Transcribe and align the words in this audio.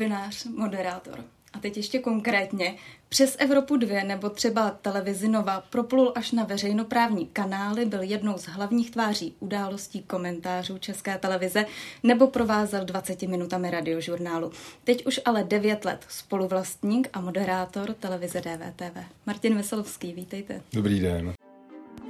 Novinář, 0.00 0.44
moderátor. 0.44 1.24
A 1.52 1.58
teď 1.58 1.76
ještě 1.76 1.98
konkrétně, 1.98 2.76
přes 3.08 3.36
Evropu 3.38 3.76
2 3.76 4.04
nebo 4.04 4.30
třeba 4.30 4.70
televizi 4.70 5.28
Nova 5.28 5.60
proplul 5.70 6.12
až 6.14 6.32
na 6.32 6.44
veřejnoprávní 6.44 7.26
kanály, 7.26 7.84
byl 7.84 8.02
jednou 8.02 8.38
z 8.38 8.44
hlavních 8.44 8.90
tváří 8.90 9.34
událostí 9.40 10.02
komentářů 10.02 10.78
České 10.78 11.18
televize 11.18 11.66
nebo 12.02 12.26
provázel 12.26 12.84
20 12.84 13.22
minutami 13.22 13.70
radiožurnálu. 13.70 14.52
Teď 14.84 15.06
už 15.06 15.20
ale 15.24 15.44
9 15.44 15.84
let 15.84 16.04
spoluvlastník 16.08 17.08
a 17.12 17.20
moderátor 17.20 17.94
televize 17.94 18.40
DVTV. 18.40 19.04
Martin 19.26 19.54
Veselovský, 19.54 20.12
vítejte. 20.12 20.62
Dobrý 20.72 21.00
den. 21.00 21.34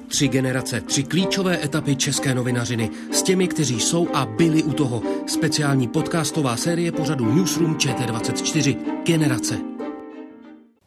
Tři 0.08 0.28
generace, 0.28 0.80
tři 0.80 1.02
klíčové 1.02 1.64
etapy 1.64 1.96
české 1.96 2.34
novinařiny 2.34 2.90
s 3.10 3.22
těmi, 3.22 3.48
kteří 3.48 3.80
jsou 3.80 4.08
a 4.14 4.26
byli 4.26 4.62
u 4.62 4.72
toho. 4.72 5.02
Speciální 5.26 5.88
podcastová 5.88 6.56
série 6.56 6.92
pořadu 6.92 7.34
Newsroom 7.34 7.74
ČT24. 7.76 8.76
Generace. 9.04 9.58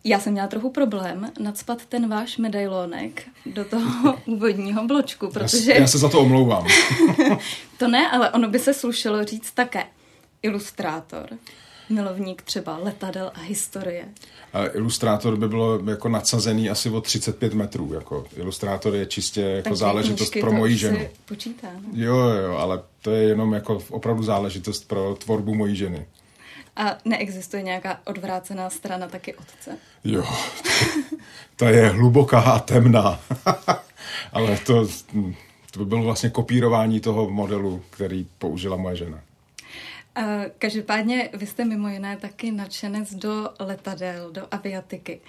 Já 0.03 0.19
jsem 0.19 0.33
měla 0.33 0.47
trochu 0.47 0.69
problém 0.69 1.31
nadspat 1.39 1.85
ten 1.85 2.09
váš 2.09 2.37
medailonek 2.37 3.23
do 3.45 3.65
toho 3.65 4.19
úvodního 4.25 4.87
bločku, 4.87 5.29
protože... 5.29 5.71
Já, 5.71 5.79
já 5.79 5.87
se 5.87 5.97
za 5.97 6.09
to 6.09 6.19
omlouvám. 6.19 6.67
to 7.77 7.87
ne, 7.87 8.11
ale 8.11 8.31
ono 8.31 8.49
by 8.49 8.59
se 8.59 8.73
slušelo 8.73 9.23
říct 9.23 9.51
také. 9.51 9.85
Ilustrátor, 10.41 11.29
milovník 11.89 12.41
třeba 12.41 12.77
letadel 12.77 13.31
a 13.35 13.39
historie. 13.39 14.05
A 14.53 14.65
ilustrátor 14.65 15.37
by 15.37 15.47
bylo 15.47 15.79
jako 15.89 16.09
nadsazený 16.09 16.69
asi 16.69 16.89
o 16.89 17.01
35 17.01 17.53
metrů. 17.53 17.93
Jako 17.93 18.25
ilustrátor 18.35 18.95
je 18.95 19.05
čistě 19.05 19.41
jako 19.41 19.63
Takže 19.63 19.79
záležitost 19.79 20.33
pro 20.39 20.51
moji 20.51 20.77
ženu. 20.77 21.07
Počítá, 21.25 21.67
no? 21.73 21.89
Jo, 21.93 22.15
jo, 22.15 22.57
ale 22.57 22.81
to 23.01 23.11
je 23.11 23.23
jenom 23.23 23.53
jako 23.53 23.83
opravdu 23.89 24.23
záležitost 24.23 24.87
pro 24.87 25.15
tvorbu 25.15 25.55
mojí 25.55 25.75
ženy. 25.75 26.05
A 26.75 26.97
neexistuje 27.05 27.63
nějaká 27.63 27.99
odvrácená 28.05 28.69
strana 28.69 29.07
taky 29.07 29.33
otce? 29.35 29.77
Jo, 30.03 30.23
to, 30.63 30.69
to 31.55 31.65
je 31.65 31.89
hluboká 31.89 32.39
a 32.39 32.59
temná. 32.59 33.19
ale 34.33 34.57
to, 34.57 34.87
to 35.71 35.79
by 35.79 35.85
bylo 35.85 36.03
vlastně 36.03 36.29
kopírování 36.29 36.99
toho 36.99 37.29
modelu, 37.29 37.81
který 37.89 38.27
použila 38.37 38.77
moje 38.77 38.95
žena. 38.95 39.19
Každopádně 40.57 41.29
vy 41.33 41.47
jste 41.47 41.65
mimo 41.65 41.89
jiné 41.89 42.17
taky 42.17 42.51
nadšenec 42.51 43.13
do 43.13 43.49
letadel, 43.59 44.31
do 44.31 44.47
aviatiky. 44.51 45.21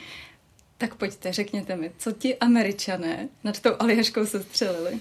Tak 0.78 0.94
pojďte, 0.94 1.32
řekněte 1.32 1.76
mi, 1.76 1.90
co 1.98 2.12
ti 2.12 2.36
američané 2.36 3.28
nad 3.44 3.60
tou 3.60 3.70
Aljaškou 3.78 4.26
se 4.26 4.42
střelili? 4.42 5.00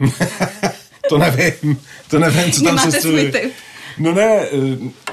to 1.08 1.18
nevím, 1.18 1.80
to 2.10 2.18
nevím, 2.18 2.52
co 2.52 2.60
tam 2.60 2.74
Nemáte 2.74 2.90
se 2.90 2.98
střelili. 2.98 3.30
svůj 3.30 3.40
typ? 3.40 3.52
No 3.98 4.12
ne, 4.12 4.46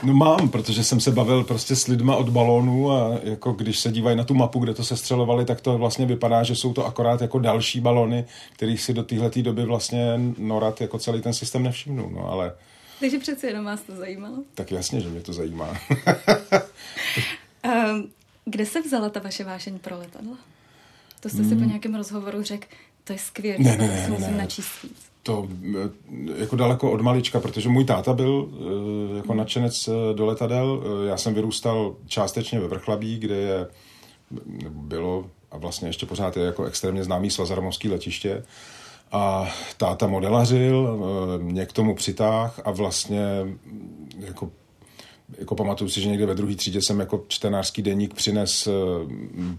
no 0.04 0.14
mám, 0.14 0.50
protože 0.50 0.84
jsem 0.84 1.00
se 1.00 1.12
bavil 1.12 1.44
prostě 1.44 1.76
s 1.76 1.88
lidma 1.88 2.16
od 2.16 2.30
balónů 2.30 2.92
a 2.92 3.20
jako 3.24 3.52
když 3.52 3.80
se 3.80 3.92
dívají 3.92 4.18
na 4.18 4.24
tu 4.24 4.34
mapu, 4.34 4.60
kde 4.60 4.74
to 4.74 4.84
se 4.84 4.98
střelovali, 4.98 5.46
tak 5.46 5.62
to 5.62 5.78
vlastně 5.78 6.06
vypadá, 6.06 6.44
že 6.44 6.56
jsou 6.56 6.74
to 6.74 6.86
akorát 6.86 7.22
jako 7.22 7.40
další 7.40 7.80
balony, 7.80 8.26
kterých 8.54 8.82
si 8.82 8.94
do 8.94 9.04
téhleté 9.04 9.42
doby 9.42 9.66
vlastně 9.66 10.20
NORAD 10.38 10.82
jako 10.82 11.00
celý 11.00 11.22
ten 11.22 11.34
systém 11.34 11.64
nevšimnul, 11.64 12.10
no 12.10 12.32
ale... 12.32 12.54
Takže 13.00 13.20
přeci 13.20 13.48
jenom 13.48 13.66
vás 13.66 13.82
to 13.82 13.96
zajímalo. 13.96 14.44
Tak 14.56 14.72
jasně, 14.72 15.02
že 15.02 15.10
mě 15.10 15.22
to 15.22 15.34
zajímá. 15.34 15.70
um, 17.66 18.10
kde 18.46 18.66
se 18.66 18.82
vzala 18.82 19.10
ta 19.10 19.20
vaše 19.20 19.44
vášeň 19.44 19.80
pro 19.80 19.98
letadla? 19.98 20.38
To 21.20 21.30
jste 21.30 21.44
si 21.44 21.56
po 21.56 21.64
nějakém 21.64 21.96
rozhovoru 21.96 22.44
řekl, 22.44 22.68
to 23.04 23.14
je 23.14 23.20
skvělé, 23.20 23.64
ne, 23.64 23.78
ne, 23.78 23.88
ne, 23.88 24.08
musím 24.10 24.32
ne. 24.32 24.38
načíst 24.38 24.84
víc. 24.84 24.98
To 25.24 25.48
jako 26.38 26.56
daleko 26.56 26.92
od 26.92 27.02
malička, 27.02 27.40
protože 27.40 27.70
můj 27.70 27.86
táta 27.86 28.14
byl 28.14 28.50
jako 29.18 29.34
nadšenec 29.34 29.90
do 30.14 30.26
letadel. 30.26 30.84
Já 31.08 31.18
jsem 31.18 31.34
vyrůstal 31.34 31.96
částečně 32.08 32.60
ve 32.60 32.68
Vrchlabí, 32.68 33.20
kde 33.20 33.36
je, 33.36 33.68
bylo 34.70 35.30
a 35.52 35.58
vlastně 35.58 35.90
ještě 35.90 36.06
pořád 36.06 36.38
je 36.38 36.44
jako 36.44 36.66
extrémně 36.66 37.04
známý 37.04 37.32
svazarmovský 37.32 37.90
letiště. 37.90 38.44
A 39.12 39.48
táta 39.78 40.08
modelařil, 40.08 41.00
mě 41.42 41.66
k 41.66 41.74
tomu 41.74 41.96
přitáh 41.96 42.60
a 42.66 42.72
vlastně 42.72 43.22
jako 44.20 44.52
jako 45.40 45.56
pamatuju 45.56 45.90
si, 45.90 46.02
že 46.02 46.10
někde 46.10 46.26
ve 46.26 46.36
druhé 46.36 46.56
třídě 46.56 46.82
jsem 46.82 47.00
jako 47.00 47.26
čtenářský 47.28 47.82
deník 47.82 48.14
přines 48.14 48.68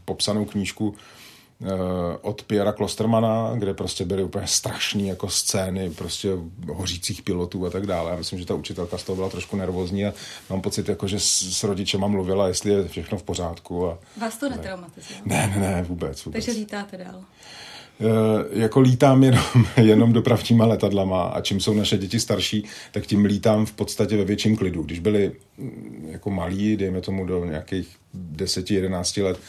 popsanou 0.05 0.45
knížku 0.45 0.95
od 2.23 2.43
Piera 2.43 2.73
Klostermana, 2.73 3.55
kde 3.55 3.75
prostě 3.75 4.05
byly 4.05 4.25
úplně 4.25 4.47
strašné 4.47 5.03
jako 5.03 5.29
scény 5.29 5.91
prostě 5.91 6.29
hořících 6.73 7.23
pilotů 7.23 7.67
a 7.67 7.71
tak 7.71 7.87
dále. 7.87 8.11
Já 8.11 8.17
myslím, 8.17 8.39
že 8.39 8.47
ta 8.47 8.55
učitelka 8.55 8.99
z 8.99 9.03
toho 9.03 9.17
byla 9.17 9.29
trošku 9.29 9.57
nervózní 9.57 10.07
a 10.07 10.13
mám 10.51 10.61
pocit, 10.61 10.89
jako, 10.89 11.09
že 11.09 11.21
s, 11.21 11.65
rodičema 11.65 12.07
mluvila, 12.07 12.49
jestli 12.49 12.71
je 12.71 12.89
všechno 12.89 13.19
v 13.19 13.23
pořádku. 13.23 13.87
A, 13.87 13.99
Vás 14.21 14.37
to 14.37 14.49
netraumatizuje? 14.49 15.21
Ne, 15.25 15.53
ne, 15.57 15.61
ne, 15.61 15.83
vůbec, 15.83 16.25
vůbec. 16.25 16.45
Takže 16.45 16.61
lítáte 16.61 16.97
dál? 16.97 17.25
E, 18.01 18.61
jako 18.61 18.81
lítám 18.81 19.25
jenom, 19.25 19.45
jenom 19.77 20.13
dopravníma 20.13 20.67
letadlama 20.67 21.23
a 21.23 21.41
čím 21.41 21.61
jsou 21.61 21.75
naše 21.75 21.99
děti 21.99 22.21
starší, 22.21 22.65
tak 22.93 23.07
tím 23.07 23.25
lítám 23.25 23.67
v 23.67 23.73
podstatě 23.73 24.17
ve 24.17 24.25
větším 24.25 24.57
klidu. 24.57 24.83
Když 24.83 24.99
byli 24.99 25.33
jako 26.09 26.31
malí, 26.31 26.77
dejme 26.77 27.01
tomu 27.01 27.27
do 27.27 27.45
nějakých 27.45 27.97
10-11 28.37 29.25
let, 29.25 29.41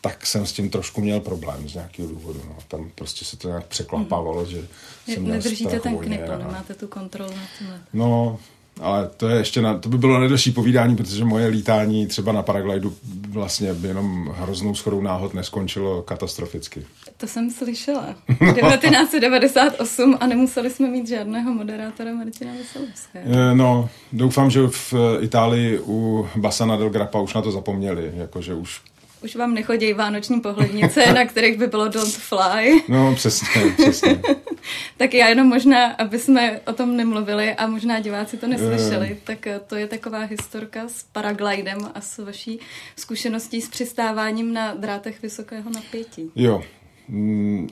tak 0.00 0.26
jsem 0.26 0.46
s 0.46 0.52
tím 0.52 0.70
trošku 0.70 1.00
měl 1.00 1.20
problém 1.20 1.68
z 1.68 1.74
nějakého 1.74 2.08
důvodu. 2.08 2.42
No. 2.48 2.56
Tam 2.68 2.90
prostě 2.94 3.24
se 3.24 3.36
to 3.36 3.48
nějak 3.48 3.66
překlapávalo, 3.66 4.40
mm. 4.40 4.46
že 4.46 4.68
jsem 5.04 5.22
měl 5.22 5.36
Nedržíte 5.36 5.80
ten 5.80 5.98
knip, 5.98 6.20
a... 6.34 6.38
nemáte 6.38 6.74
tu 6.74 6.88
kontrolu 6.88 7.30
nad 7.30 7.48
tím. 7.58 7.68
No, 7.92 8.38
ale 8.80 9.10
to 9.16 9.28
je 9.28 9.38
ještě 9.38 9.62
na, 9.62 9.78
to 9.78 9.88
by 9.88 9.98
bylo 9.98 10.20
nedelší 10.20 10.50
povídání, 10.52 10.96
protože 10.96 11.24
moje 11.24 11.46
lítání 11.46 12.06
třeba 12.06 12.32
na 12.32 12.42
paraglidu 12.42 12.94
vlastně 13.28 13.74
jenom 13.82 14.34
hroznou 14.36 14.74
schodou 14.74 15.00
náhod 15.00 15.34
neskončilo 15.34 16.02
katastroficky. 16.02 16.86
To 17.16 17.26
jsem 17.26 17.50
slyšela. 17.50 18.14
1998 18.28 20.16
a 20.20 20.26
nemuseli 20.26 20.70
jsme 20.70 20.88
mít 20.88 21.08
žádného 21.08 21.54
moderátora 21.54 22.14
Martina 22.14 22.52
Veselovského. 22.58 23.54
No, 23.54 23.88
doufám, 24.12 24.50
že 24.50 24.60
v 24.68 24.94
Itálii 25.20 25.80
u 25.86 26.28
Basana 26.36 26.76
del 26.76 26.90
Grappa 26.90 27.20
už 27.20 27.34
na 27.34 27.42
to 27.42 27.50
zapomněli, 27.50 28.12
jakože 28.14 28.54
už 28.54 28.80
už 29.22 29.36
vám 29.36 29.54
nechodí 29.54 29.92
vánoční 29.92 30.40
pohlednice, 30.40 31.12
na 31.12 31.24
kterých 31.24 31.58
by 31.58 31.66
bylo 31.66 31.88
Don't 31.88 32.14
Fly. 32.14 32.82
No, 32.88 33.14
přesně, 33.14 33.48
přesně. 33.76 34.20
tak 34.96 35.14
já 35.14 35.28
jenom 35.28 35.46
možná, 35.46 35.86
aby 35.86 36.18
jsme 36.18 36.60
o 36.66 36.72
tom 36.72 36.96
nemluvili 36.96 37.54
a 37.54 37.66
možná 37.66 38.00
diváci 38.00 38.36
to 38.36 38.46
neslyšeli, 38.46 39.12
uh. 39.12 39.18
tak 39.24 39.48
to 39.66 39.76
je 39.76 39.86
taková 39.86 40.18
historka 40.18 40.88
s 40.88 41.02
paraglidem 41.12 41.78
a 41.94 42.00
s 42.00 42.18
vaší 42.18 42.60
zkušeností 42.96 43.60
s 43.60 43.68
přistáváním 43.68 44.52
na 44.52 44.74
drátech 44.74 45.22
vysokého 45.22 45.70
napětí. 45.70 46.30
Jo. 46.36 46.62
Mm, 47.08 47.68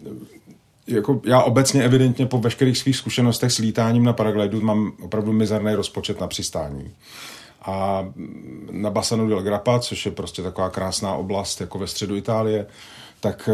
jako 0.87 1.21
já 1.25 1.43
obecně 1.43 1.85
evidentně 1.85 2.27
po 2.27 2.39
veškerých 2.39 2.79
svých 2.79 2.97
zkušenostech 2.97 3.53
s 3.53 3.59
lítáním 3.59 4.05
na 4.05 4.13
paraglidu 4.13 4.61
mám 4.61 4.93
opravdu 5.01 5.33
mizerný 5.33 5.75
rozpočet 5.75 6.21
na 6.21 6.27
přistání. 6.27 6.91
A 7.67 8.09
na 8.71 8.91
Bassano 8.91 9.29
del 9.29 9.43
Grappa, 9.43 9.79
což 9.79 10.07
je 10.07 10.13
prostě 10.13 10.43
taková 10.43 10.71
krásná 10.71 11.15
oblast 11.15 11.61
jako 11.61 11.79
ve 11.79 11.87
středu 11.87 12.17
Itálie, 12.17 12.67
tak 13.21 13.49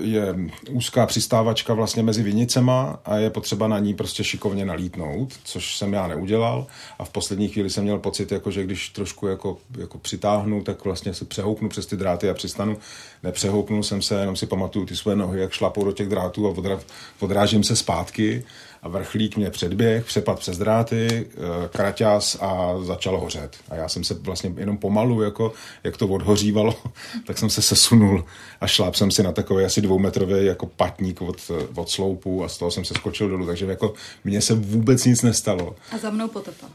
je 0.00 0.34
úzká 0.70 1.06
přistávačka 1.06 1.74
vlastně 1.74 2.02
mezi 2.02 2.22
Vinicema 2.22 3.00
a 3.04 3.16
je 3.16 3.30
potřeba 3.30 3.68
na 3.68 3.78
ní 3.78 3.94
prostě 3.94 4.24
šikovně 4.24 4.64
nalítnout, 4.64 5.32
což 5.44 5.78
jsem 5.78 5.92
já 5.92 6.06
neudělal 6.06 6.66
a 6.98 7.04
v 7.04 7.10
poslední 7.10 7.48
chvíli 7.48 7.70
jsem 7.70 7.84
měl 7.84 7.98
pocit, 7.98 8.32
jako, 8.32 8.50
že 8.50 8.64
když 8.64 8.88
trošku 8.88 9.26
jako, 9.26 9.58
jako 9.78 9.98
přitáhnu, 9.98 10.62
tak 10.62 10.84
vlastně 10.84 11.14
se 11.14 11.24
přehoupnu 11.24 11.68
přes 11.68 11.86
ty 11.86 11.96
dráty 11.96 12.30
a 12.30 12.34
přistanu. 12.34 12.78
Nepřehoupnul 13.22 13.82
jsem 13.82 14.02
se, 14.02 14.14
jenom 14.14 14.36
si 14.36 14.46
pamatuju 14.46 14.86
ty 14.86 14.96
své 14.96 15.16
nohy, 15.16 15.40
jak 15.40 15.52
šlapou 15.52 15.84
do 15.84 15.92
těch 15.92 16.08
drátů 16.08 16.46
a 16.46 16.50
odra, 16.50 16.80
odrážím 17.20 17.64
se 17.64 17.76
zpátky 17.76 18.44
a 18.82 18.88
vrchlík 18.88 19.36
mě 19.36 19.50
předběh, 19.50 20.04
přepad 20.04 20.38
přes 20.38 20.58
dráty, 20.58 21.26
eh, 21.30 21.68
kraťas 21.68 22.38
a 22.40 22.74
začalo 22.82 23.20
hořet. 23.20 23.56
A 23.68 23.74
já 23.76 23.88
jsem 23.88 24.04
se 24.04 24.14
vlastně 24.14 24.54
jenom 24.56 24.78
pomalu, 24.78 25.22
jako, 25.22 25.52
jak 25.84 25.96
to 25.96 26.08
odhořívalo, 26.08 26.76
tak 27.26 27.38
jsem 27.38 27.50
se 27.50 27.62
sesunul 27.62 28.24
a 28.60 28.66
šláp 28.66 28.94
jsem 28.94 29.10
si 29.10 29.22
na 29.22 29.32
takový 29.32 29.64
asi 29.64 29.80
dvoumetrový 29.80 30.46
jako 30.46 30.66
patník 30.66 31.22
od, 31.22 31.50
od 31.74 31.88
sloupu 31.88 32.44
a 32.44 32.48
z 32.48 32.58
toho 32.58 32.70
jsem 32.70 32.84
se 32.84 32.94
skočil 32.94 33.28
dolů, 33.28 33.46
takže 33.46 33.66
jako 33.66 33.94
mně 34.24 34.40
se 34.40 34.54
vůbec 34.54 35.04
nic 35.04 35.22
nestalo. 35.22 35.76
A 35.92 35.98
za 35.98 36.10
mnou 36.10 36.28
potopa. 36.28 36.66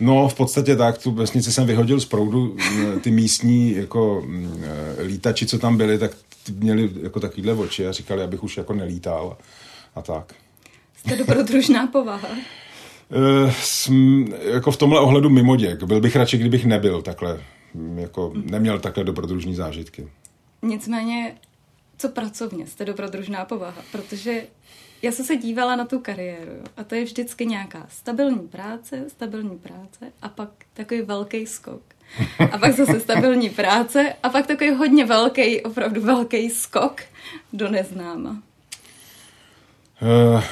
No, 0.00 0.28
v 0.28 0.34
podstatě 0.34 0.76
tak, 0.76 0.98
tu 0.98 1.10
vesnici 1.10 1.52
jsem 1.52 1.66
vyhodil 1.66 2.00
z 2.00 2.04
proudu, 2.04 2.56
ty 3.00 3.10
místní 3.10 3.72
jako 3.72 4.24
lítači, 5.02 5.46
co 5.46 5.58
tam 5.58 5.76
byli, 5.76 5.98
tak 5.98 6.10
měli 6.52 6.90
jako 7.02 7.20
takovýhle 7.20 7.52
oči 7.52 7.86
a 7.86 7.92
říkali, 7.92 8.22
abych 8.22 8.42
už 8.42 8.56
jako 8.56 8.72
nelítal 8.72 9.36
a 9.94 10.02
tak. 10.02 10.34
Jste 11.00 11.16
dobrodružná 11.16 11.86
povaha. 11.86 12.28
Jsem 13.50 14.26
jako 14.52 14.70
v 14.70 14.76
tomhle 14.76 15.00
ohledu 15.00 15.30
mimoděk. 15.30 15.82
Byl 15.82 16.00
bych 16.00 16.16
radši, 16.16 16.38
kdybych 16.38 16.64
nebyl 16.64 17.02
takhle, 17.02 17.40
jako 17.94 18.32
neměl 18.34 18.78
takhle 18.78 19.04
dobrodružní 19.04 19.54
zážitky. 19.54 20.08
Nicméně, 20.62 21.34
co 21.98 22.08
pracovně 22.08 22.66
jste 22.66 22.84
dobrodružná 22.84 23.44
povaha, 23.44 23.82
protože 23.92 24.42
já 25.02 25.12
jsem 25.12 25.24
se 25.24 25.36
dívala 25.36 25.76
na 25.76 25.84
tu 25.84 25.98
kariéru 25.98 26.52
a 26.76 26.84
to 26.84 26.94
je 26.94 27.04
vždycky 27.04 27.46
nějaká 27.46 27.86
stabilní 27.88 28.48
práce, 28.48 29.04
stabilní 29.08 29.58
práce 29.58 30.12
a 30.22 30.28
pak 30.28 30.50
takový 30.74 31.02
velký 31.02 31.46
skok. 31.46 31.82
A 32.52 32.58
pak 32.58 32.76
zase 32.76 33.00
stabilní 33.00 33.50
práce 33.50 34.14
a 34.22 34.28
pak 34.28 34.46
takový 34.46 34.70
hodně 34.70 35.04
velký, 35.04 35.60
opravdu 35.60 36.00
velký 36.00 36.50
skok 36.50 37.00
do 37.52 37.68
neznáma. 37.68 38.42
Uh, 40.02 40.42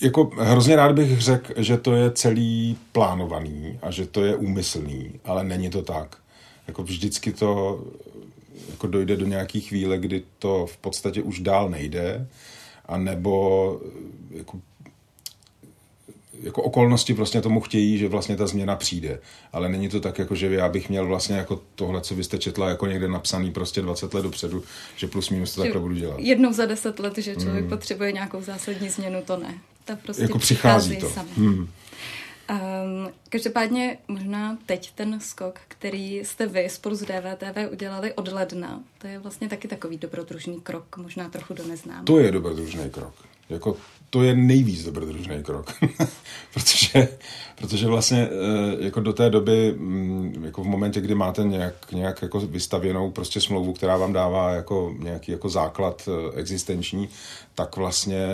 jako 0.00 0.30
hrozně 0.36 0.76
rád 0.76 0.92
bych 0.92 1.20
řekl, 1.20 1.52
že 1.56 1.76
to 1.76 1.94
je 1.94 2.10
celý 2.10 2.78
plánovaný 2.92 3.78
a 3.82 3.90
že 3.90 4.06
to 4.06 4.24
je 4.24 4.36
úmyslný, 4.36 5.12
ale 5.24 5.44
není 5.44 5.70
to 5.70 5.82
tak. 5.82 6.16
Jako 6.66 6.82
vždycky 6.82 7.32
to 7.32 7.80
jako 8.70 8.86
dojde 8.86 9.16
do 9.16 9.26
nějaký 9.26 9.60
chvíle, 9.60 9.98
kdy 9.98 10.22
to 10.38 10.66
v 10.66 10.76
podstatě 10.76 11.22
už 11.22 11.40
dál 11.40 11.70
nejde, 11.70 12.26
a 12.86 12.96
nebo 12.96 13.80
jako 14.30 14.58
jako 16.42 16.62
okolnosti 16.62 17.12
vlastně 17.12 17.42
tomu 17.42 17.60
chtějí, 17.60 17.98
že 17.98 18.08
vlastně 18.08 18.36
ta 18.36 18.46
změna 18.46 18.76
přijde. 18.76 19.18
Ale 19.52 19.68
není 19.68 19.88
to 19.88 20.00
tak, 20.00 20.18
jako 20.18 20.34
že 20.34 20.54
já 20.54 20.68
bych 20.68 20.88
měl 20.88 21.06
vlastně 21.06 21.36
jako 21.36 21.60
tohle, 21.74 22.00
co 22.00 22.14
vy 22.14 22.24
jste 22.24 22.38
četla, 22.38 22.68
jako 22.68 22.86
někde 22.86 23.08
napsaný 23.08 23.52
prostě 23.52 23.82
20 23.82 24.14
let 24.14 24.22
dopředu, 24.22 24.62
že 24.96 25.06
plus 25.06 25.30
minus 25.30 25.54
to 25.54 25.60
takhle 25.60 25.80
budu 25.80 25.94
dělat. 25.94 26.20
Jednou 26.20 26.52
za 26.52 26.66
10 26.66 26.98
let, 26.98 27.18
že 27.18 27.36
člověk 27.36 27.60
hmm. 27.60 27.68
potřebuje 27.68 28.12
nějakou 28.12 28.42
zásadní 28.42 28.88
změnu, 28.88 29.22
to 29.26 29.36
ne. 29.36 29.58
To 29.96 30.02
prostě 30.02 30.22
jako 30.22 30.38
přichází 30.38 30.96
to. 30.96 31.12
Hmm. 31.36 31.68
Um, 32.50 33.12
každopádně 33.28 33.98
možná 34.08 34.58
teď 34.66 34.92
ten 34.94 35.20
skok, 35.20 35.60
který 35.68 36.16
jste 36.16 36.46
vy 36.46 36.68
spolu 36.70 36.96
s 36.96 37.00
DVTV 37.00 37.72
udělali 37.72 38.12
od 38.12 38.28
ledna, 38.32 38.80
to 38.98 39.06
je 39.06 39.18
vlastně 39.18 39.48
taky 39.48 39.68
takový 39.68 39.98
dobrodružný 39.98 40.60
krok, 40.60 40.96
možná 40.96 41.28
trochu 41.28 41.54
do 41.54 41.66
neznáma. 41.66 42.04
To 42.04 42.18
je 42.18 42.32
dobrodružný 42.32 42.90
krok. 42.90 43.14
Jako 43.48 43.76
to 44.10 44.22
je 44.22 44.34
nejvíc 44.34 44.84
dobrodružný 44.84 45.42
krok. 45.42 45.72
protože, 46.54 47.08
protože 47.56 47.86
vlastně 47.86 48.28
eh, 48.28 48.84
jako 48.84 49.00
do 49.00 49.12
té 49.12 49.30
doby, 49.30 49.74
mm, 49.76 50.44
jako 50.44 50.62
v 50.62 50.66
momentě, 50.66 51.00
kdy 51.00 51.14
máte 51.14 51.44
nějak, 51.44 51.92
nějak 51.92 52.22
jako 52.22 52.40
vystavěnou 52.40 53.10
prostě 53.10 53.40
smlouvu, 53.40 53.72
která 53.72 53.96
vám 53.96 54.12
dává 54.12 54.50
jako 54.50 54.94
nějaký 54.98 55.32
jako 55.32 55.48
základ 55.48 56.08
eh, 56.08 56.38
existenční, 56.40 57.08
tak 57.54 57.76
vlastně 57.76 58.26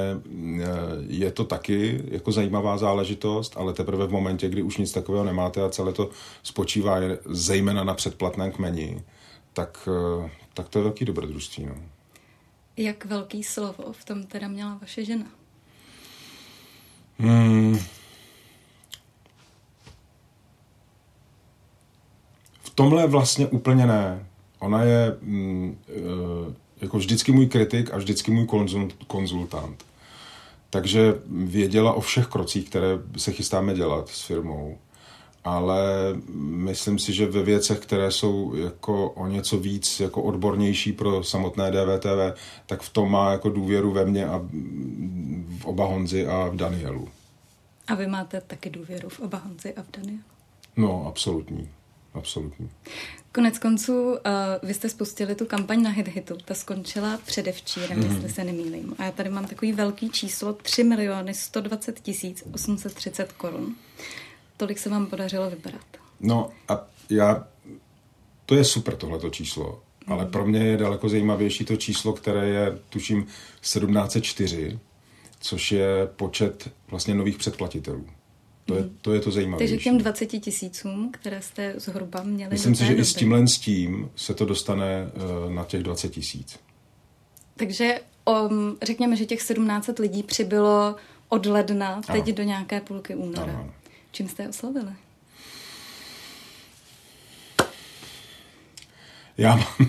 eh, 0.60 0.66
je 1.08 1.30
to 1.32 1.44
taky 1.44 2.02
jako 2.10 2.32
zajímavá 2.32 2.78
záležitost, 2.78 3.52
ale 3.56 3.72
teprve 3.72 4.06
v 4.06 4.12
momentě, 4.12 4.48
kdy 4.48 4.62
už 4.62 4.76
nic 4.76 4.92
takového 4.92 5.24
nemáte 5.24 5.62
a 5.62 5.68
celé 5.68 5.92
to 5.92 6.10
spočívá 6.42 6.96
zejména 7.24 7.84
na 7.84 7.94
předplatném 7.94 8.52
kmeni, 8.52 9.02
tak, 9.52 9.88
tak 10.54 10.68
to 10.68 10.78
je 10.78 10.82
velký 10.82 11.04
dobrodružství. 11.04 11.66
No. 11.66 11.74
Jak 12.76 13.04
velký 13.04 13.42
slovo 13.42 13.92
v 13.92 14.04
tom 14.04 14.22
teda 14.22 14.48
měla 14.48 14.78
vaše 14.80 15.04
žena? 15.04 15.26
Hmm. 17.18 17.78
V 22.62 22.70
tomhle 22.70 23.06
vlastně 23.06 23.46
úplně 23.46 23.86
ne. 23.86 24.26
Ona 24.58 24.82
je 24.82 25.16
mm, 25.20 25.78
eh, 25.88 26.54
jako 26.80 26.98
vždycky 26.98 27.32
můj 27.32 27.46
kritik 27.46 27.94
a 27.94 27.96
vždycky 27.96 28.30
můj 28.30 28.46
konzultant. 29.06 29.84
Takže 30.70 31.14
věděla 31.26 31.92
o 31.92 32.00
všech 32.00 32.26
krocích, 32.26 32.68
které 32.68 32.98
se 33.16 33.32
chystáme 33.32 33.74
dělat 33.74 34.08
s 34.08 34.22
firmou 34.22 34.78
ale 35.46 35.84
myslím 36.38 36.98
si, 36.98 37.12
že 37.12 37.26
ve 37.26 37.42
věcech, 37.42 37.78
které 37.78 38.10
jsou 38.10 38.54
jako 38.54 39.10
o 39.10 39.26
něco 39.26 39.58
víc 39.58 40.00
jako 40.00 40.22
odbornější 40.22 40.92
pro 40.92 41.24
samotné 41.24 41.70
DVTV, 41.70 42.38
tak 42.66 42.82
v 42.82 42.90
tom 42.92 43.10
má 43.10 43.32
jako 43.32 43.48
důvěru 43.48 43.92
ve 43.92 44.04
mně 44.04 44.26
a 44.26 44.38
v 45.58 45.64
oba 45.64 45.86
Honzi 45.86 46.26
a 46.26 46.48
v 46.48 46.56
Danielu. 46.56 47.08
A 47.86 47.94
vy 47.94 48.06
máte 48.06 48.40
taky 48.40 48.70
důvěru 48.70 49.08
v 49.08 49.20
oba 49.20 49.38
Honzi 49.38 49.74
a 49.74 49.82
v 49.82 49.90
Danielu? 49.96 50.22
No, 50.76 51.06
absolutní. 51.06 51.68
Absolutní. 52.14 52.70
Konec 53.32 53.58
konců, 53.58 54.10
uh, 54.10 54.16
vy 54.62 54.74
jste 54.74 54.88
spustili 54.88 55.34
tu 55.34 55.46
kampaň 55.46 55.82
na 55.82 55.90
Hit 55.90 56.08
Hitu. 56.08 56.36
Ta 56.44 56.54
skončila 56.54 57.18
předevčírem, 57.26 57.98
mm. 57.98 58.04
jestli 58.04 58.28
se 58.28 58.44
nemýlím. 58.44 58.94
A 58.98 59.04
já 59.04 59.10
tady 59.10 59.30
mám 59.30 59.46
takový 59.46 59.72
velký 59.72 60.10
číslo 60.10 60.52
3 60.52 60.84
miliony 60.84 61.34
120 61.34 62.00
tisíc 62.00 62.44
830 62.52 63.32
korun 63.32 63.74
tolik 64.56 64.78
se 64.78 64.88
vám 64.88 65.06
podařilo 65.06 65.50
vybrat. 65.50 65.86
No 66.20 66.50
a 66.68 66.86
já, 67.10 67.46
to 68.46 68.54
je 68.54 68.64
super 68.64 68.96
tohleto 68.96 69.30
číslo, 69.30 69.82
mm. 70.06 70.12
ale 70.12 70.26
pro 70.26 70.46
mě 70.46 70.60
je 70.60 70.76
daleko 70.76 71.08
zajímavější 71.08 71.64
to 71.64 71.76
číslo, 71.76 72.12
které 72.12 72.48
je, 72.48 72.78
tuším, 72.88 73.26
1704, 73.60 74.78
což 75.40 75.72
je 75.72 75.88
počet 76.16 76.70
vlastně 76.88 77.14
nových 77.14 77.38
předplatitelů. 77.38 78.06
To 78.66 78.74
je, 78.74 78.88
to 79.00 79.12
je 79.12 79.20
to 79.20 79.30
zajímavé. 79.30 79.58
Takže 79.58 79.76
těm 79.76 79.98
20 79.98 80.26
tisícům, 80.26 81.10
které 81.12 81.42
jste 81.42 81.74
zhruba 81.76 82.22
měli 82.22 82.50
Myslím 82.50 82.74
si, 82.74 82.84
že 82.84 82.90
doby. 82.90 83.00
i 83.00 83.04
s 83.04 83.14
tímhle 83.14 83.48
s 83.48 83.58
tím 83.58 84.10
se 84.16 84.34
to 84.34 84.44
dostane 84.44 85.10
uh, 85.46 85.52
na 85.52 85.64
těch 85.64 85.82
20 85.82 86.08
tisíc. 86.08 86.58
Takže 87.56 88.00
um, 88.24 88.78
řekněme, 88.82 89.16
že 89.16 89.26
těch 89.26 89.42
17 89.42 89.98
lidí 89.98 90.22
přibylo 90.22 90.96
od 91.28 91.46
ledna 91.46 92.00
teď 92.12 92.24
ano. 92.24 92.34
do 92.34 92.42
nějaké 92.42 92.80
půlky 92.80 93.14
února. 93.14 93.52
Ano, 93.52 93.60
ano. 93.60 93.72
Čím 94.16 94.28
jste 94.28 94.42
je 94.42 94.48
oslovili? 94.48 94.92
Já 99.38 99.56
mám... 99.56 99.88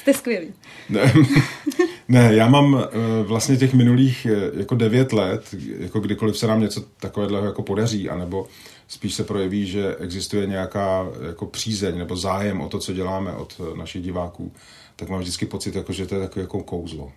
Jste 0.00 0.14
skvělý. 0.14 0.52
Ne, 0.88 1.14
ne, 2.08 2.34
já 2.34 2.48
mám 2.48 2.84
eh, 2.84 3.22
vlastně 3.22 3.56
těch 3.56 3.74
minulých 3.74 4.26
eh, 4.26 4.58
jako 4.58 4.74
devět 4.74 5.12
let, 5.12 5.54
jako 5.78 6.00
kdykoliv 6.00 6.38
se 6.38 6.46
nám 6.46 6.60
něco 6.60 6.80
takového 6.80 7.46
jako 7.46 7.62
podaří, 7.62 8.10
anebo 8.10 8.46
spíš 8.88 9.14
se 9.14 9.24
projeví, 9.24 9.66
že 9.66 9.96
existuje 9.96 10.46
nějaká 10.46 11.06
jako 11.26 11.46
přízeň 11.46 11.98
nebo 11.98 12.16
zájem 12.16 12.60
o 12.60 12.68
to, 12.68 12.78
co 12.78 12.92
děláme 12.92 13.32
od 13.32 13.60
eh, 13.60 13.76
našich 13.76 14.02
diváků, 14.02 14.52
tak 14.96 15.08
mám 15.08 15.20
vždycky 15.20 15.46
pocit, 15.46 15.74
jako, 15.74 15.92
že 15.92 16.06
to 16.06 16.14
je 16.14 16.20
takové 16.20 16.42
jako 16.42 16.62
kouzlo. 16.62 17.12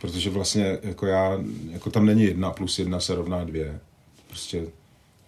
Protože 0.00 0.30
vlastně 0.30 0.78
jako 0.82 1.06
já, 1.06 1.38
jako 1.70 1.90
tam 1.90 2.06
není 2.06 2.24
jedna 2.24 2.50
plus 2.50 2.78
jedna 2.78 3.00
se 3.00 3.14
rovná 3.14 3.44
dvě. 3.44 3.80
Prostě 4.28 4.66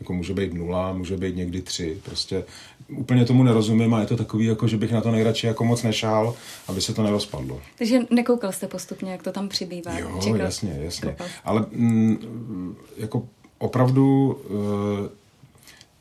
jako 0.03 0.13
může 0.13 0.35
být 0.35 0.55
nula, 0.55 0.93
může 0.93 1.17
být 1.17 1.37
někdy 1.37 1.63
tři. 1.63 1.99
Prostě 2.03 2.45
úplně 2.89 3.25
tomu 3.25 3.43
nerozumím 3.43 3.95
a 3.95 4.01
je 4.01 4.07
to 4.07 4.17
takový, 4.17 4.45
jako 4.45 4.69
že 4.69 4.77
bych 4.77 4.93
na 4.93 5.01
to 5.01 5.11
nejradši 5.11 5.47
jako 5.47 5.65
moc 5.65 5.83
nešál, 5.83 6.35
aby 6.69 6.81
se 6.81 6.95
to 6.95 7.03
nerozpadlo. 7.03 7.61
Takže 7.79 8.01
nekoukal 8.11 8.53
jste 8.53 8.69
postupně, 8.69 9.13
jak 9.13 9.23
to 9.23 9.33
tam 9.33 9.49
přibývá? 9.49 9.99
Jo, 9.99 10.19
Čekal? 10.23 10.41
jasně, 10.41 10.79
jasně. 10.83 11.11
Koukal. 11.11 11.27
Ale 11.45 11.67
mm, 11.71 12.77
jako 12.97 13.23
opravdu, 13.59 14.37
uh, 14.49 15.09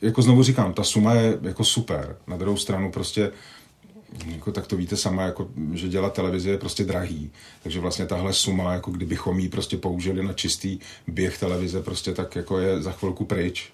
jako 0.02 0.22
znovu 0.22 0.44
říkám, 0.44 0.74
ta 0.74 0.84
suma 0.84 1.14
je 1.14 1.40
jako 1.42 1.64
super. 1.64 2.18
Na 2.28 2.38
druhou 2.38 2.58
stranu 2.58 2.92
prostě 2.92 3.32
jako, 4.26 4.52
tak 4.52 4.68
to 4.68 4.78
víte 4.78 4.98
sama, 4.98 5.24
jako, 5.24 5.48
že 5.74 5.88
dělat 5.88 6.14
televizi 6.14 6.50
je 6.50 6.58
prostě 6.58 6.84
drahý. 6.84 7.32
Takže 7.64 7.80
vlastně 7.80 8.06
tahle 8.06 8.34
suma, 8.34 8.74
jako 8.74 8.92
kdybychom 8.92 9.40
ji 9.40 9.50
prostě 9.50 9.78
použili 9.78 10.24
na 10.24 10.34
čistý 10.34 10.80
běh 11.08 11.38
televize, 11.38 11.82
prostě 11.82 12.14
tak 12.14 12.36
jako 12.36 12.60
je 12.60 12.82
za 12.82 12.92
chvilku 12.92 13.26
pryč. 13.26 13.72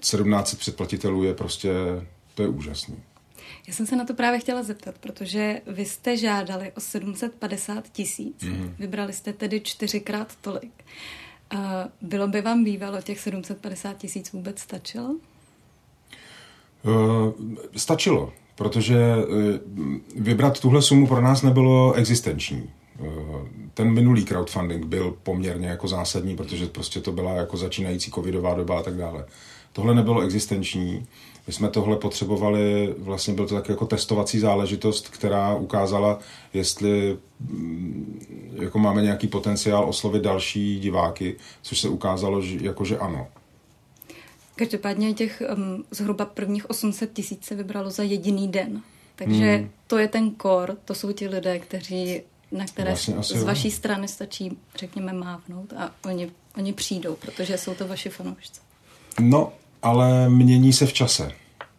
17 0.00 0.54
předplatitelů 0.54 1.24
je 1.24 1.34
prostě, 1.34 1.70
to 2.34 2.42
je 2.42 2.48
úžasný. 2.48 2.96
Já 3.66 3.74
jsem 3.74 3.86
se 3.86 3.96
na 3.96 4.04
to 4.04 4.14
právě 4.14 4.38
chtěla 4.40 4.62
zeptat, 4.62 4.94
protože 4.98 5.60
vy 5.66 5.84
jste 5.84 6.16
žádali 6.16 6.72
o 6.76 6.80
750 6.80 7.88
tisíc, 7.92 8.42
mm. 8.42 8.74
vybrali 8.78 9.12
jste 9.12 9.32
tedy 9.32 9.60
čtyřikrát 9.60 10.36
tolik. 10.40 10.84
Bylo 12.02 12.28
by 12.28 12.40
vám 12.40 12.64
bývalo 12.64 13.02
těch 13.02 13.20
750 13.20 13.96
tisíc 13.96 14.32
vůbec 14.32 14.60
stačilo? 14.60 15.16
Uh, 16.82 17.32
stačilo, 17.76 18.32
protože 18.54 18.96
uh, 19.16 19.94
vybrat 20.16 20.60
tuhle 20.60 20.82
sumu 20.82 21.06
pro 21.06 21.20
nás 21.20 21.42
nebylo 21.42 21.92
existenční. 21.92 22.70
ten 23.74 23.90
minulý 23.92 24.24
crowdfunding 24.24 24.84
byl 24.84 25.16
poměrně 25.22 25.68
jako 25.68 25.88
zásadní, 25.88 26.36
protože 26.36 26.66
prostě 26.66 27.00
to 27.00 27.12
byla 27.12 27.32
jako 27.32 27.56
začínající 27.56 28.10
covidová 28.10 28.54
doba 28.54 28.78
a 28.78 28.82
tak 28.82 28.96
dále. 28.96 29.24
Tohle 29.76 29.94
nebylo 29.94 30.20
existenční. 30.20 31.06
My 31.46 31.52
jsme 31.52 31.70
tohle 31.70 31.96
potřebovali, 31.96 32.94
vlastně 32.98 33.34
byl 33.34 33.46
to 33.48 33.54
tak 33.54 33.68
jako 33.68 33.86
testovací 33.86 34.38
záležitost, 34.38 35.08
která 35.08 35.54
ukázala, 35.54 36.18
jestli 36.54 37.18
mm, 37.40 38.26
jako 38.62 38.78
máme 38.78 39.02
nějaký 39.02 39.26
potenciál 39.26 39.88
oslovit 39.88 40.22
další 40.22 40.80
diváky, 40.80 41.36
což 41.62 41.80
se 41.80 41.88
ukázalo, 41.88 42.42
že, 42.42 42.58
jako 42.60 42.84
že 42.84 42.98
ano. 42.98 43.28
Každopádně 44.54 45.14
těch 45.14 45.42
um, 45.56 45.84
zhruba 45.90 46.24
prvních 46.24 46.70
800 46.70 47.12
tisíc 47.12 47.44
se 47.44 47.54
vybralo 47.54 47.90
za 47.90 48.02
jediný 48.02 48.48
den. 48.48 48.82
Takže 49.16 49.56
hmm. 49.56 49.70
to 49.86 49.98
je 49.98 50.08
ten 50.08 50.30
kor, 50.30 50.76
to 50.84 50.94
jsou 50.94 51.12
ti 51.12 51.28
lidé, 51.28 51.58
kteří 51.58 52.20
na 52.52 52.64
které 52.64 52.90
vlastně 52.90 53.22
z 53.22 53.42
vaší 53.42 53.68
jo. 53.68 53.74
strany 53.74 54.08
stačí, 54.08 54.58
řekněme, 54.76 55.12
mávnout 55.12 55.72
a 55.72 55.94
oni, 56.04 56.30
oni 56.56 56.72
přijdou, 56.72 57.16
protože 57.16 57.58
jsou 57.58 57.74
to 57.74 57.88
vaši 57.88 58.08
fanoušci. 58.08 58.60
No, 59.20 59.52
ale 59.82 60.28
mění 60.28 60.72
se 60.72 60.86
v 60.86 60.92
čase. 60.92 61.32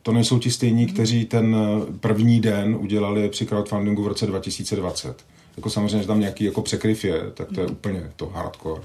To 0.04 0.12
nejsou 0.12 0.39
ti 0.39 0.51
stejní, 0.51 0.86
kteří 0.86 1.25
ten 1.25 1.56
první 2.00 2.39
den 2.42 2.75
udělali 2.75 3.30
při 3.30 3.46
crowdfundingu 3.46 4.04
v 4.04 4.08
roce 4.08 4.25
2020. 4.25 5.25
Jako 5.58 5.70
samozřejmě, 5.70 6.01
že 6.01 6.08
tam 6.08 6.20
nějaký 6.20 6.44
jako 6.44 6.62
překryv 6.62 7.06
je, 7.06 7.22
tak 7.34 7.48
to 7.48 7.60
je 7.60 7.66
hmm. 7.66 7.75
úplně 7.75 8.12
to 8.16 8.25
hardcore. 8.25 8.82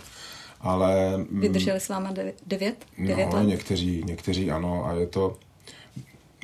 Ale... 0.61 1.12
Mm, 1.16 1.40
Vydrželi 1.40 1.81
s 1.81 1.88
váma 1.88 2.12
devět? 2.12 2.87
devět 2.99 3.28
no, 3.33 3.38
let? 3.38 3.47
Někteří, 3.47 4.02
někteří 4.07 4.50
ano 4.50 4.87
a 4.87 4.92
je 4.92 5.07
to 5.07 5.37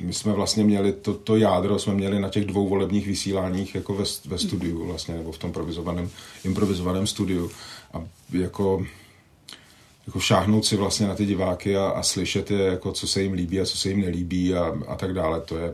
my 0.01 0.13
jsme 0.13 0.33
vlastně 0.33 0.63
měli 0.63 0.93
to, 0.93 1.13
to 1.13 1.35
jádro, 1.35 1.79
jsme 1.79 1.93
měli 1.93 2.19
na 2.19 2.29
těch 2.29 2.45
dvou 2.45 2.67
volebních 2.67 3.07
vysíláních 3.07 3.75
jako 3.75 3.93
ve, 3.93 4.03
ve 4.25 4.37
studiu 4.37 4.85
vlastně, 4.85 5.15
nebo 5.15 5.31
v 5.31 5.37
tom 5.37 5.51
provizovaném, 5.51 6.09
improvizovaném 6.43 7.07
studiu. 7.07 7.51
A 7.93 8.03
jako, 8.33 8.85
jako 10.09 10.19
šáhnout 10.19 10.65
si 10.65 10.75
vlastně 10.75 11.07
na 11.07 11.15
ty 11.15 11.25
diváky 11.25 11.77
a, 11.77 11.87
a 11.89 12.03
slyšet 12.03 12.51
je, 12.51 12.59
jako 12.59 12.91
co 12.91 13.07
se 13.07 13.21
jim 13.21 13.33
líbí 13.33 13.61
a 13.61 13.65
co 13.65 13.77
se 13.77 13.89
jim 13.89 14.01
nelíbí 14.01 14.53
a, 14.53 14.73
a 14.87 14.95
tak 14.95 15.13
dále, 15.13 15.41
to 15.41 15.57
je 15.57 15.73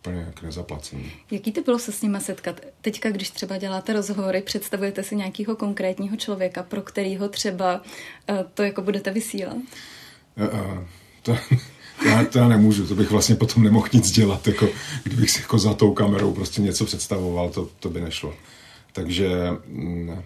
úplně 0.00 0.32
k 0.34 0.42
nezaplacení. 0.42 1.12
Jaký 1.30 1.52
to 1.52 1.60
bylo 1.62 1.78
se 1.78 1.92
s 1.92 2.02
nimi 2.02 2.20
setkat? 2.20 2.60
Teďka, 2.80 3.10
když 3.10 3.30
třeba 3.30 3.58
děláte 3.58 3.92
rozhovory, 3.92 4.42
představujete 4.42 5.02
si 5.02 5.16
nějakého 5.16 5.56
konkrétního 5.56 6.16
člověka, 6.16 6.62
pro 6.62 6.82
kterého 6.82 7.28
třeba 7.28 7.80
uh, 8.30 8.36
to 8.54 8.62
jako 8.62 8.82
budete 8.82 9.10
vysílat? 9.10 9.56
Uh, 9.56 10.84
to, 11.22 11.32
to 11.32 11.38
já, 12.08 12.24
to 12.24 12.38
já 12.38 12.48
nemůžu, 12.48 12.86
to 12.86 12.94
bych 12.94 13.10
vlastně 13.10 13.34
potom 13.34 13.62
nemohl 13.62 13.86
nic 13.92 14.10
dělat, 14.10 14.46
jako, 14.46 14.68
kdybych 15.04 15.30
si 15.30 15.40
jako 15.40 15.58
za 15.58 15.74
tou 15.74 15.92
kamerou 15.92 16.34
prostě 16.34 16.62
něco 16.62 16.84
představoval, 16.84 17.50
to, 17.50 17.68
to 17.80 17.90
by 17.90 18.00
nešlo. 18.00 18.34
Takže 18.92 19.30
mm, 19.66 20.22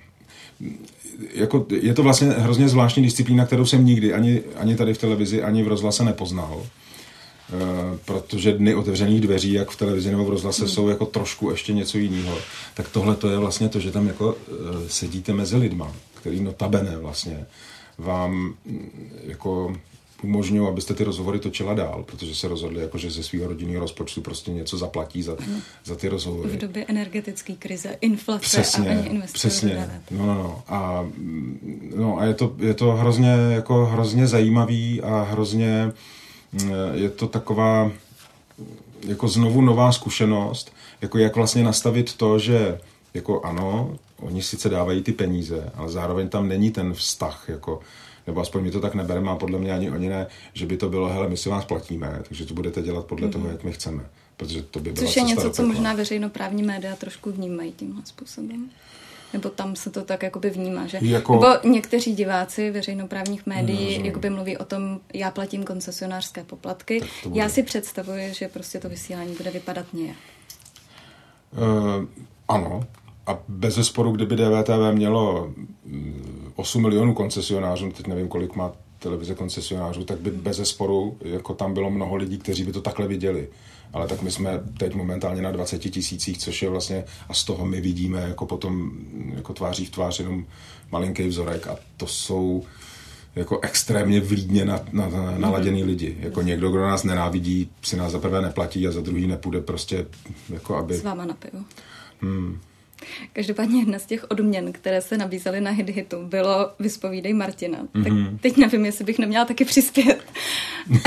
jako, 1.35 1.67
je 1.81 1.95
to 1.95 2.03
vlastně 2.03 2.29
hrozně 2.29 2.69
zvláštní 2.69 3.03
disciplína, 3.03 3.47
kterou 3.47 3.67
jsem 3.67 3.87
nikdy 3.87 4.13
ani, 4.13 4.43
ani 4.57 4.77
tady 4.77 4.95
v 4.95 4.99
televizi, 4.99 5.43
ani 5.43 5.63
v 5.63 5.69
rozhlase 5.69 6.05
nepoznal. 6.05 6.67
Uh, 7.53 7.99
protože 8.05 8.53
dny 8.53 8.75
otevřených 8.75 9.21
dveří, 9.21 9.53
jak 9.53 9.71
v 9.71 9.77
televizi 9.77 10.11
nebo 10.11 10.25
v 10.25 10.29
rozhlase, 10.29 10.63
mm. 10.63 10.69
jsou 10.69 10.89
jako 10.89 11.07
trošku 11.07 11.51
ještě 11.51 11.73
něco 11.73 11.99
jiného. 11.99 12.39
Tak 12.75 12.89
tohle 12.89 13.17
to 13.17 13.31
je 13.31 13.39
vlastně 13.39 13.69
to, 13.69 13.81
že 13.81 13.91
tam 13.91 14.07
jako 14.07 14.33
uh, 14.35 14.37
sedíte 14.89 15.33
mezi 15.33 15.57
lidma, 15.57 15.93
který 16.15 16.41
notabene 16.41 16.97
vlastně 16.97 17.47
vám 17.99 18.55
jako 19.27 19.77
umožňují, 20.25 20.69
abyste 20.69 20.95
ty 20.95 21.05
rozhovory 21.05 21.39
točila 21.39 21.75
dál, 21.75 22.05
protože 22.07 22.35
se 22.35 22.49
rozhodli, 22.49 22.81
jako, 22.81 22.99
že 22.99 23.11
ze 23.11 23.23
svého 23.23 23.49
rodinného 23.49 23.81
rozpočtu 23.81 24.21
prostě 24.21 24.51
něco 24.51 24.79
zaplatí 24.79 25.23
za, 25.23 25.37
mm. 25.47 25.61
za 25.85 25.97
ty 25.97 26.09
rozhovory. 26.09 26.49
V 26.49 26.57
době 26.57 26.85
energetické 26.89 27.53
krize, 27.53 27.97
inflace 28.01 28.41
přesně, 28.41 28.97
a 28.97 29.11
ani 29.11 29.23
Přesně, 29.33 29.89
no, 30.11 30.27
no, 30.27 30.35
no. 30.35 30.63
A, 30.69 31.07
no, 31.97 32.19
a 32.19 32.25
je, 32.25 32.35
to, 32.35 32.55
je 32.59 32.75
to 32.75 32.93
hrozně, 32.93 33.31
jako 33.51 33.87
hrozně 33.87 34.27
zajímavý 34.27 35.03
a 35.03 35.23
hrozně 35.23 35.93
mm, 36.53 36.71
je 36.95 37.11
to 37.11 37.27
taková 37.27 37.91
jako 39.07 39.29
znovu 39.29 39.61
nová 39.61 39.93
zkušenost, 39.93 40.73
jako 41.03 41.19
jak 41.19 41.37
vlastně 41.37 41.65
nastavit 41.65 42.15
to, 42.15 42.39
že 42.39 42.79
jako 43.15 43.41
ano, 43.43 43.97
oni 44.21 44.43
sice 44.43 44.69
dávají 44.69 45.03
ty 45.03 45.13
peníze, 45.13 45.71
ale 45.75 45.91
zároveň 45.91 46.29
tam 46.29 46.49
není 46.49 46.71
ten 46.71 46.95
vztah, 46.95 47.45
jako 47.49 47.81
nebo 48.27 48.41
aspoň 48.41 48.63
mi 48.63 48.71
to 48.71 48.81
tak 48.81 48.95
nebereme 48.95 49.31
a 49.31 49.37
podle 49.37 49.59
mě 49.59 49.73
ani 49.73 49.91
oni 49.91 50.09
ne, 50.09 50.27
že 50.53 50.67
by 50.67 50.77
to 50.77 50.89
bylo, 50.89 51.09
hele, 51.09 51.29
my 51.29 51.37
si 51.37 51.49
vás 51.49 51.65
platíme, 51.65 52.23
takže 52.29 52.47
to 52.47 52.55
budete 52.55 52.83
dělat 52.83 53.07
podle 53.07 53.29
mm-hmm. 53.29 53.33
toho, 53.33 53.49
jak 53.49 53.65
my 53.65 53.73
chceme. 53.73 54.05
Protože 54.37 54.63
to 54.63 54.81
by 54.81 54.93
Což 54.93 55.17
je 55.17 55.23
něco, 55.23 55.51
co 55.51 55.67
možná 55.67 55.95
veřejnoprávní 55.95 56.63
média 56.63 56.97
trošku 56.97 57.33
vnímají 57.33 57.73
tímhle 57.73 58.03
způsobem. 58.05 58.71
Nebo 59.33 59.49
tam 59.49 59.77
se 59.77 59.91
to 59.91 60.03
tak 60.03 60.23
jakoby 60.23 60.51
vnímá, 60.51 60.87
že? 60.87 60.99
Jako... 61.03 61.33
Nebo 61.33 61.47
někteří 61.75 62.15
diváci 62.15 62.71
veřejnoprávních 62.71 63.47
médií 63.47 63.99
no, 63.99 64.05
jakoby 64.05 64.31
mluví 64.31 64.57
o 64.57 64.65
tom, 64.65 65.01
já 65.15 65.31
platím 65.31 65.65
koncesionářské 65.65 66.45
poplatky. 66.45 67.03
Já 67.33 67.49
si 67.49 67.63
představuji, 67.63 68.35
že 68.35 68.49
prostě 68.49 68.79
to 68.79 68.89
vysílání 68.89 69.35
bude 69.35 69.51
vypadat 69.51 69.87
nějak. 69.93 70.17
Uh, 71.53 72.05
ano, 72.49 72.85
a 73.27 73.39
bez 73.49 73.75
zesporu, 73.75 74.13
kdyby 74.13 74.37
DVTV 74.37 74.93
mělo 74.93 75.53
8 76.57 76.79
mm, 76.79 76.83
milionů 76.83 77.15
koncesionářů, 77.15 77.93
teď 77.93 78.07
nevím, 78.07 78.29
kolik 78.29 78.57
má 78.57 78.73
televize 78.99 79.35
koncesionářů, 79.35 80.05
tak 80.05 80.21
by 80.21 80.31
bez 80.31 80.57
zesporu, 80.57 81.17
jako 81.21 81.55
tam 81.55 81.75
bylo 81.75 81.91
mnoho 81.91 82.17
lidí, 82.17 82.39
kteří 82.39 82.65
by 82.65 82.73
to 82.73 82.81
takhle 82.81 83.09
viděli. 83.09 83.49
Ale 83.93 84.09
tak 84.09 84.23
my 84.23 84.31
jsme 84.31 84.61
teď 84.79 84.95
momentálně 84.95 85.43
na 85.43 85.51
20 85.51 85.79
tisících, 85.79 86.39
což 86.39 86.63
je 86.63 86.69
vlastně, 86.69 87.05
a 87.29 87.35
z 87.35 87.45
toho 87.45 87.67
my 87.67 87.81
vidíme 87.81 88.21
jako 88.21 88.47
potom 88.47 88.91
jako 89.35 89.53
tváří 89.53 89.87
v 89.87 89.91
tvář 89.91 90.19
jenom 90.19 90.47
malinký 90.91 91.29
vzorek 91.29 91.67
a 91.67 91.77
to 91.97 92.07
jsou 92.07 92.65
jako 93.37 93.61
extrémně 93.61 94.21
vlídně 94.21 94.65
na, 94.65 94.81
na, 94.93 95.09
na, 95.09 95.39
naladěný 95.39 95.83
mm-hmm. 95.83 95.87
lidi. 95.87 96.17
Jako 96.21 96.43
někdo, 96.43 96.71
kdo 96.71 96.83
nás 96.83 97.05
nenávidí, 97.05 97.71
si 97.83 97.97
nás 97.97 98.13
za 98.13 98.19
prvé 98.19 98.43
neplatí 98.43 98.89
a 98.89 98.93
za 98.93 99.01
druhý 99.01 99.27
nepůjde 99.27 99.61
prostě, 99.61 100.07
jako 100.49 100.77
aby... 100.77 100.95
S 100.95 101.03
váma 101.03 101.25
na 101.25 101.35
pivo. 101.35 101.65
Hmm. 102.21 102.61
Každopádně 103.33 103.81
jedna 103.81 103.99
z 103.99 104.07
těch 104.07 104.31
odměn, 104.31 104.73
které 104.73 105.01
se 105.01 105.19
nabízely 105.19 105.61
na 105.61 105.71
hit 105.71 105.89
hitu, 105.89 106.27
bylo 106.27 106.71
Vyspovídej 106.79 107.35
Martina. 107.35 107.79
Mm-hmm. 107.79 108.05
Tak 108.05 108.13
mhm. 108.13 108.39
teď 108.39 108.57
nevím, 108.57 108.85
jestli 108.85 109.05
bych 109.05 109.19
neměla 109.19 109.45
taky 109.45 109.65
přispět. 109.65 110.25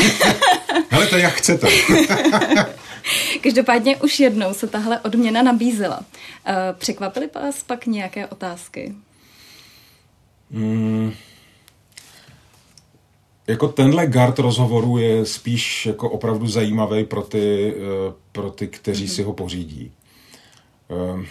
Ale 0.91 1.07
to 1.07 1.17
jak 1.17 1.33
chcete. 1.33 1.67
Každopádně 3.41 3.97
už 3.97 4.19
jednou 4.19 4.53
se 4.53 4.67
tahle 4.67 4.99
odměna 4.99 5.41
nabízela. 5.41 5.99
Eh, 6.45 6.55
překvapily 6.77 7.29
vás 7.35 7.63
pak 7.63 7.85
nějaké 7.85 8.27
otázky? 8.27 8.93
Mm, 10.49 11.13
jako 13.47 13.67
tenhle 13.67 14.07
gard 14.07 14.39
rozhovoru 14.39 14.97
je 14.97 15.25
spíš 15.25 15.85
jako 15.85 16.09
opravdu 16.09 16.47
zajímavý 16.47 17.03
pro 17.03 17.21
ty, 17.21 17.75
eh, 17.77 18.13
pro 18.31 18.49
ty 18.51 18.67
kteří 18.67 19.05
mm-hmm. 19.05 19.15
si 19.15 19.23
ho 19.23 19.33
pořídí. 19.33 19.91
Um, 20.87 21.27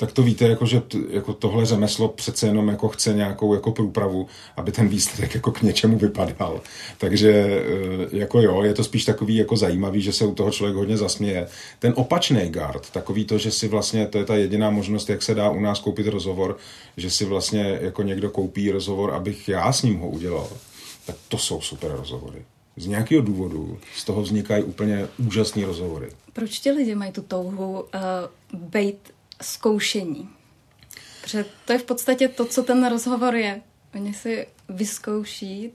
tak 0.00 0.12
to 0.12 0.22
víte, 0.22 0.48
jako, 0.48 0.66
že 0.66 0.80
t, 0.80 0.98
jako 1.10 1.34
tohle 1.34 1.66
řemeslo 1.66 2.08
přece 2.08 2.46
jenom 2.46 2.68
jako 2.68 2.88
chce 2.88 3.14
nějakou 3.14 3.54
jako 3.54 3.70
průpravu, 3.72 4.26
aby 4.56 4.72
ten 4.72 4.88
výsledek 4.88 5.34
jako 5.34 5.52
k 5.52 5.62
něčemu 5.62 5.98
vypadal. 5.98 6.60
Takže 6.98 7.30
eh, 7.30 8.16
jako 8.16 8.40
jo, 8.40 8.62
je 8.62 8.74
to 8.74 8.84
spíš 8.84 9.04
takový 9.04 9.36
jako 9.36 9.56
zajímavý, 9.56 10.02
že 10.02 10.12
se 10.12 10.26
u 10.26 10.34
toho 10.34 10.50
člověk 10.50 10.76
hodně 10.76 10.96
zasměje. 10.96 11.48
Ten 11.78 11.92
opačný 11.96 12.48
guard, 12.48 12.90
takový 12.90 13.24
to, 13.24 13.38
že 13.38 13.50
si 13.50 13.68
vlastně, 13.68 14.06
to 14.06 14.18
je 14.18 14.24
ta 14.24 14.36
jediná 14.36 14.70
možnost, 14.70 15.10
jak 15.10 15.22
se 15.22 15.34
dá 15.34 15.50
u 15.50 15.60
nás 15.60 15.80
koupit 15.80 16.06
rozhovor, 16.06 16.56
že 16.96 17.10
si 17.10 17.24
vlastně 17.24 17.78
jako 17.80 18.02
někdo 18.02 18.30
koupí 18.30 18.70
rozhovor, 18.70 19.14
abych 19.14 19.48
já 19.48 19.72
s 19.72 19.82
ním 19.82 19.98
ho 19.98 20.08
udělal, 20.08 20.48
tak 21.06 21.16
to 21.28 21.38
jsou 21.38 21.60
super 21.60 21.90
rozhovory. 21.90 22.44
Z 22.76 22.86
nějakého 22.86 23.22
důvodu 23.22 23.78
z 23.96 24.04
toho 24.04 24.22
vznikají 24.22 24.64
úplně 24.64 25.08
úžasné 25.26 25.66
rozhovory. 25.66 26.08
Proč 26.32 26.58
ti 26.58 26.70
lidi 26.70 26.94
mají 26.94 27.12
tu 27.12 27.22
touhu 27.22 27.80
uh, 27.80 28.60
být 28.60 28.98
zkoušení. 29.42 30.28
Protože 31.22 31.44
to 31.64 31.72
je 31.72 31.78
v 31.78 31.84
podstatě 31.84 32.28
to, 32.28 32.44
co 32.44 32.62
ten 32.62 32.88
rozhovor 32.88 33.34
je. 33.34 33.60
Oni 33.94 34.14
si 34.14 34.46
vyzkouší 34.68 35.72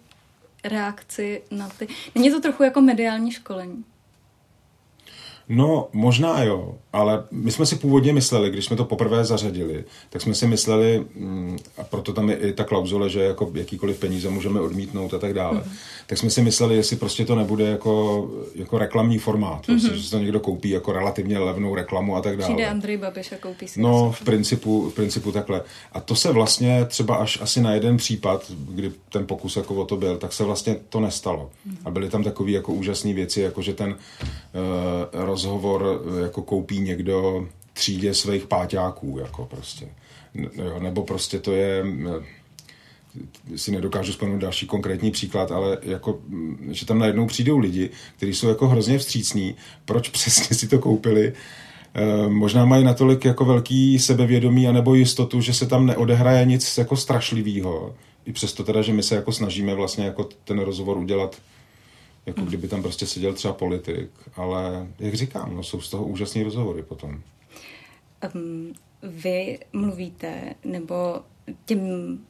reakci 0.64 1.42
na 1.52 1.70
ty... 1.70 1.88
Není 2.16 2.32
to 2.32 2.42
trochu 2.42 2.64
jako 2.64 2.82
mediální 2.82 3.32
školení? 3.32 3.86
No, 5.50 5.90
možná 5.94 6.44
jo, 6.44 6.78
ale 6.94 7.24
my 7.32 7.52
jsme 7.52 7.66
si 7.66 7.76
původně 7.76 8.14
mysleli, 8.14 8.50
když 8.50 8.66
jsme 8.66 8.76
to 8.76 8.86
poprvé 8.86 9.26
zařadili, 9.26 9.84
tak 10.10 10.22
jsme 10.22 10.34
si 10.34 10.48
mysleli, 10.48 11.06
mm, 11.16 11.58
a 11.78 11.84
proto 11.84 12.14
tam 12.14 12.30
je 12.30 12.36
i 12.36 12.54
ta 12.54 12.64
klauzule, 12.64 13.10
že 13.10 13.24
jako 13.24 13.52
jakýkoliv 13.54 14.00
peníze 14.00 14.30
můžeme 14.30 14.60
odmítnout 14.60 15.14
a 15.14 15.20
tak 15.20 15.34
dále, 15.34 15.58
mm-hmm. 15.58 15.72
tak 16.08 16.18
jsme 16.18 16.30
si 16.30 16.42
mysleli, 16.42 16.76
jestli 16.76 16.96
prostě 16.96 17.26
to 17.26 17.36
nebude 17.36 17.66
jako, 17.66 18.28
jako 18.56 18.78
reklamní 18.78 19.18
formát, 19.18 19.68
mm-hmm. 19.68 19.94
že 19.94 20.04
se 20.04 20.12
to 20.12 20.20
někdo 20.20 20.40
koupí 20.40 20.70
jako 20.70 20.92
relativně 20.92 21.40
levnou 21.40 21.76
reklamu 21.76 22.16
a 22.16 22.22
tak 22.22 22.38
dále. 22.38 22.54
Přijde 22.54 22.70
Andrej 22.70 22.98
Babiš 22.98 23.32
a 23.32 23.36
koupí 23.36 23.68
si. 23.68 23.82
No, 23.82 24.12
v 24.12 24.22
principu, 24.22 24.90
v 24.90 24.94
principu 24.94 25.32
takhle. 25.32 25.62
A 25.92 26.00
to 26.00 26.16
se 26.16 26.32
vlastně 26.32 26.86
třeba 26.86 27.16
až 27.16 27.42
asi 27.42 27.62
na 27.62 27.74
jeden 27.74 27.98
případ, 27.98 28.52
kdy 28.70 28.92
ten 29.10 29.26
pokus 29.26 29.56
jako 29.56 29.76
o 29.76 29.86
to 29.86 29.98
byl, 29.98 30.18
tak 30.18 30.34
se 30.34 30.44
vlastně 30.44 30.76
to 30.90 31.00
nestalo. 31.00 31.50
Mm-hmm. 31.68 31.78
A 31.86 31.92
byly 31.92 32.10
tam 32.10 32.24
takové 32.24 32.52
jako 32.52 32.74
úžasné 32.74 33.14
věci, 33.14 33.42
jako 33.42 33.62
že 33.62 33.74
ten 33.74 33.90
uh, 33.90 33.96
rozhovor 35.26 36.02
jako 36.24 36.42
koupí 36.42 36.83
někdo 36.84 37.48
třídě 37.74 38.14
svých 38.14 38.48
páťáků, 38.48 39.18
jako 39.22 39.46
prostě. 39.46 39.88
Jo, 40.56 40.80
nebo 40.80 41.04
prostě 41.04 41.40
to 41.40 41.52
je, 41.54 41.84
si 43.56 43.72
nedokážu 43.72 44.12
vzpomenout 44.12 44.40
další 44.40 44.68
konkrétní 44.68 45.12
příklad, 45.12 45.52
ale 45.52 45.78
jako, 45.82 46.20
že 46.72 46.86
tam 46.86 47.00
najednou 47.00 47.28
přijdou 47.28 47.58
lidi, 47.58 47.90
kteří 48.18 48.34
jsou 48.34 48.48
jako 48.48 48.68
hrozně 48.68 48.98
vstřícní, 48.98 49.56
proč 49.86 50.10
přesně 50.10 50.56
si 50.56 50.68
to 50.68 50.80
koupili, 50.80 51.34
e, 51.94 52.30
možná 52.30 52.66
mají 52.66 52.84
natolik 52.84 53.26
jako 53.26 53.46
velký 53.46 54.00
sebevědomí 54.00 54.68
anebo 54.68 54.96
jistotu, 54.96 55.42
že 55.42 55.54
se 55.54 55.66
tam 55.66 55.86
neodehraje 55.86 56.46
nic 56.46 56.78
jako 56.78 56.96
strašlivého. 56.96 57.96
I 58.26 58.34
přesto 58.34 58.64
teda, 58.64 58.82
že 58.82 58.94
my 58.94 59.04
se 59.04 59.16
jako 59.16 59.32
snažíme 59.32 59.76
vlastně 59.76 60.06
jako 60.06 60.30
ten 60.46 60.60
rozhovor 60.60 60.98
udělat 60.98 61.38
jako 62.26 62.40
hmm. 62.40 62.48
kdyby 62.48 62.68
tam 62.68 62.82
prostě 62.82 63.08
seděl 63.08 63.34
třeba 63.34 63.54
politik, 63.54 64.10
ale 64.36 64.88
jak 65.00 65.14
říkám, 65.14 65.56
no, 65.56 65.64
jsou 65.64 65.82
z 65.82 65.90
toho 65.90 66.06
úžasné 66.06 66.44
rozhovory 66.44 66.84
potom. 66.84 67.22
Um, 68.36 68.74
vy 69.04 69.60
mluvíte, 69.74 70.56
nebo 70.64 71.22
těm 71.66 71.80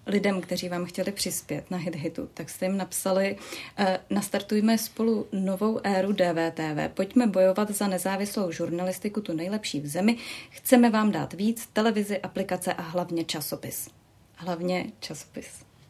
lidem, 0.08 0.42
kteří 0.42 0.70
vám 0.70 0.86
chtěli 0.86 1.12
přispět 1.12 1.72
na 1.72 1.78
Hit 1.78 1.96
Hitu, 1.96 2.30
tak 2.34 2.50
jste 2.50 2.66
jim 2.66 2.78
napsali, 2.78 3.38
eh, 3.78 4.00
nastartujme 4.10 4.78
spolu 4.78 5.28
novou 5.32 5.80
éru 5.84 6.12
DVTV, 6.12 6.90
pojďme 6.94 7.28
bojovat 7.28 7.72
za 7.72 7.88
nezávislou 7.88 8.52
žurnalistiku, 8.52 9.22
tu 9.22 9.34
nejlepší 9.34 9.80
v 9.80 9.88
zemi, 9.88 10.18
chceme 10.50 10.90
vám 10.90 11.12
dát 11.12 11.34
víc, 11.34 11.70
televizi, 11.74 12.20
aplikace 12.20 12.74
a 12.74 12.82
hlavně 12.82 13.24
časopis. 13.24 13.90
Hlavně 14.36 14.86
časopis. 15.00 15.48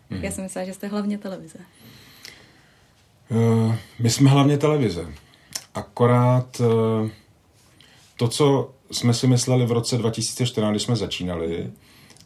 Hmm. 0.10 0.24
Já 0.24 0.31
jsem 0.31 0.43
myslela, 0.43 0.65
že 0.65 0.74
jste 0.74 0.88
hlavně 0.88 1.17
televize. 1.17 1.60
Uh, 3.29 3.75
my 3.99 4.09
jsme 4.09 4.29
hlavně 4.29 4.57
televize. 4.57 5.07
Akorát 5.75 6.59
uh, 6.59 7.09
to, 8.17 8.27
co 8.27 8.73
jsme 8.91 9.13
si 9.13 9.27
mysleli 9.27 9.65
v 9.65 9.71
roce 9.71 9.97
2014, 9.97 10.71
když 10.71 10.83
jsme 10.83 10.95
začínali, 10.95 11.71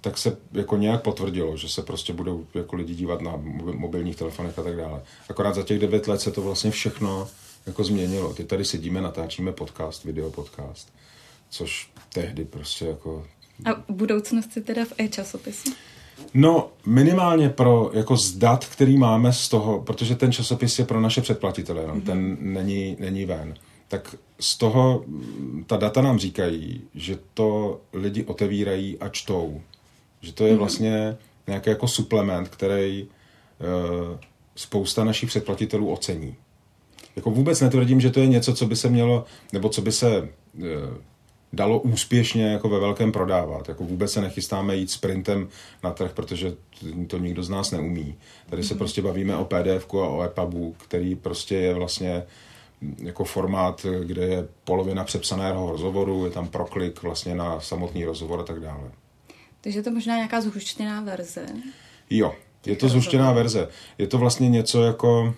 tak 0.01 0.17
se 0.17 0.37
jako 0.51 0.77
nějak 0.77 1.01
potvrdilo, 1.01 1.57
že 1.57 1.69
se 1.69 1.81
prostě 1.81 2.13
budou 2.13 2.47
jako 2.53 2.75
lidi 2.75 2.95
dívat 2.95 3.21
na 3.21 3.33
mobilních 3.73 4.15
telefonech 4.15 4.59
a 4.59 4.63
tak 4.63 4.75
dále. 4.75 5.01
Akorát 5.29 5.55
za 5.55 5.63
těch 5.63 5.79
devět 5.79 6.07
let 6.07 6.21
se 6.21 6.31
to 6.31 6.41
vlastně 6.41 6.71
všechno 6.71 7.27
jako 7.65 7.83
změnilo. 7.83 8.33
Ty 8.33 8.43
tady 8.43 8.65
sedíme, 8.65 9.01
natáčíme 9.01 9.51
podcast, 9.51 10.03
video 10.03 10.31
podcast, 10.31 10.93
což 11.49 11.89
tehdy 12.13 12.45
prostě 12.45 12.85
jako... 12.85 13.27
A 13.65 13.83
budoucnost 13.89 14.55
je 14.55 14.61
teda 14.61 14.85
v 14.85 14.93
e-časopisu? 14.97 15.69
No, 16.33 16.69
minimálně 16.86 17.50
pro 17.50 17.91
jako 17.93 18.17
zdat, 18.17 18.65
který 18.65 18.97
máme 18.97 19.33
z 19.33 19.50
toho, 19.50 19.81
protože 19.81 20.15
ten 20.15 20.31
časopis 20.31 20.79
je 20.79 20.86
pro 20.86 21.01
naše 21.01 21.21
předplatitele, 21.21 21.88
no, 21.88 21.95
mm-hmm. 21.95 22.03
ten 22.03 22.38
není, 22.39 22.97
není 23.00 23.25
ven. 23.25 23.53
Tak 23.88 24.15
z 24.39 24.57
toho 24.57 25.03
ta 25.67 25.77
data 25.77 26.01
nám 26.01 26.19
říkají, 26.19 26.81
že 26.95 27.19
to 27.33 27.79
lidi 27.93 28.24
otevírají 28.24 28.97
a 29.00 29.09
čtou. 29.09 29.62
Že 30.21 30.33
to 30.33 30.45
je 30.45 30.53
mm-hmm. 30.53 30.57
vlastně 30.57 31.17
nějaký 31.47 31.69
jako 31.69 31.88
suplement, 31.88 32.47
který 32.47 33.03
uh, 33.03 34.17
spousta 34.55 35.03
našich 35.03 35.29
předplatitelů 35.29 35.91
ocení. 35.91 36.36
Jako 37.15 37.31
vůbec 37.31 37.62
netvrdím, 37.62 38.01
že 38.01 38.09
to 38.09 38.19
je 38.19 38.27
něco, 38.27 38.53
co 38.53 38.65
by 38.65 38.75
se 38.75 38.89
mělo, 38.89 39.25
nebo 39.53 39.69
co 39.69 39.81
by 39.81 39.91
se 39.91 40.21
uh, 40.21 40.63
dalo 41.53 41.79
úspěšně 41.79 42.43
jako 42.43 42.69
ve 42.69 42.79
velkém 42.79 43.11
prodávat. 43.11 43.69
Jako 43.69 43.83
vůbec 43.83 44.11
se 44.11 44.21
nechystáme 44.21 44.75
jít 44.75 44.91
sprintem 44.91 45.47
na 45.83 45.91
trh, 45.91 46.11
protože 46.13 46.53
to 47.07 47.17
nikdo 47.17 47.43
z 47.43 47.49
nás 47.49 47.71
neumí. 47.71 48.15
Tady 48.49 48.63
se 48.63 48.73
mm-hmm. 48.73 48.77
prostě 48.77 49.01
bavíme 49.01 49.37
o 49.37 49.45
pdf 49.45 49.93
a 49.93 50.07
o 50.07 50.23
EPUBu, 50.23 50.75
který 50.77 51.15
prostě 51.15 51.55
je 51.55 51.73
vlastně 51.73 52.23
jako 52.97 53.23
formát, 53.23 53.85
kde 54.03 54.25
je 54.25 54.47
polovina 54.63 55.03
přepsaného 55.03 55.71
rozhovoru, 55.71 56.25
je 56.25 56.31
tam 56.31 56.47
proklik 56.47 57.03
vlastně 57.03 57.35
na 57.35 57.59
samotný 57.59 58.05
rozhovor 58.05 58.39
a 58.39 58.43
tak 58.43 58.59
dále. 58.59 58.91
Takže 59.61 59.79
je 59.79 59.83
to 59.83 59.91
možná 59.91 60.15
nějaká 60.15 60.41
zhuštěná 60.41 61.01
verze. 61.01 61.45
Jo, 62.09 62.35
je 62.65 62.75
to 62.75 62.89
zhuštěná 62.89 63.31
verze. 63.31 63.67
Je 63.97 64.07
to 64.07 64.17
vlastně 64.17 64.49
něco 64.49 64.83
jako... 64.83 65.33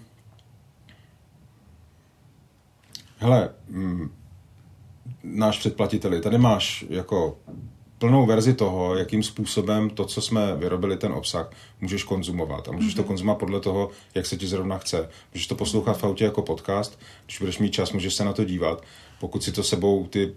Hele, 3.18 3.50
mm, 3.70 4.12
náš 5.34 5.60
předplatitel, 5.60 6.22
tady 6.22 6.38
máš 6.38 6.86
jako 6.90 7.38
plnou 8.00 8.26
verzi 8.26 8.54
toho, 8.54 8.96
jakým 8.96 9.24
způsobem 9.24 9.90
to, 9.90 10.06
co 10.06 10.22
jsme 10.22 10.56
vyrobili, 10.56 10.98
ten 10.98 11.12
obsah, 11.12 11.52
můžeš 11.82 12.04
konzumovat. 12.04 12.68
A 12.68 12.72
můžeš 12.72 12.94
mm-hmm. 12.94 12.96
to 12.96 13.02
mhm. 13.02 13.08
konzumovat 13.08 13.40
podle 13.40 13.60
toho, 13.60 13.90
jak 14.16 14.26
se 14.26 14.38
ti 14.38 14.48
zrovna 14.48 14.78
chce. 14.78 15.10
Můžeš 15.34 15.48
to 15.48 15.56
poslouchat 15.56 15.98
v 15.98 16.04
autě 16.04 16.24
jako 16.24 16.42
podcast, 16.42 17.00
když 17.26 17.40
budeš 17.40 17.60
mít 17.60 17.74
čas, 17.74 17.92
můžeš 17.92 18.14
se 18.14 18.26
na 18.26 18.34
to 18.34 18.44
dívat. 18.44 18.84
Pokud 19.20 19.44
si 19.44 19.52
to 19.52 19.64
sebou 19.64 20.08
ty 20.08 20.36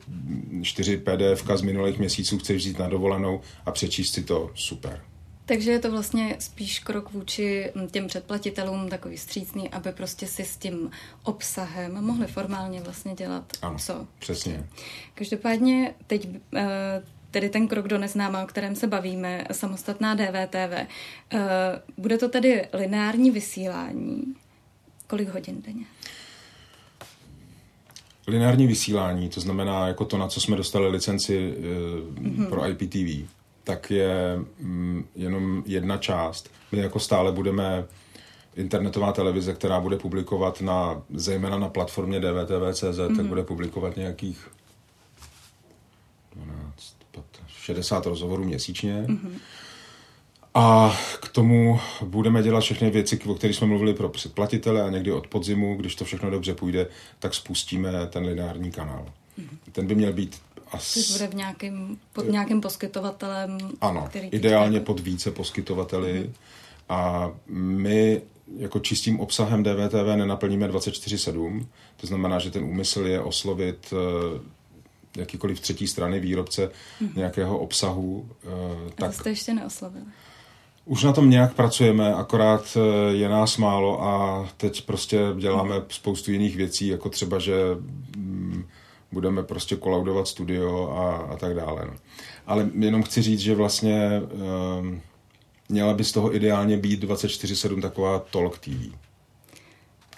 čtyři 0.62 0.96
PDF 0.96 1.50
z 1.54 1.62
minulých 1.62 1.98
měsíců 1.98 2.38
chceš 2.38 2.56
vzít 2.56 2.78
na 2.78 2.88
dovolenou 2.88 3.40
a 3.66 3.70
přečíst 3.70 4.14
si 4.14 4.22
to, 4.22 4.50
super. 4.54 5.00
Takže 5.46 5.70
je 5.70 5.78
to 5.78 5.90
vlastně 5.90 6.36
spíš 6.38 6.78
krok 6.78 7.12
vůči 7.12 7.72
těm 7.90 8.06
předplatitelům 8.06 8.88
takový 8.88 9.18
střícný, 9.18 9.70
aby 9.70 9.92
prostě 9.92 10.26
si 10.26 10.44
s 10.44 10.56
tím 10.56 10.90
obsahem 11.22 12.04
mohli 12.04 12.26
formálně 12.26 12.80
vlastně 12.80 13.14
dělat 13.14 13.52
ano, 13.62 13.78
co. 13.78 14.06
přesně. 14.18 14.66
Každopádně 15.14 15.94
teď 16.06 16.28
eh, 16.56 17.02
tedy 17.30 17.48
ten 17.48 17.68
krok 17.68 17.88
do 17.88 17.98
neznáma, 17.98 18.42
o 18.42 18.46
kterém 18.46 18.76
se 18.76 18.86
bavíme, 18.86 19.44
samostatná 19.52 20.14
DVTV. 20.14 20.72
Eh, 20.72 20.88
bude 21.96 22.18
to 22.18 22.28
tedy 22.28 22.68
lineární 22.72 23.30
vysílání. 23.30 24.34
Kolik 25.06 25.28
hodin 25.28 25.62
denně? 25.62 25.84
Lineární 28.26 28.66
vysílání, 28.66 29.28
to 29.28 29.40
znamená 29.40 29.86
jako 29.88 30.04
to, 30.04 30.18
na 30.18 30.28
co 30.28 30.40
jsme 30.40 30.56
dostali 30.56 30.88
licenci 30.88 31.54
mm-hmm. 31.58 32.48
pro 32.48 32.68
IPTV, 32.68 33.28
tak 33.64 33.90
je 33.90 34.38
mm, 34.58 35.04
jenom 35.14 35.62
jedna 35.66 35.96
část. 35.96 36.50
My 36.72 36.78
jako 36.78 36.98
stále 36.98 37.32
budeme 37.32 37.84
internetová 38.56 39.12
televize, 39.12 39.54
která 39.54 39.80
bude 39.80 39.96
publikovat 39.96 40.60
na, 40.60 41.02
zejména 41.14 41.58
na 41.58 41.68
platformě 41.68 42.20
DVTV.cz, 42.20 42.82
mm-hmm. 42.82 43.16
tak 43.16 43.26
bude 43.26 43.42
publikovat 43.42 43.96
nějakých 43.96 44.48
12, 46.36 46.96
60 47.46 48.06
rozhovorů 48.06 48.44
měsíčně. 48.44 49.04
Mm-hmm. 49.08 49.32
A 50.54 50.96
k 51.20 51.28
tomu 51.28 51.80
budeme 52.04 52.42
dělat 52.42 52.60
všechny 52.60 52.90
věci, 52.90 53.18
o 53.26 53.34
kterých 53.34 53.56
jsme 53.56 53.66
mluvili 53.66 53.94
pro 53.94 54.08
předplatitele 54.08 54.82
a 54.82 54.90
někdy 54.90 55.12
od 55.12 55.26
podzimu, 55.26 55.76
když 55.76 55.94
to 55.94 56.04
všechno 56.04 56.30
dobře 56.30 56.54
půjde, 56.54 56.86
tak 57.18 57.34
spustíme 57.34 58.06
ten 58.06 58.24
lineární 58.24 58.70
kanál. 58.70 59.06
Ten 59.72 59.86
by 59.86 59.94
měl 59.94 60.12
být 60.12 60.40
asi... 60.72 61.12
bude 61.12 61.26
v 61.26 61.34
nějakým, 61.34 61.98
pod 62.12 62.28
nějakým 62.28 62.60
poskytovatelem. 62.60 63.58
Ano, 63.80 64.06
který 64.08 64.28
ideálně 64.28 64.80
pod 64.80 65.00
více 65.00 65.30
poskytovateli. 65.30 66.22
Mm-hmm. 66.22 66.32
A 66.88 67.30
my 67.48 68.22
jako 68.58 68.78
čistým 68.78 69.20
obsahem 69.20 69.62
DVTV 69.62 70.16
nenaplníme 70.16 70.68
24-7. 70.68 71.66
To 71.96 72.06
znamená, 72.06 72.38
že 72.38 72.50
ten 72.50 72.64
úmysl 72.64 73.06
je 73.06 73.20
oslovit 73.20 73.94
eh, 73.94 74.40
jakýkoliv 75.16 75.60
třetí 75.60 75.86
strany 75.86 76.20
výrobce 76.20 76.66
mm-hmm. 76.66 77.16
nějakého 77.16 77.58
obsahu. 77.58 78.28
Uh, 78.44 78.90
tak... 78.94 79.08
A 79.08 79.12
jste 79.12 79.30
ještě 79.30 79.54
neoslovili? 79.54 80.04
Už 80.84 81.02
na 81.02 81.12
tom 81.12 81.30
nějak 81.30 81.54
pracujeme, 81.54 82.14
akorát 82.14 82.76
eh, 82.76 83.12
je 83.14 83.28
nás 83.28 83.56
málo 83.56 84.02
a 84.02 84.48
teď 84.56 84.86
prostě 84.86 85.18
děláme 85.38 85.74
spoustu 85.88 86.32
jiných 86.32 86.56
věcí, 86.56 86.86
jako 86.86 87.08
třeba, 87.08 87.38
že 87.38 87.54
mm, 88.16 88.64
budeme 89.12 89.42
prostě 89.42 89.76
kolaudovat 89.76 90.28
studio 90.28 90.90
a, 90.90 91.16
a 91.16 91.36
tak 91.36 91.54
dále. 91.54 91.86
No. 91.86 91.94
Ale 92.46 92.70
jenom 92.78 93.02
chci 93.02 93.22
říct, 93.22 93.40
že 93.40 93.54
vlastně 93.54 94.22
um, 94.78 95.00
měla 95.68 95.94
by 95.94 96.04
z 96.04 96.12
toho 96.12 96.36
ideálně 96.36 96.76
být 96.76 97.04
24-7 97.04 97.80
taková 97.80 98.18
talk 98.18 98.58
TV. 98.58 98.70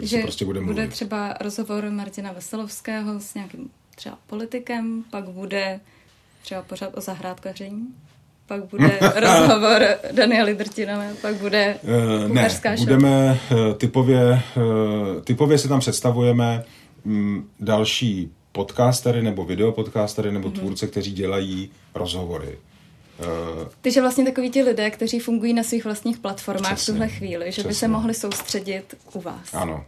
Že 0.00 0.18
prostě 0.22 0.44
bude, 0.44 0.61
bude 0.61 0.88
třeba 0.88 1.37
rozhovor 1.40 1.90
Martina 1.90 2.33
Veselovského 2.33 3.20
s 3.20 3.35
nějakým 3.35 3.70
třeba 3.96 4.18
politikem, 4.26 5.04
pak 5.11 5.28
bude 5.28 5.80
třeba 6.42 6.62
pořád 6.62 6.98
o 6.98 7.00
zahrádkaření, 7.00 7.87
pak 8.46 8.64
bude 8.64 8.98
rozhovor 9.20 9.83
Daniely 10.12 10.54
Drtinové, 10.54 11.14
pak 11.22 11.35
bude 11.35 11.78
uh, 11.83 12.35
ne, 12.35 12.50
show. 12.50 12.78
budeme 12.78 13.40
uh, 13.50 13.74
typově, 13.74 14.42
uh, 14.57 15.22
typově 15.22 15.59
si 15.59 15.68
tam 15.68 15.80
představujeme 15.80 16.64
um, 17.04 17.50
další 17.61 18.30
podcastery 18.54 19.22
nebo 19.22 19.44
videopodcastery 19.44 20.32
nebo 20.32 20.48
mm-hmm. 20.48 20.58
tvůrce, 20.58 20.86
kteří 20.86 21.12
dělají 21.12 21.70
rozhovory. 21.94 22.58
Uh, 23.18 23.68
Takže 23.80 24.00
vlastně 24.00 24.24
takový 24.24 24.50
ti 24.50 24.62
lidé, 24.62 24.90
kteří 24.90 25.20
fungují 25.20 25.52
na 25.52 25.62
svých 25.62 25.84
vlastních 25.84 26.18
platformách 26.18 26.74
přesně, 26.74 26.92
v 26.92 26.94
tuhle 26.94 27.08
chvíli, 27.08 27.44
že 27.44 27.50
přesně. 27.50 27.68
by 27.68 27.74
se 27.74 27.88
mohli 27.88 28.14
soustředit 28.14 28.94
u 29.12 29.20
vás. 29.20 29.54
Ano. 29.54 29.84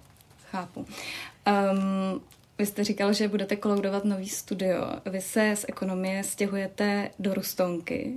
Chápu. 0.50 0.80
Um, 0.80 2.20
vy 2.58 2.66
jste 2.66 2.84
říkal, 2.84 3.12
že 3.12 3.28
budete 3.28 3.56
koloudovat 3.56 4.04
nový 4.04 4.28
studio. 4.28 4.86
Vy 5.10 5.20
se 5.20 5.54
z 5.56 5.64
ekonomie 5.68 6.24
stěhujete 6.24 7.10
do 7.18 7.34
Rustonky. 7.34 8.12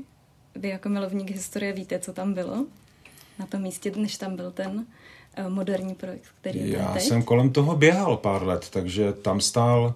Vy 0.55 0.69
jako 0.69 0.89
milovník 0.89 1.31
historie 1.31 1.73
víte, 1.73 1.99
co 1.99 2.13
tam 2.13 2.33
bylo? 2.33 2.65
Na 3.39 3.45
tom 3.45 3.61
místě, 3.61 3.91
než 3.95 4.17
tam 4.17 4.35
byl 4.35 4.51
ten 4.51 4.85
uh, 5.39 5.49
moderní 5.49 5.95
projekt, 5.95 6.25
který 6.41 6.71
Já 6.71 6.93
teď? 6.93 7.03
jsem 7.03 7.23
kolem 7.23 7.49
toho 7.49 7.75
běhal 7.75 8.17
pár 8.17 8.43
let, 8.43 8.67
takže 8.69 9.13
tam 9.13 9.41
stál 9.41 9.95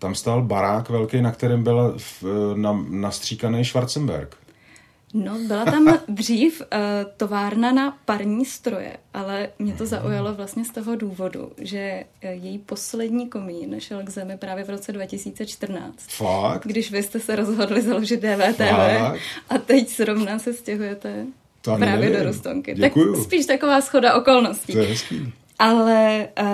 tam 0.00 0.14
stál 0.14 0.42
barák 0.42 0.88
velký, 0.88 1.20
na 1.22 1.32
kterém 1.32 1.62
byl 1.62 1.96
na, 2.54 2.84
nastříkaný 2.88 3.64
Schwarzenberg. 3.64 4.36
No, 5.14 5.38
byla 5.46 5.64
tam 5.64 5.98
dřív 6.08 6.60
uh, 6.60 6.66
továrna 7.16 7.72
na 7.72 7.98
parní 8.04 8.44
stroje, 8.44 8.96
ale 9.14 9.48
mě 9.58 9.72
to 9.72 9.86
zaujalo 9.86 10.34
vlastně 10.34 10.64
z 10.64 10.70
toho 10.70 10.96
důvodu, 10.96 11.52
že 11.58 12.04
její 12.22 12.58
poslední 12.58 13.28
komín 13.28 13.76
šel 13.78 14.02
k 14.02 14.08
zemi 14.08 14.36
právě 14.36 14.64
v 14.64 14.70
roce 14.70 14.92
2014. 14.92 15.94
Fakt? 16.08 16.66
Když 16.66 16.90
vy 16.90 17.02
jste 17.02 17.20
se 17.20 17.36
rozhodli 17.36 17.82
založit 17.82 18.20
DVTV 18.20 18.98
Fakt? 18.98 19.20
a 19.48 19.58
teď 19.58 19.96
zrovna 19.96 20.38
se 20.38 20.54
stěhujete 20.54 21.26
to 21.62 21.76
právě 21.76 21.96
nevím. 21.96 22.18
do 22.18 22.24
Rostonky. 22.24 22.74
Děkuju. 22.74 23.14
Tak 23.14 23.24
spíš 23.24 23.46
taková 23.46 23.80
schoda 23.80 24.14
okolností. 24.14 24.72
To 24.72 24.78
je 24.78 24.88
hezký. 24.88 25.32
Ale 25.58 26.28
uh, 26.40 26.46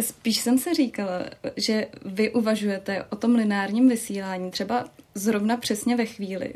spíš 0.00 0.36
jsem 0.36 0.58
se 0.58 0.74
říkala, 0.74 1.22
že 1.56 1.86
vy 2.04 2.32
uvažujete 2.32 3.04
o 3.04 3.16
tom 3.16 3.34
lineárním 3.34 3.88
vysílání 3.88 4.50
třeba 4.50 4.84
zrovna 5.14 5.56
přesně 5.56 5.96
ve 5.96 6.06
chvíli. 6.06 6.52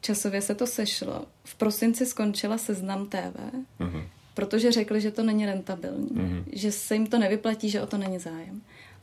Časově 0.00 0.42
se 0.42 0.54
to 0.54 0.66
sešlo. 0.66 1.26
V 1.44 1.54
prosinci 1.54 2.06
skončila 2.06 2.58
seznam 2.58 3.06
TV, 3.06 3.36
uh-huh. 3.80 4.04
protože 4.34 4.72
řekli, 4.72 5.00
že 5.00 5.10
to 5.10 5.22
není 5.22 5.46
rentabilní, 5.46 6.08
uh-huh. 6.08 6.44
že 6.52 6.72
se 6.72 6.94
jim 6.94 7.06
to 7.06 7.18
nevyplatí, 7.18 7.70
že 7.70 7.82
o 7.82 7.86
to 7.86 7.98
není 7.98 8.18
zájem. 8.18 8.62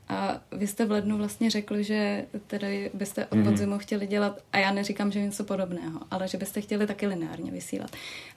A 0.10 0.42
vy 0.52 0.68
jste 0.68 0.86
v 0.86 0.92
lednu 0.92 1.18
vlastně 1.18 1.50
řekli, 1.50 1.84
že 1.84 2.26
tedy 2.48 2.92
byste 2.94 3.26
od 3.26 3.44
podzimu 3.44 3.76
mm-hmm. 3.76 3.80
chtěli 3.80 4.08
dělat, 4.08 4.40
a 4.54 4.58
já 4.58 4.72
neříkám, 4.72 5.12
že 5.12 5.22
něco 5.22 5.44
podobného, 5.44 6.00
ale 6.12 6.28
že 6.28 6.38
byste 6.38 6.62
chtěli 6.62 6.88
taky 6.88 7.08
lineárně 7.08 7.52
vysílat. 7.52 7.92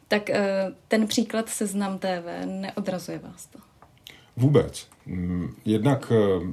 Tak 0.08 0.30
eh, 0.30 0.72
ten 0.88 1.06
příklad 1.06 1.48
Seznam 1.48 1.98
TV 1.98 2.46
neodrazuje 2.46 3.18
vás 3.18 3.46
to? 3.46 3.58
Vůbec. 4.36 4.86
Mm, 5.06 5.54
jednak 5.64 6.12
eh, 6.16 6.46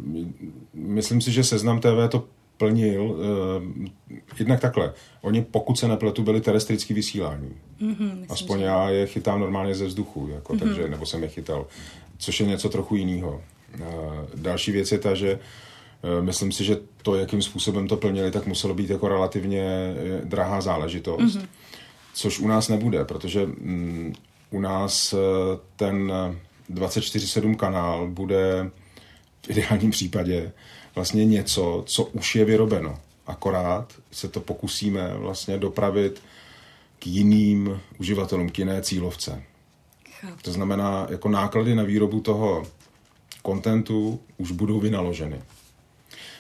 myslím 0.74 1.22
si, 1.22 1.32
že 1.32 1.44
Seznam 1.44 1.80
TV 1.80 2.10
to 2.10 2.24
plnil 2.58 3.16
eh, 3.20 4.20
jednak 4.40 4.60
takhle. 4.60 4.94
Oni, 5.22 5.42
pokud 5.42 5.80
se 5.80 5.88
nepletu, 5.88 6.24
byli 6.24 6.42
terestrický 6.42 6.94
vysílání. 6.94 7.56
Mm-hmm, 7.82 8.26
Aspoň 8.30 8.60
že... 8.60 8.66
já 8.66 8.90
je 8.90 9.08
chytám 9.08 9.40
normálně 9.40 9.76
ze 9.76 9.86
vzduchu, 9.86 10.30
jako, 10.32 10.54
mm-hmm. 10.54 10.60
takže, 10.60 10.88
nebo 10.88 11.06
jsem 11.06 11.24
je 11.24 11.30
chytal, 11.30 11.68
což 12.18 12.40
je 12.40 12.46
něco 12.46 12.70
trochu 12.70 12.96
jiného. 12.96 13.42
Eh, 13.74 13.86
další 14.36 14.72
věc 14.72 14.92
je 14.92 15.00
ta, 15.00 15.14
že 15.14 15.40
myslím 16.22 16.52
si, 16.52 16.64
že 16.64 16.78
to, 17.02 17.16
jakým 17.16 17.42
způsobem 17.42 17.88
to 17.88 17.98
plnili, 17.98 18.32
tak 18.32 18.46
muselo 18.46 18.74
být 18.74 18.90
jako 18.90 19.08
relativně 19.08 19.96
drahá 20.24 20.62
záležitost. 20.62 21.22
Mm-hmm. 21.22 21.48
Což 22.14 22.40
u 22.40 22.48
nás 22.48 22.70
nebude, 22.70 23.06
protože 23.06 23.46
mm, 23.46 24.14
u 24.52 24.60
nás 24.60 25.16
ten 25.76 26.14
24-7 26.74 27.56
kanál 27.56 28.08
bude 28.08 28.70
v 29.46 29.50
ideálním 29.50 29.92
případě 29.92 30.52
vlastně 30.96 31.26
něco, 31.26 31.84
co 31.86 32.04
už 32.04 32.36
je 32.36 32.46
vyrobeno. 32.46 33.00
Akorát 33.28 33.94
se 34.12 34.28
to 34.28 34.40
pokusíme 34.40 35.14
vlastně 35.18 35.58
dopravit 35.58 36.22
k 37.00 37.08
jiným 37.08 37.80
uživatelům, 38.00 38.50
k 38.50 38.60
jiné 38.60 38.82
cílovce. 38.82 39.44
To 40.42 40.52
znamená, 40.52 41.08
jako 41.10 41.30
náklady 41.30 41.76
na 41.76 41.84
výrobu 41.84 42.20
toho 42.20 42.68
kontentu 43.42 44.20
už 44.38 44.52
budou 44.52 44.80
vynaloženy. 44.80 45.42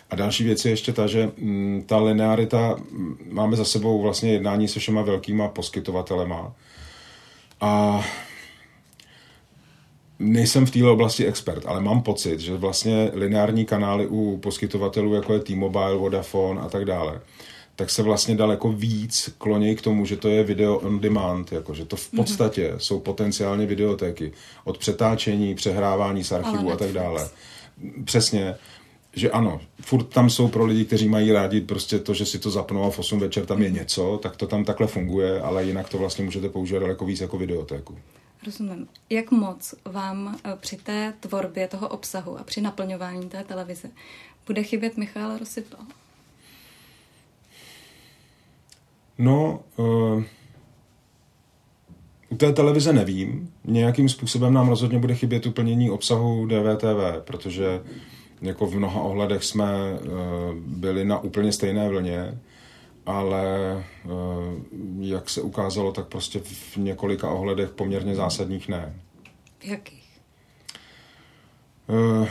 A 0.09 0.15
další 0.15 0.43
věc 0.43 0.65
je 0.65 0.71
ještě 0.71 0.93
ta, 0.93 1.07
že 1.07 1.31
mm, 1.37 1.83
ta 1.85 1.97
linearita, 1.97 2.75
mm, 2.75 3.17
máme 3.31 3.57
za 3.57 3.65
sebou 3.65 4.01
vlastně 4.01 4.33
jednání 4.33 4.67
se 4.67 4.79
všema 4.79 5.01
velkýma 5.01 5.47
poskytovatelema 5.47 6.53
a 7.61 8.03
nejsem 10.19 10.65
v 10.65 10.71
této 10.71 10.93
oblasti 10.93 11.25
expert, 11.25 11.63
ale 11.65 11.81
mám 11.81 12.01
pocit, 12.01 12.39
že 12.39 12.57
vlastně 12.57 13.11
lineární 13.13 13.65
kanály 13.65 14.07
u 14.07 14.37
poskytovatelů, 14.37 15.13
jako 15.13 15.33
je 15.33 15.39
T-Mobile, 15.39 15.95
Vodafone 15.95 16.61
a 16.61 16.69
tak 16.69 16.85
dále, 16.85 17.21
tak 17.75 17.89
se 17.89 18.03
vlastně 18.03 18.35
daleko 18.35 18.71
víc 18.71 19.29
kloní 19.37 19.75
k 19.75 19.81
tomu, 19.81 20.05
že 20.05 20.17
to 20.17 20.29
je 20.29 20.43
video 20.43 20.77
on 20.77 20.99
demand, 20.99 21.51
jako, 21.51 21.73
že 21.73 21.85
to 21.85 21.95
v 21.95 22.13
mhm. 22.13 22.23
podstatě 22.23 22.71
mm-hmm. 22.71 22.77
jsou 22.77 22.99
potenciálně 22.99 23.65
videotéky 23.65 24.31
od 24.63 24.77
přetáčení, 24.77 25.55
přehrávání 25.55 26.23
z 26.23 26.31
archivu 26.31 26.71
a 26.71 26.77
tak 26.77 26.91
dále. 26.91 27.29
Přesně, 28.03 28.55
že 29.13 29.31
ano, 29.31 29.61
furt 29.81 30.03
tam 30.03 30.29
jsou 30.29 30.47
pro 30.47 30.65
lidi, 30.65 30.85
kteří 30.85 31.09
mají 31.09 31.31
rádi 31.31 31.61
prostě 31.61 31.99
to, 31.99 32.13
že 32.13 32.25
si 32.25 32.39
to 32.39 32.49
zapnou 32.49 32.83
a 32.83 32.89
v 32.89 32.99
8 32.99 33.19
večer 33.19 33.45
tam 33.45 33.61
je 33.61 33.69
mhm. 33.69 33.77
něco, 33.77 34.19
tak 34.23 34.35
to 34.35 34.47
tam 34.47 34.65
takhle 34.65 34.87
funguje, 34.87 35.41
ale 35.41 35.63
jinak 35.63 35.89
to 35.89 35.97
vlastně 35.97 36.25
můžete 36.25 36.49
používat 36.49 36.79
daleko 36.79 37.05
víc 37.05 37.21
jako 37.21 37.37
videotéku. 37.37 37.97
Rozumím. 38.45 38.87
Jak 39.09 39.31
moc 39.31 39.75
vám 39.85 40.37
eh, 40.43 40.55
při 40.59 40.75
té 40.75 41.13
tvorbě 41.19 41.67
toho 41.67 41.87
obsahu 41.87 42.39
a 42.39 42.43
při 42.43 42.61
naplňování 42.61 43.29
té 43.29 43.43
televize 43.43 43.89
bude 44.47 44.63
chybět 44.63 44.97
Michal 44.97 45.37
Rosypal? 45.37 45.79
No, 49.17 49.59
uh, 49.75 50.23
u 52.29 52.35
té 52.35 52.53
televize 52.53 52.93
nevím. 52.93 53.53
Nějakým 53.63 54.09
způsobem 54.09 54.53
nám 54.53 54.69
rozhodně 54.69 54.99
bude 54.99 55.15
chybět 55.15 55.45
uplnění 55.45 55.89
obsahu 55.89 56.45
DVTV, 56.45 57.23
protože 57.23 57.81
jako 58.41 58.67
v 58.67 58.75
mnoha 58.75 59.01
ohledech 59.01 59.43
jsme 59.43 59.65
uh, 59.65 60.09
byli 60.55 61.05
na 61.05 61.19
úplně 61.19 61.51
stejné 61.51 61.89
vlně 61.89 62.37
ale 63.07 63.83
eh, 64.05 64.09
jak 64.99 65.29
se 65.29 65.41
ukázalo, 65.41 65.91
tak 65.91 66.07
prostě 66.07 66.39
v 66.39 66.77
několika 66.77 67.29
ohledech 67.29 67.69
poměrně 67.69 68.15
zásadních 68.15 68.67
ne. 68.67 68.95
Jakých? 69.63 70.07
Uh, 71.87 72.27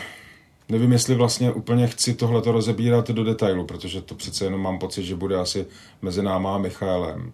nevím, 0.69 0.93
jestli 0.93 1.15
vlastně 1.15 1.53
úplně 1.53 1.87
chci 1.87 2.15
tohleto 2.15 2.53
rozebírat 2.53 3.11
do 3.11 3.25
detailu, 3.25 3.65
protože 3.65 4.01
to 4.01 4.15
přece 4.15 4.45
jenom 4.45 4.61
mám 4.61 4.79
pocit, 4.79 5.05
že 5.05 5.17
bude 5.17 5.37
asi 5.37 5.67
mezi 6.03 6.23
náma 6.23 6.55
a 6.55 6.59
Michaelem. 6.59 7.33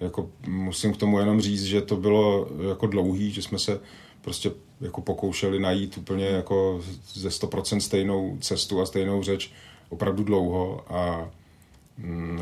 Jako 0.00 0.30
musím 0.46 0.94
k 0.94 0.96
tomu 0.96 1.18
jenom 1.18 1.40
říct, 1.40 1.64
že 1.64 1.80
to 1.80 1.96
bylo 1.96 2.48
jako 2.68 2.86
dlouhý, 2.86 3.30
že 3.30 3.42
jsme 3.42 3.58
se 3.58 3.80
prostě 4.20 4.50
jako 4.80 5.00
pokoušeli 5.00 5.60
najít 5.60 5.98
úplně 5.98 6.26
jako 6.26 6.80
ze 7.14 7.28
100% 7.28 7.78
stejnou 7.78 8.36
cestu 8.40 8.80
a 8.80 8.86
stejnou 8.86 9.22
řeč 9.22 9.52
opravdu 9.88 10.24
dlouho 10.24 10.84
a 10.88 11.30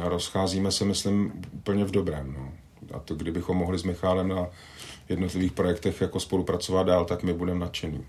rozcházíme 0.00 0.72
se, 0.72 0.84
myslím, 0.84 1.32
úplně 1.52 1.84
v 1.84 1.90
dobrém. 1.90 2.34
No. 2.38 2.52
A 2.94 2.98
to, 2.98 3.14
kdybychom 3.14 3.56
mohli 3.56 3.78
s 3.78 3.82
Michálem 3.82 4.28
na 4.28 4.46
jednotlivých 5.08 5.52
projektech 5.52 6.00
jako 6.00 6.20
spolupracovat 6.20 6.82
dál, 6.82 7.04
tak 7.04 7.22
my 7.22 7.32
budeme 7.32 7.60
nadšení. 7.60 8.06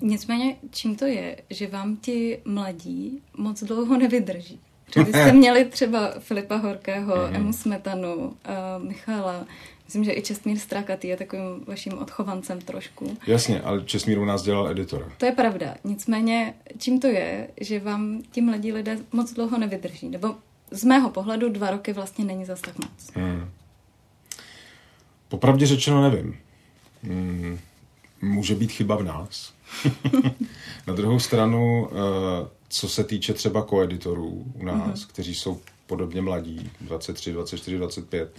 Nicméně, 0.00 0.56
čím 0.70 0.96
to 0.96 1.04
je, 1.04 1.36
že 1.50 1.66
vám 1.66 1.96
ti 1.96 2.38
mladí 2.44 3.22
moc 3.36 3.62
dlouho 3.62 3.98
nevydrží? 3.98 4.60
Že 4.94 5.04
byste 5.04 5.32
měli 5.32 5.64
třeba 5.64 6.12
Filipa 6.18 6.56
Horkého, 6.56 7.14
mm-hmm. 7.14 7.36
Emu 7.36 7.52
Smetanu, 7.52 8.14
uh, 8.14 8.32
Michala, 8.88 9.46
Myslím, 9.92 10.04
že 10.04 10.12
i 10.12 10.22
Čestmír 10.22 10.58
Strakatý 10.58 11.08
je 11.08 11.16
takovým 11.16 11.64
vaším 11.66 11.98
odchovancem 11.98 12.60
trošku. 12.60 13.16
Jasně, 13.26 13.60
ale 13.60 13.84
Čestmír 13.84 14.18
u 14.18 14.24
nás 14.24 14.42
dělal 14.42 14.68
editora. 14.68 15.12
To 15.18 15.26
je 15.26 15.32
pravda. 15.32 15.74
Nicméně, 15.84 16.54
čím 16.78 17.00
to 17.00 17.06
je, 17.06 17.48
že 17.60 17.80
vám 17.80 18.22
ti 18.30 18.40
mladí 18.40 18.72
lidé 18.72 18.98
moc 19.12 19.32
dlouho 19.32 19.58
nevydrží? 19.58 20.08
Nebo 20.08 20.34
z 20.70 20.84
mého 20.84 21.10
pohledu 21.10 21.48
dva 21.48 21.70
roky 21.70 21.92
vlastně 21.92 22.24
není 22.24 22.44
zas 22.44 22.60
tak 22.60 22.78
moc. 22.78 23.14
Hmm. 23.14 23.50
Popravdě 25.28 25.66
řečeno 25.66 26.10
nevím. 26.10 26.36
Hmm. 27.02 27.58
Může 28.22 28.54
být 28.54 28.72
chyba 28.72 28.96
v 28.96 29.02
nás. 29.02 29.52
Na 30.86 30.94
druhou 30.94 31.18
stranu, 31.18 31.88
eh, 31.90 32.48
co 32.72 32.88
se 32.88 33.04
týče 33.04 33.34
třeba 33.34 33.62
koeditorů 33.62 34.44
u 34.54 34.64
nás, 34.64 35.00
mm-hmm. 35.00 35.08
kteří 35.08 35.34
jsou 35.34 35.60
podobně 35.86 36.22
mladí, 36.22 36.70
23, 36.80 37.32
24, 37.32 37.76
25, 37.76 38.36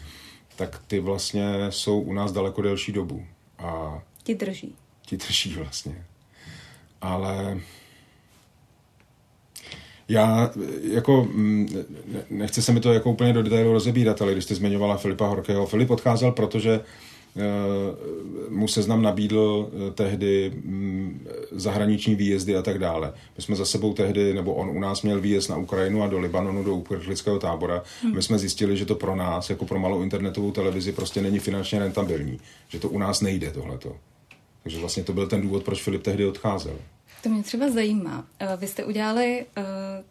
tak 0.55 0.81
ty 0.87 0.99
vlastně 0.99 1.67
jsou 1.69 2.01
u 2.01 2.13
nás 2.13 2.31
daleko 2.31 2.61
delší 2.61 2.91
dobu. 2.91 3.25
A 3.59 4.01
ti 4.23 4.35
drží. 4.35 4.75
Ti 5.05 5.17
drží 5.17 5.53
vlastně. 5.53 6.05
Ale 7.01 7.59
já 10.07 10.51
jako, 10.83 11.23
mm, 11.23 11.67
nechci 12.29 12.61
se 12.61 12.71
mi 12.71 12.79
to 12.79 12.93
jako 12.93 13.11
úplně 13.11 13.33
do 13.33 13.43
detailu 13.43 13.73
rozebírat, 13.73 14.21
ale 14.21 14.31
když 14.31 14.43
jste 14.43 14.55
zmiňovala 14.55 14.97
Filipa 14.97 15.27
Horkého, 15.27 15.65
Filip 15.65 15.89
odcházel, 15.89 16.31
protože 16.31 16.79
Eh, 16.79 16.83
mu 18.49 18.67
seznam 18.67 19.01
nabídl 19.01 19.69
eh, 19.71 19.91
tehdy 19.91 20.51
mm, 20.55 21.27
zahraniční 21.51 22.15
výjezdy 22.15 22.55
a 22.55 22.61
tak 22.61 22.79
dále. 22.79 23.13
My 23.37 23.43
jsme 23.43 23.55
za 23.55 23.65
sebou 23.65 23.93
tehdy, 23.93 24.33
nebo 24.33 24.53
on 24.53 24.69
u 24.69 24.79
nás 24.79 25.01
měl 25.01 25.21
výjezd 25.21 25.49
na 25.49 25.57
Ukrajinu 25.57 26.03
a 26.03 26.07
do 26.07 26.19
Libanonu, 26.19 26.63
do 26.63 26.75
uprchlického 26.75 27.39
tábora. 27.39 27.83
My 28.13 28.21
jsme 28.21 28.39
zjistili, 28.39 28.77
že 28.77 28.85
to 28.85 28.95
pro 28.95 29.15
nás, 29.15 29.49
jako 29.49 29.65
pro 29.65 29.79
malou 29.79 30.01
internetovou 30.01 30.51
televizi, 30.51 30.91
prostě 30.91 31.21
není 31.21 31.39
finančně 31.39 31.79
rentabilní. 31.79 32.39
Že 32.67 32.79
to 32.79 32.89
u 32.89 32.97
nás 32.97 33.21
nejde 33.21 33.51
tohleto. 33.51 33.95
Takže 34.63 34.79
vlastně 34.79 35.03
to 35.03 35.13
byl 35.13 35.27
ten 35.27 35.41
důvod, 35.41 35.63
proč 35.63 35.81
Filip 35.81 36.03
tehdy 36.03 36.25
odcházel. 36.25 36.75
To 37.23 37.29
mě 37.29 37.43
třeba 37.43 37.69
zajímá. 37.69 38.25
Eh, 38.39 38.57
vy 38.57 38.67
jste 38.67 38.85
udělali 38.85 39.45
uh, 39.57 39.63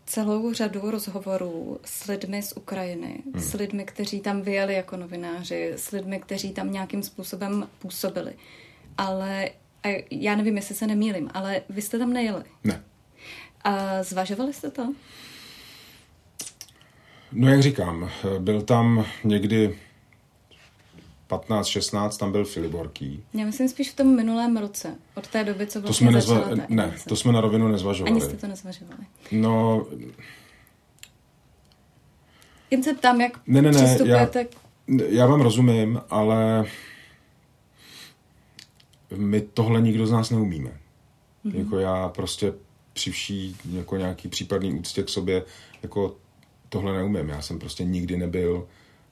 celou 0.06 0.52
řadu 0.52 0.90
rozhovorů 0.90 1.80
s 1.84 2.06
lidmi 2.06 2.42
z 2.42 2.52
Ukrajiny, 2.56 3.22
hmm. 3.32 3.42
s 3.42 3.54
lidmi, 3.54 3.84
kteří 3.84 4.20
tam 4.20 4.42
vyjeli 4.42 4.74
jako 4.74 4.96
novináři, 4.96 5.72
s 5.76 5.90
lidmi, 5.90 6.20
kteří 6.20 6.52
tam 6.52 6.72
nějakým 6.72 7.02
způsobem 7.02 7.68
působili. 7.78 8.32
Ale 8.98 9.50
já 10.10 10.36
nevím, 10.36 10.56
jestli 10.56 10.74
se 10.74 10.86
nemýlim, 10.86 11.30
ale 11.34 11.62
vy 11.68 11.82
jste 11.82 11.98
tam 11.98 12.12
nejeli. 12.12 12.44
Ne. 12.64 12.82
A 13.64 14.02
zvažovali 14.02 14.52
jste 14.52 14.70
to? 14.70 14.94
No 17.32 17.48
jak 17.50 17.62
říkám, 17.62 18.10
byl 18.38 18.62
tam 18.62 19.06
někdy 19.24 19.78
15, 21.32 21.66
16, 21.66 22.16
tam 22.16 22.32
byl 22.32 22.44
Filiborký. 22.44 23.24
Já 23.34 23.44
myslím 23.44 23.68
spíš 23.68 23.90
v 23.90 23.96
tom 23.96 24.16
minulém 24.16 24.56
roce, 24.56 24.94
od 25.14 25.28
té 25.28 25.44
doby, 25.44 25.66
co 25.66 25.78
To 25.80 25.86
vlastně 25.86 26.10
jsme 26.10 26.20
začala 26.20 26.48
nezva- 26.48 26.56
ta 26.56 26.66
ne, 26.68 26.94
to 27.08 27.16
jsme 27.16 27.32
na 27.32 27.40
rovinu 27.40 27.68
nezvažovali. 27.68 28.12
Ani 28.12 28.20
jste 28.20 28.36
to 28.36 28.46
nezvažovali. 28.46 29.00
No, 29.32 29.86
Jen 32.70 32.82
se 32.82 32.94
ptám, 32.94 33.20
jak 33.20 33.40
Ne, 33.46 33.62
ne, 33.62 33.72
ne, 33.72 33.84
přistupujete... 33.84 34.46
já 35.08 35.26
vám 35.26 35.40
rozumím, 35.40 36.00
ale 36.10 36.64
my 39.16 39.40
tohle 39.40 39.80
nikdo 39.80 40.06
z 40.06 40.12
nás 40.12 40.30
neumíme. 40.30 40.70
Mm-hmm. 41.44 41.58
Jako 41.58 41.78
já 41.78 42.08
prostě 42.08 42.52
při 42.92 43.10
vší 43.10 43.56
jako 43.72 43.96
nějaký 43.96 44.28
případný 44.28 44.72
úctě 44.74 45.02
k 45.02 45.08
sobě 45.08 45.44
jako 45.82 46.16
tohle 46.68 46.92
neumím. 46.92 47.28
Já 47.28 47.42
jsem 47.42 47.58
prostě 47.58 47.84
nikdy 47.84 48.16
nebyl 48.16 48.66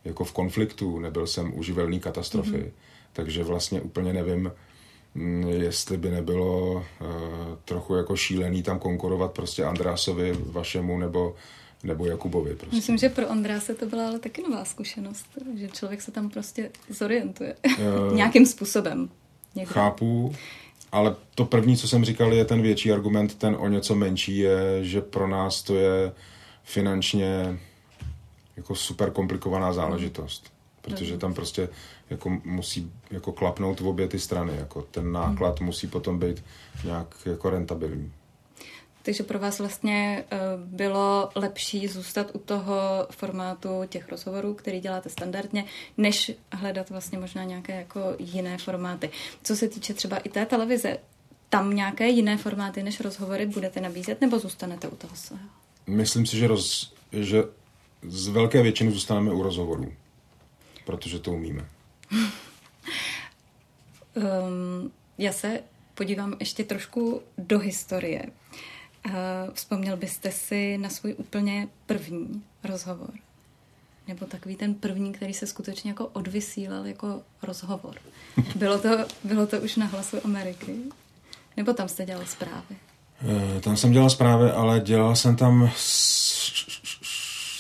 jako 0.04 0.24
v 0.24 0.32
konfliktu, 0.32 0.98
nebyl 0.98 1.26
jsem 1.26 1.52
u 1.54 1.62
katastrofy, 2.00 2.50
mm-hmm. 2.50 2.70
takže 3.12 3.44
vlastně 3.44 3.80
úplně 3.80 4.12
nevím, 4.12 4.52
mm, 5.14 5.48
jestli 5.48 5.96
by 5.96 6.10
nebylo 6.10 6.72
uh, 6.72 6.82
trochu 7.64 7.94
jako 7.94 8.16
šílený 8.16 8.62
tam 8.62 8.78
konkurovat 8.78 9.32
prostě 9.32 9.64
Andrásovi, 9.64 10.32
vašemu 10.46 10.98
nebo, 10.98 11.34
nebo 11.82 12.06
Jakubovi. 12.06 12.54
Prostě. 12.54 12.76
Myslím, 12.76 12.98
že 12.98 13.08
pro 13.08 13.28
Ondráse 13.28 13.74
to 13.74 13.86
byla 13.86 14.06
ale 14.06 14.18
taky 14.18 14.42
nová 14.42 14.64
zkušenost, 14.64 15.26
že 15.54 15.68
člověk 15.68 16.02
se 16.02 16.12
tam 16.12 16.30
prostě 16.30 16.70
zorientuje 16.88 17.56
Eh, 17.64 17.76
nějakým 18.14 18.46
způsobem. 18.46 19.08
Někde. 19.54 19.72
Chápu, 19.72 20.34
ale 20.92 21.16
to 21.34 21.44
první, 21.44 21.76
co 21.76 21.88
jsem 21.88 22.04
říkal, 22.04 22.32
je 22.32 22.44
ten 22.44 22.62
větší 22.62 22.92
argument, 22.92 23.34
ten 23.34 23.56
o 23.58 23.68
něco 23.68 23.94
menší 23.94 24.38
je, 24.38 24.84
že 24.84 25.00
pro 25.00 25.28
nás 25.28 25.62
to 25.62 25.74
je 25.74 26.12
finančně 26.64 27.58
jako 28.60 28.74
super 28.74 29.10
komplikovaná 29.10 29.72
záležitost. 29.72 30.52
Protože 30.82 31.18
tam 31.18 31.34
prostě 31.34 31.68
jako 32.10 32.30
musí 32.44 32.92
jako 33.10 33.32
klapnout 33.32 33.80
v 33.80 33.88
obě 33.88 34.08
ty 34.08 34.18
strany. 34.18 34.56
Jako 34.56 34.82
ten 34.82 35.12
náklad 35.12 35.60
musí 35.60 35.86
potom 35.86 36.18
být 36.18 36.44
nějak 36.84 37.14
jako 37.26 37.50
rentabilní. 37.50 38.12
Takže 39.02 39.22
pro 39.22 39.38
vás 39.38 39.58
vlastně 39.58 40.24
eh, 40.30 40.38
bylo 40.56 41.28
lepší 41.34 41.88
zůstat 41.88 42.30
u 42.34 42.38
toho 42.38 43.06
formátu 43.10 43.68
těch 43.88 44.08
rozhovorů, 44.08 44.54
který 44.54 44.80
děláte 44.80 45.08
standardně, 45.08 45.64
než 45.96 46.32
hledat 46.52 46.90
vlastně 46.90 47.18
možná 47.18 47.44
nějaké 47.44 47.76
jako 47.76 48.00
jiné 48.18 48.58
formáty. 48.58 49.10
Co 49.42 49.56
se 49.56 49.68
týče 49.68 49.94
třeba 49.94 50.16
i 50.16 50.28
té 50.28 50.46
televize, 50.46 50.98
tam 51.48 51.74
nějaké 51.74 52.08
jiné 52.08 52.36
formáty 52.36 52.82
než 52.82 53.00
rozhovory 53.00 53.46
budete 53.46 53.80
nabízet, 53.80 54.20
nebo 54.20 54.38
zůstanete 54.38 54.88
u 54.88 54.96
toho 54.96 55.16
svého? 55.16 55.42
Myslím 55.86 56.26
si, 56.26 56.36
že, 56.36 56.48
roz, 56.48 56.94
že 57.12 57.42
z 58.08 58.28
velké 58.28 58.62
většiny 58.62 58.90
zůstaneme 58.90 59.32
u 59.32 59.42
rozhovorů. 59.42 59.92
Protože 60.86 61.18
to 61.18 61.32
umíme. 61.32 61.66
Um, 64.14 64.92
já 65.18 65.32
se 65.32 65.60
podívám 65.94 66.36
ještě 66.40 66.64
trošku 66.64 67.22
do 67.38 67.58
historie. 67.58 68.26
Uh, 69.06 69.12
vzpomněl 69.54 69.96
byste 69.96 70.32
si 70.32 70.78
na 70.78 70.88
svůj 70.88 71.14
úplně 71.18 71.68
první 71.86 72.42
rozhovor? 72.64 73.10
Nebo 74.08 74.26
takový 74.26 74.56
ten 74.56 74.74
první, 74.74 75.12
který 75.12 75.34
se 75.34 75.46
skutečně 75.46 75.90
jako 75.90 76.06
odvysílal 76.06 76.86
jako 76.86 77.22
rozhovor. 77.42 77.94
Bylo 78.56 78.78
to, 78.78 78.88
bylo 79.24 79.46
to 79.46 79.60
už 79.60 79.76
na 79.76 79.86
hlasu 79.86 80.16
Ameriky? 80.24 80.74
Nebo 81.56 81.72
tam 81.72 81.88
jste 81.88 82.04
dělal 82.06 82.26
zprávy? 82.26 82.76
Eh, 83.56 83.60
Tam 83.60 83.76
jsem 83.76 83.92
dělal 83.92 84.10
zprávy, 84.10 84.50
ale 84.50 84.80
dělal 84.80 85.16
jsem 85.16 85.36
tam 85.36 85.70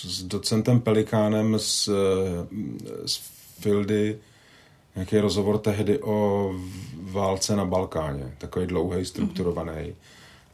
s, 0.04 0.22
docentem 0.22 0.80
Pelikánem 0.80 1.58
z, 1.58 1.88
eh, 1.88 2.46
z 3.06 3.16
Fildy 3.60 4.18
nějaký 4.94 5.18
rozhovor 5.18 5.58
tehdy 5.58 6.02
o 6.02 6.50
válce 6.94 7.56
na 7.56 7.64
Balkáně. 7.64 8.34
Takový 8.38 8.66
dlouhý, 8.66 9.04
strukturovaný. 9.04 9.94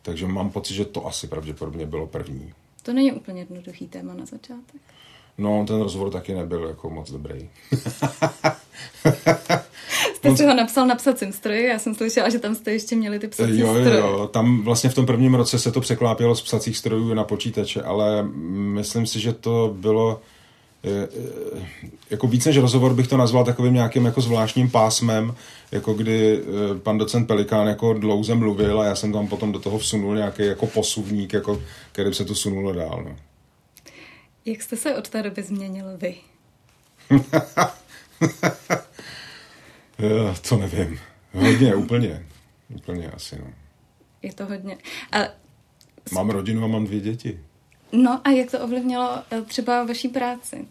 Takže 0.03 0.27
mám 0.27 0.51
pocit, 0.51 0.75
že 0.75 0.85
to 0.85 1.07
asi 1.07 1.27
pravděpodobně 1.27 1.87
bylo 1.87 2.07
první. 2.07 2.53
To 2.83 2.93
není 2.93 3.13
úplně 3.13 3.41
jednoduchý 3.41 3.89
téma 3.89 4.15
na 4.15 4.27
začátek. 4.27 4.81
No, 5.39 5.65
ten 5.67 5.81
rozhovor 5.81 6.11
taky 6.11 6.35
nebyl 6.35 6.67
jako 6.69 6.91
moc 6.91 7.11
dobrý. 7.11 7.49
Jste 10.15 10.37
si 10.37 10.47
ho 10.47 10.55
napsal 10.55 10.87
na 10.87 10.95
psacím 10.95 11.33
stroji, 11.33 11.67
já 11.67 11.79
jsem 11.79 11.95
slyšela, 11.95 12.29
že 12.29 12.39
tam 12.39 12.55
jste 12.55 12.73
ještě 12.73 12.97
měli 12.97 13.19
ty 13.19 13.29
psací 13.29 13.59
Jo, 13.59 13.67
jo, 13.67 13.81
stroje. 13.81 13.99
jo, 14.01 14.31
tam 14.33 14.63
vlastně 14.63 14.91
v 14.91 14.95
tom 14.95 15.07
prvním 15.07 15.35
roce 15.35 15.59
se 15.59 15.73
to 15.73 15.81
překlápělo 15.81 16.35
z 16.35 16.43
psacích 16.43 16.77
strojů 16.79 17.15
na 17.15 17.25
počítače, 17.25 17.83
ale 17.83 18.29
myslím 18.53 19.07
si, 19.07 19.21
že 19.21 19.33
to 19.33 19.75
bylo 19.77 20.21
eh, 20.85 21.09
eh, 21.57 21.67
jako 22.11 22.27
víc 22.27 22.47
než 22.47 22.57
rozhovor 22.57 22.95
bych 22.95 23.09
to 23.09 23.17
nazval 23.17 23.45
takovým 23.45 23.75
nějakým 23.75 24.05
jako 24.05 24.21
zvláštním 24.21 24.71
pásmem, 24.71 25.35
jako 25.73 25.95
kdy 25.95 26.41
eh, 26.41 26.79
pan 26.79 26.99
docent 26.99 27.27
Pelikán 27.27 27.67
jako 27.67 27.93
dlouze 27.93 28.35
mluvil 28.35 28.81
a 28.81 28.85
já 28.85 28.95
jsem 28.95 29.13
tam 29.13 29.27
potom 29.29 29.53
do 29.53 29.59
toho 29.59 29.79
vsunul 29.79 30.15
nějaký 30.17 30.47
jako 30.47 30.67
posuvník, 30.67 31.33
jako, 31.33 31.61
který 31.93 32.15
se 32.15 32.25
to 32.25 32.35
sunulo 32.35 32.73
dál. 32.73 33.03
No. 33.09 33.17
Jak 34.47 34.63
jste 34.63 34.77
se 34.77 34.95
od 34.97 35.09
té 35.09 35.23
doby 35.23 35.43
změnil 35.43 35.97
vy? 35.99 36.17
Eh, 39.99 40.35
To 40.49 40.57
nevím. 40.57 41.01
Hodně, 41.33 41.75
úplně. 41.75 42.27
Úplně 42.75 43.11
asi, 43.11 43.39
no. 43.39 43.53
Je 44.23 44.33
to 44.33 44.47
hodně. 44.47 44.79
A, 45.13 45.19
Mám 46.13 46.31
rodinu 46.31 46.65
a 46.65 46.67
mám 46.67 46.85
dvě 46.87 47.01
děti. 47.01 47.41
no 47.93 48.21
a 48.25 48.31
jak 48.31 48.51
to 48.51 48.61
ovlivnilo 48.61 49.23
eh, 49.31 49.43
třeba 49.43 49.85
vaší 49.85 50.09
práci? 50.09 50.67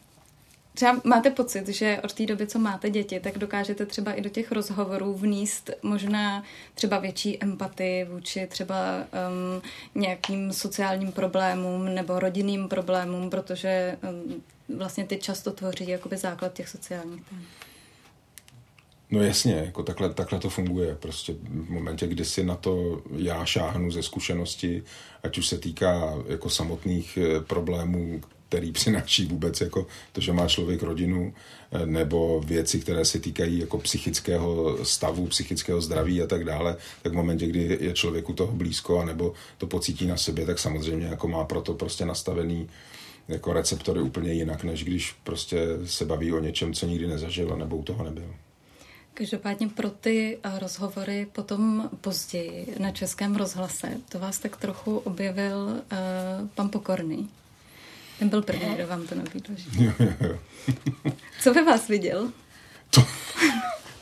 Třeba 0.76 1.02
máte 1.04 1.30
pocit, 1.32 1.68
že 1.68 2.00
od 2.04 2.14
té 2.14 2.26
doby, 2.26 2.48
co 2.48 2.60
máte 2.60 2.90
děti, 2.90 3.20
tak 3.20 3.38
dokážete 3.38 3.86
třeba 3.86 4.14
i 4.14 4.22
do 4.22 4.30
těch 4.30 4.52
rozhovorů 4.52 5.14
vníst 5.14 5.70
možná 5.84 6.44
třeba 6.74 7.00
větší 7.00 7.44
empatii 7.44 8.06
vůči 8.06 8.48
třeba 8.48 8.76
um, 8.98 9.62
nějakým 10.02 10.54
sociálním 10.54 11.12
problémům 11.12 11.96
nebo 11.96 12.20
rodinným 12.20 12.68
problémům, 12.68 13.30
protože 13.30 13.98
um, 14.70 14.78
vlastně 14.78 15.06
ty 15.06 15.18
často 15.18 15.52
tvoří 15.52 15.90
jakoby 15.90 16.18
základ 16.18 16.54
těch 16.54 16.70
sociálních. 16.70 17.22
No 19.12 19.24
jasně, 19.24 19.54
jako 19.54 19.84
takhle, 19.84 20.14
takhle 20.14 20.40
to 20.40 20.50
funguje. 20.50 20.96
Prostě 20.96 21.34
v 21.34 21.70
momentě, 21.70 22.08
kdy 22.08 22.26
si 22.26 22.44
na 22.44 22.56
to 22.56 23.02
já 23.16 23.46
šáhnu 23.46 23.92
ze 23.92 24.04
zkušenosti, 24.04 24.84
ať 25.24 25.38
už 25.38 25.48
se 25.48 25.58
týká 25.58 26.14
jako 26.28 26.50
samotných 26.50 27.18
eh, 27.18 27.42
problémů, 27.42 28.22
který 28.49 28.71
přináší 28.71 29.25
vůbec 29.25 29.62
jako 29.62 29.88
to, 30.12 30.21
že 30.21 30.34
má 30.34 30.47
člověk 30.47 30.84
rodinu, 30.84 31.34
eh, 31.71 31.86
nebo 31.86 32.41
věci, 32.45 32.79
které 32.79 33.05
se 33.05 33.19
týkají 33.19 33.60
jako 33.60 33.77
psychického 33.77 34.77
stavu, 34.86 35.27
psychického 35.27 35.81
zdraví 35.81 36.21
a 36.21 36.27
tak 36.27 36.43
dále, 36.43 36.77
tak 37.01 37.12
v 37.12 37.15
momentě, 37.15 37.47
kdy 37.47 37.77
je 37.81 37.93
člověku 37.93 38.34
toho 38.34 38.53
blízko, 38.53 38.99
anebo 38.99 39.34
to 39.58 39.67
pocítí 39.67 40.08
na 40.08 40.17
sobě, 40.17 40.45
tak 40.45 40.60
samozřejmě 40.60 41.08
jako 41.08 41.27
má 41.27 41.45
proto 41.45 41.73
prostě 41.73 42.05
nastavený 42.05 42.69
jako 43.27 43.53
receptory 43.53 44.01
úplně 44.01 44.34
jinak, 44.34 44.63
než 44.63 44.84
když 44.84 45.15
prostě 45.23 45.67
se 45.86 46.05
baví 46.05 46.34
o 46.34 46.39
něčem, 46.39 46.73
co 46.73 46.86
nikdy 46.86 47.08
nezažil, 47.08 47.58
nebo 47.58 47.77
u 47.77 47.84
toho 47.84 48.03
nebyl. 48.03 48.36
Každopádně 49.13 49.67
pro 49.67 49.89
ty 49.89 50.38
eh, 50.43 50.60
rozhovory 50.60 51.27
potom 51.31 51.89
později 52.01 52.75
na 52.79 52.91
Českém 52.91 53.36
rozhlase, 53.36 53.97
to 54.10 54.19
vás 54.19 54.39
tak 54.39 54.58
trochu 54.58 54.97
objevil 54.97 55.58
uh, 55.58 56.47
pan 56.55 56.69
Pokorný. 56.69 57.29
Ten 58.19 58.30
byl 58.30 58.41
první, 58.41 58.75
kdo 58.75 58.88
vám 58.88 59.08
to 59.08 59.15
nabídl. 59.15 59.54
Co 61.41 61.54
ve 61.54 61.63
vás 61.63 61.88
viděl? 61.88 62.30
To, 62.89 63.04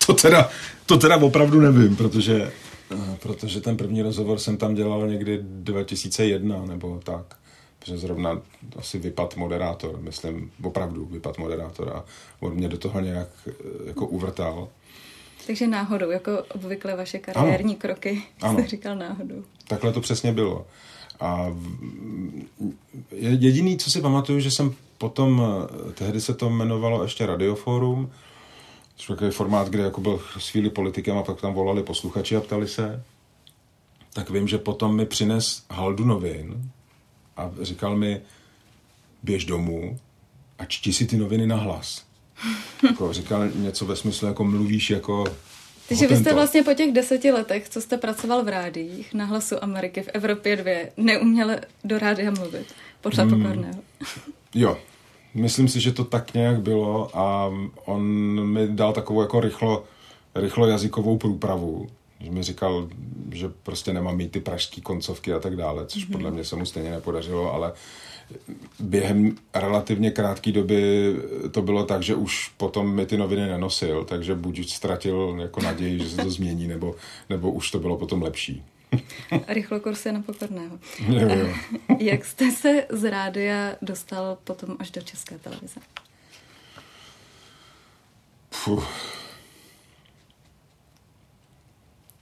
to, 0.05 0.13
teda, 0.13 0.49
to 0.85 0.97
teda 0.97 1.17
opravdu 1.17 1.61
nevím, 1.61 1.95
protože, 1.95 2.51
eh, 2.91 3.17
protože 3.21 3.61
ten 3.61 3.77
první 3.77 4.01
rozhovor 4.01 4.39
jsem 4.39 4.57
tam 4.57 4.73
dělal 4.75 5.07
někdy 5.07 5.39
2001 5.41 6.65
nebo 6.65 6.99
tak. 7.03 7.35
Protože 7.79 7.97
zrovna 7.97 8.41
asi 8.77 8.99
vypad 8.99 9.35
moderátor, 9.35 9.97
myslím, 10.01 10.51
opravdu 10.63 11.05
vypad 11.05 11.37
moderátor 11.37 11.89
a 11.95 12.03
on 12.39 12.53
mě 12.53 12.67
do 12.69 12.77
toho 12.77 12.99
nějak 12.99 13.27
eh, 13.47 13.51
jako 13.87 14.05
uvrtal. 14.07 14.67
Takže 15.47 15.67
náhodou, 15.67 16.09
jako 16.11 16.43
obvykle 16.55 16.95
vaše 16.95 17.19
kariérní 17.19 17.73
ano. 17.73 17.79
kroky, 17.79 18.23
Ano. 18.41 18.59
jste 18.59 18.67
říkal 18.67 18.95
náhodou. 18.95 19.43
Takhle 19.67 19.93
to 19.93 20.01
přesně 20.01 20.33
bylo. 20.33 20.67
A 21.19 21.57
jediný, 23.11 23.77
co 23.77 23.91
si 23.91 24.01
pamatuju, 24.01 24.39
že 24.39 24.51
jsem 24.51 24.75
potom, 24.97 25.41
eh, 25.41 25.91
tehdy 25.91 26.21
se 26.21 26.33
to 26.33 26.49
jmenovalo 26.49 27.03
ještě 27.03 27.25
Radioforum, 27.25 28.11
což 28.95 29.07
takový 29.07 29.31
formát, 29.31 29.69
kde 29.69 29.83
jako 29.83 30.01
byl 30.01 30.21
s 30.39 30.49
chvíli 30.49 30.69
politikem 30.69 31.17
a 31.17 31.23
pak 31.23 31.41
tam 31.41 31.53
volali 31.53 31.83
posluchači 31.83 32.35
a 32.35 32.41
ptali 32.41 32.67
se, 32.67 33.03
tak 34.13 34.29
vím, 34.29 34.47
že 34.47 34.57
potom 34.57 34.95
mi 34.95 35.05
přines 35.05 35.63
haldu 35.69 36.05
novin 36.05 36.71
a 37.37 37.51
říkal 37.61 37.97
mi, 37.97 38.21
běž 39.23 39.45
domů 39.45 39.99
a 40.59 40.65
čti 40.65 40.93
si 40.93 41.05
ty 41.05 41.17
noviny 41.17 41.47
na 41.47 41.55
hlas. 41.55 42.05
Jako 42.83 43.13
říkal 43.13 43.49
něco 43.49 43.85
ve 43.85 43.95
smyslu, 43.95 44.27
jako 44.27 44.43
mluvíš 44.43 44.89
jako 44.89 45.25
Takže 45.99 46.15
vy 46.15 46.21
jste 46.21 46.33
vlastně 46.33 46.63
po 46.63 46.73
těch 46.73 46.91
deseti 46.91 47.31
letech, 47.31 47.69
co 47.69 47.81
jste 47.81 47.97
pracoval 47.97 48.43
v 48.43 48.47
rádiích 48.47 49.13
na 49.13 49.25
Hlasu 49.25 49.63
Ameriky 49.63 50.01
v 50.01 50.09
Evropě 50.13 50.55
2, 50.55 50.71
neuměl 50.97 51.55
do 51.83 51.99
rádia 51.99 52.31
mluvit, 52.31 52.65
podle 53.01 53.23
hmm. 53.23 53.41
Pokorného. 53.41 53.81
Jo, 54.55 54.77
myslím 55.33 55.67
si, 55.67 55.79
že 55.79 55.91
to 55.91 56.03
tak 56.03 56.33
nějak 56.33 56.61
bylo 56.61 57.17
a 57.17 57.51
on 57.85 58.03
mi 58.47 58.67
dal 58.67 58.93
takovou 58.93 59.21
jako 59.21 59.39
rychlo, 59.39 59.83
rychlo 60.35 60.67
jazykovou 60.67 61.17
průpravu, 61.17 61.89
že 62.19 62.31
mi 62.31 62.43
říkal, 62.43 62.87
že 63.31 63.49
prostě 63.63 63.93
nemám 63.93 64.17
mít 64.17 64.31
ty 64.31 64.39
pražské 64.39 64.81
koncovky 64.81 65.33
a 65.33 65.39
tak 65.39 65.55
dále, 65.55 65.85
což 65.85 66.07
mm-hmm. 66.07 66.11
podle 66.11 66.31
mě 66.31 66.43
se 66.43 66.55
mu 66.55 66.65
stejně 66.65 66.91
nepodařilo, 66.91 67.53
ale 67.53 67.73
během 68.79 69.35
relativně 69.53 70.11
krátké 70.11 70.51
doby 70.51 71.13
to 71.51 71.61
bylo 71.61 71.85
tak, 71.85 72.03
že 72.03 72.15
už 72.15 72.51
potom 72.57 72.95
mi 72.95 73.05
ty 73.05 73.17
noviny 73.17 73.47
nenosil, 73.47 74.05
takže 74.05 74.35
buď 74.35 74.69
ztratil 74.69 75.37
jako 75.41 75.61
naději, 75.61 75.99
že 75.99 76.09
se 76.09 76.17
to 76.23 76.29
změní, 76.29 76.67
nebo, 76.67 76.95
nebo 77.29 77.51
už 77.51 77.71
to 77.71 77.79
bylo 77.79 77.97
potom 77.97 78.21
lepší. 78.21 78.63
Rychlo 79.47 79.79
kursy 79.79 80.11
na 80.11 80.21
pokorného. 80.21 80.79
Jo, 81.07 81.29
jo. 81.29 81.53
Jak 81.99 82.25
jste 82.25 82.51
se 82.51 82.85
z 82.89 83.09
rádia 83.09 83.75
dostal 83.81 84.37
potom 84.43 84.75
až 84.79 84.91
do 84.91 85.01
české 85.01 85.37
televize? 85.37 85.79
Puh. 88.65 88.87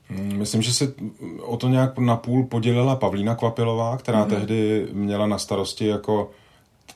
Mm, 0.09 0.30
myslím, 0.41 0.61
že 0.61 0.73
se 0.73 0.93
o 1.41 1.57
to 1.57 1.67
nějak 1.67 1.97
napůl 1.97 2.43
podělila 2.43 2.95
Pavlína 2.95 3.35
Kvapilová, 3.35 3.97
která 3.97 4.25
mm-hmm. 4.25 4.29
tehdy 4.29 4.87
měla 4.91 5.27
na 5.27 5.37
starosti 5.37 5.87
jako 5.87 6.31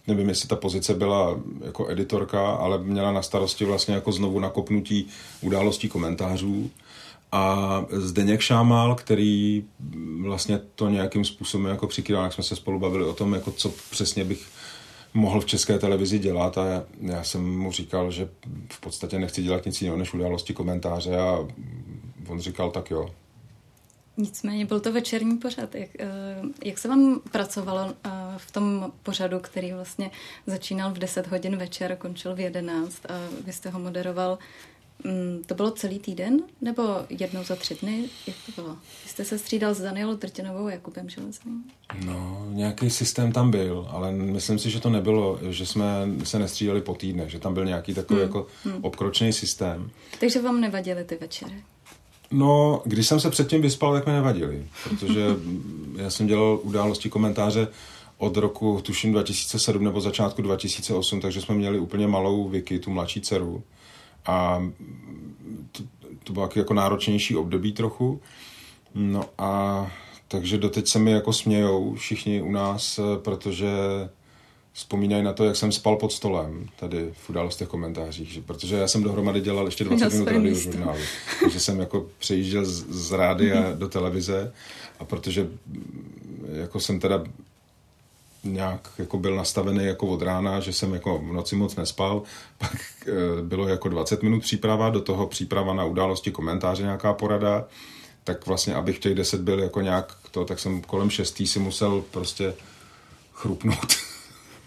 nevím, 0.08 0.29
jestli 0.29 0.47
ta 0.47 0.55
pozice 0.55 0.93
byla 0.93 1.39
jako 1.65 1.89
editorka, 1.89 2.47
ale 2.47 2.77
měla 2.77 3.12
na 3.12 3.21
starosti 3.21 3.65
vlastně 3.65 3.95
jako 3.95 4.12
znovu 4.12 4.39
nakopnutí 4.39 5.08
událostí 5.41 5.89
komentářů. 5.89 6.69
A 7.31 7.86
Zdeněk 7.91 8.41
Šámal, 8.41 8.95
který 8.95 9.63
vlastně 10.21 10.60
to 10.75 10.89
nějakým 10.89 11.25
způsobem 11.25 11.67
jako 11.67 11.88
přikýval, 11.88 12.23
jak 12.23 12.34
jsme 12.34 12.43
se 12.43 12.55
spolu 12.55 12.79
bavili 12.79 13.05
o 13.05 13.13
tom, 13.13 13.34
jako 13.34 13.51
co 13.51 13.73
přesně 13.91 14.23
bych 14.23 14.47
mohl 15.13 15.41
v 15.41 15.45
české 15.45 15.79
televizi 15.79 16.19
dělat 16.19 16.58
a 16.58 16.65
já, 16.65 16.84
já 17.01 17.23
jsem 17.23 17.60
mu 17.60 17.71
říkal, 17.71 18.12
že 18.12 18.29
v 18.69 18.81
podstatě 18.81 19.19
nechci 19.19 19.43
dělat 19.43 19.65
nic 19.65 19.81
jiného 19.81 19.97
než 19.97 20.13
události 20.13 20.53
komentáře 20.53 21.17
a 21.17 21.47
on 22.27 22.39
říkal, 22.39 22.71
tak 22.71 22.91
jo. 22.91 23.10
Nicméně 24.17 24.65
byl 24.65 24.80
to 24.80 24.91
večerní 24.91 25.38
pořad. 25.38 25.75
Jak, 25.75 25.89
eh, 25.99 26.08
jak 26.65 26.78
se 26.78 26.88
vám 26.88 27.21
pracovalo 27.32 27.93
eh, 28.04 28.10
v 28.38 28.51
tom 28.51 28.91
pořadu, 29.04 29.39
který 29.39 29.73
vlastně 29.73 30.12
začínal 30.47 30.91
v 30.91 30.97
10 30.97 31.28
hodin 31.28 31.58
večer, 31.58 31.95
končil 31.95 32.36
v 32.36 32.39
11 32.39 33.06
a 33.06 33.13
vy 33.45 33.54
jste 33.54 33.69
ho 33.69 33.80
moderoval 33.80 34.38
mm, 35.04 35.41
to 35.45 35.56
bylo 35.56 35.71
celý 35.71 35.99
týden? 35.99 36.39
Nebo 36.62 36.84
jednou 37.10 37.43
za 37.43 37.56
tři 37.56 37.75
dny? 37.82 38.10
Jak 38.28 38.36
to 38.45 38.62
bylo? 38.62 38.75
Vy 39.04 39.10
jste 39.10 39.25
se 39.25 39.38
střídal 39.38 39.73
s 39.73 39.82
Danielou 39.82 40.17
Trtinovou 40.17 40.65
a 40.65 40.71
Jakubem 40.71 41.10
Železným? 41.10 41.63
No, 42.06 42.47
nějaký 42.49 42.89
systém 42.89 43.32
tam 43.32 43.51
byl, 43.51 43.88
ale 43.89 44.12
myslím 44.12 44.60
si, 44.60 44.69
že 44.69 44.80
to 44.80 44.89
nebylo, 44.89 45.39
že 45.49 45.65
jsme 45.65 46.08
se 46.23 46.39
nestřídali 46.39 46.82
po 46.82 46.93
týdnech, 46.93 47.30
že 47.30 47.39
tam 47.39 47.54
byl 47.54 47.65
nějaký 47.65 47.93
takový 47.93 48.19
hmm. 48.19 48.28
jako 48.28 48.47
hmm. 48.63 48.80
obkročný 48.82 49.34
systém. 49.34 49.91
Takže 50.19 50.41
vám 50.41 50.62
nevadily 50.62 51.04
ty 51.04 51.15
večery? 51.15 51.63
No, 52.38 52.82
když 52.86 53.08
jsem 53.08 53.19
se 53.19 53.30
předtím 53.30 53.62
vyspal, 53.62 53.93
tak 53.93 54.06
mi 54.06 54.12
nevadili, 54.12 54.65
protože 54.84 55.28
já 55.95 56.10
jsem 56.10 56.28
dělal 56.28 56.60
události 56.63 57.10
komentáře 57.10 57.67
od 58.17 58.38
roku, 58.38 58.80
tuším, 58.84 59.12
2007 59.12 59.84
nebo 59.84 60.02
začátku 60.02 60.41
2008, 60.41 61.21
takže 61.21 61.41
jsme 61.41 61.56
měli 61.56 61.80
úplně 61.80 62.08
malou 62.08 62.50
Vicky, 62.50 62.80
tu 62.80 62.91
mladší 62.91 63.21
dceru. 63.21 63.63
A 64.26 64.67
to, 65.71 65.84
to 66.24 66.34
bylo 66.34 66.50
jako 66.56 66.74
náročnější 66.74 67.36
období 67.36 67.71
trochu. 67.71 68.21
No 68.95 69.26
a 69.38 69.91
takže 70.28 70.58
doteď 70.58 70.88
se 70.88 71.00
mi 71.00 71.12
jako 71.12 71.34
smějou 71.34 71.95
všichni 71.95 72.41
u 72.41 72.52
nás, 72.52 73.00
protože 73.24 73.69
vzpomínají 74.75 75.23
na 75.23 75.33
to, 75.33 75.45
jak 75.45 75.55
jsem 75.55 75.71
spal 75.71 75.95
pod 75.95 76.11
stolem 76.11 76.67
tady 76.79 77.09
v 77.13 77.29
událostech 77.29 77.67
komentářích, 77.67 78.29
že, 78.29 78.41
protože 78.41 78.75
já 78.75 78.88
jsem 78.88 79.03
dohromady 79.03 79.41
dělal 79.41 79.65
ještě 79.65 79.83
20 79.83 80.13
minut 80.13 80.27
radiožurnálu, 80.27 80.99
takže 81.41 81.59
jsem 81.59 81.79
jako 81.79 82.05
přejížděl 82.19 82.65
z, 82.65 82.85
z 82.89 83.11
rádia 83.11 83.61
mm-hmm. 83.61 83.77
do 83.77 83.88
televize 83.88 84.53
a 84.99 85.05
protože 85.05 85.43
mm, 85.43 86.45
jako 86.53 86.79
jsem 86.79 86.99
teda 86.99 87.23
nějak 88.43 88.91
jako 88.97 89.17
byl 89.17 89.35
nastavený 89.35 89.85
jako 89.85 90.07
od 90.07 90.21
rána, 90.21 90.59
že 90.59 90.73
jsem 90.73 90.93
jako 90.93 91.17
v 91.17 91.33
noci 91.33 91.55
moc 91.55 91.75
nespal, 91.75 92.21
pak 92.57 92.77
e, 93.07 93.41
bylo 93.41 93.67
jako 93.67 93.89
20 93.89 94.23
minut 94.23 94.39
příprava, 94.39 94.89
do 94.89 95.01
toho 95.01 95.27
příprava 95.27 95.73
na 95.73 95.85
události 95.85 96.31
komentáře, 96.31 96.83
nějaká 96.83 97.13
porada, 97.13 97.65
tak 98.23 98.47
vlastně, 98.47 98.75
abych 98.75 98.99
těch 98.99 99.15
10 99.15 99.41
byl 99.41 99.59
jako 99.59 99.81
nějak 99.81 100.17
to, 100.31 100.45
tak 100.45 100.59
jsem 100.59 100.81
kolem 100.81 101.09
6 101.09 101.41
si 101.45 101.59
musel 101.59 102.03
prostě 102.11 102.53
chrupnout 103.33 103.95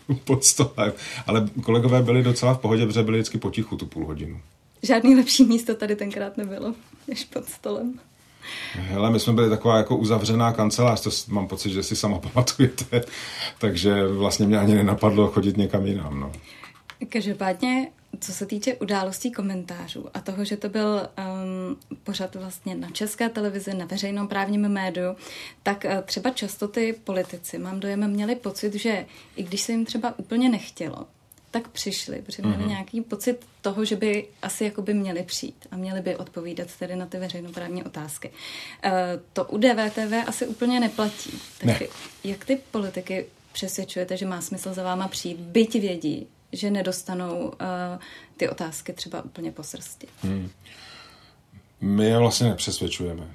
pod 0.24 0.44
stolem. 0.44 0.92
Ale 1.26 1.48
kolegové 1.62 2.02
byli 2.02 2.22
docela 2.22 2.54
v 2.54 2.58
pohodě, 2.58 2.86
protože 2.86 3.02
byli 3.02 3.18
vždycky 3.18 3.38
potichu 3.38 3.76
tu 3.76 3.86
půl 3.86 4.06
hodinu. 4.06 4.40
Žádný 4.82 5.14
lepší 5.14 5.44
místo 5.44 5.74
tady 5.74 5.96
tenkrát 5.96 6.36
nebylo, 6.36 6.74
než 7.08 7.24
pod 7.24 7.44
stolem. 7.44 8.00
Hele, 8.72 9.10
my 9.10 9.20
jsme 9.20 9.32
byli 9.32 9.50
taková 9.50 9.76
jako 9.76 9.96
uzavřená 9.96 10.52
kancelář, 10.52 11.00
to 11.00 11.10
mám 11.28 11.48
pocit, 11.48 11.70
že 11.70 11.82
si 11.82 11.96
sama 11.96 12.18
pamatujete, 12.32 13.04
takže 13.58 14.06
vlastně 14.06 14.46
mě 14.46 14.58
ani 14.58 14.74
nenapadlo 14.74 15.28
chodit 15.28 15.56
někam 15.56 15.86
jinam. 15.86 16.20
No. 16.20 16.32
Každopádně 17.08 17.88
co 18.20 18.32
se 18.32 18.46
týče 18.46 18.74
událostí 18.74 19.32
komentářů 19.32 20.06
a 20.14 20.20
toho, 20.20 20.44
že 20.44 20.56
to 20.56 20.68
byl 20.68 21.08
um, 21.18 21.96
pořad 22.04 22.34
vlastně 22.34 22.74
na 22.74 22.90
české 22.90 23.28
televizi, 23.28 23.74
na 23.74 23.84
veřejnom 23.84 24.28
právním 24.28 24.68
médiu, 24.68 25.16
tak 25.62 25.84
uh, 25.84 26.02
třeba 26.04 26.30
často 26.30 26.68
ty 26.68 26.92
politici, 27.04 27.58
mám 27.58 27.80
dojem, 27.80 28.10
měli 28.10 28.36
pocit, 28.36 28.74
že 28.74 29.06
i 29.36 29.42
když 29.42 29.60
se 29.60 29.72
jim 29.72 29.84
třeba 29.84 30.18
úplně 30.18 30.48
nechtělo, 30.48 31.06
tak 31.50 31.68
přišli, 31.68 32.22
protože 32.22 32.42
měli 32.42 32.62
mm-hmm. 32.62 32.68
nějaký 32.68 33.00
pocit 33.00 33.46
toho, 33.62 33.84
že 33.84 33.96
by 33.96 34.28
asi 34.42 34.64
jako 34.64 34.82
by 34.82 34.94
měli 34.94 35.22
přijít 35.22 35.66
a 35.70 35.76
měli 35.76 36.00
by 36.00 36.16
odpovídat 36.16 36.68
tedy 36.78 36.96
na 36.96 37.06
ty 37.06 37.18
veřejnoprávní 37.18 37.84
otázky. 37.84 38.30
Uh, 38.84 38.92
to 39.32 39.44
u 39.44 39.58
DVTV 39.58 40.12
asi 40.26 40.46
úplně 40.46 40.80
neplatí. 40.80 41.38
Tak 41.58 41.80
ne. 41.80 41.86
jak 42.24 42.44
ty 42.44 42.60
politiky 42.70 43.26
přesvědčujete, 43.52 44.16
že 44.16 44.26
má 44.26 44.40
smysl 44.40 44.74
za 44.74 44.82
váma 44.82 45.08
přijít, 45.08 45.38
byť 45.38 45.80
vědí, 45.80 46.26
že 46.52 46.70
nedostanou 46.70 47.48
uh, 47.48 47.54
ty 48.36 48.48
otázky 48.48 48.92
třeba 48.92 49.22
úplně 49.22 49.52
po 49.52 49.62
srsti. 49.62 50.06
Hmm. 50.22 50.50
My 51.80 52.04
je 52.04 52.18
vlastně 52.18 52.48
nepřesvědčujeme, 52.48 53.34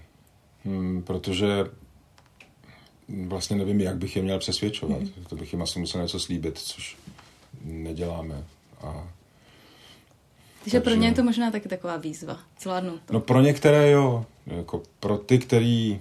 hmm, 0.66 1.04
protože 1.04 1.48
vlastně 3.28 3.56
nevím, 3.56 3.82
jak 3.82 3.98
bych 3.98 4.16
je 4.16 4.22
měl 4.22 4.40
přesvědčovat. 4.40 5.00
Hmm. 5.00 5.26
To 5.30 5.36
bych 5.36 5.54
jim 5.54 5.62
asi 5.62 5.80
musel 5.80 6.02
něco 6.02 6.20
slíbit, 6.20 6.58
což 6.58 6.98
neděláme. 7.64 8.44
A 8.82 9.08
takže, 10.64 10.80
pro 10.80 10.96
ně 10.96 11.08
je 11.08 11.14
to 11.14 11.24
možná 11.24 11.52
taky 11.52 11.70
taková 11.70 11.98
výzva, 11.98 12.40
zvládnout 12.62 13.00
to. 13.06 13.14
No 13.14 13.20
pro 13.20 13.42
některé 13.42 13.92
jo, 13.92 14.26
jako 14.46 14.84
pro 15.00 15.18
ty, 15.18 15.40
který 15.40 16.00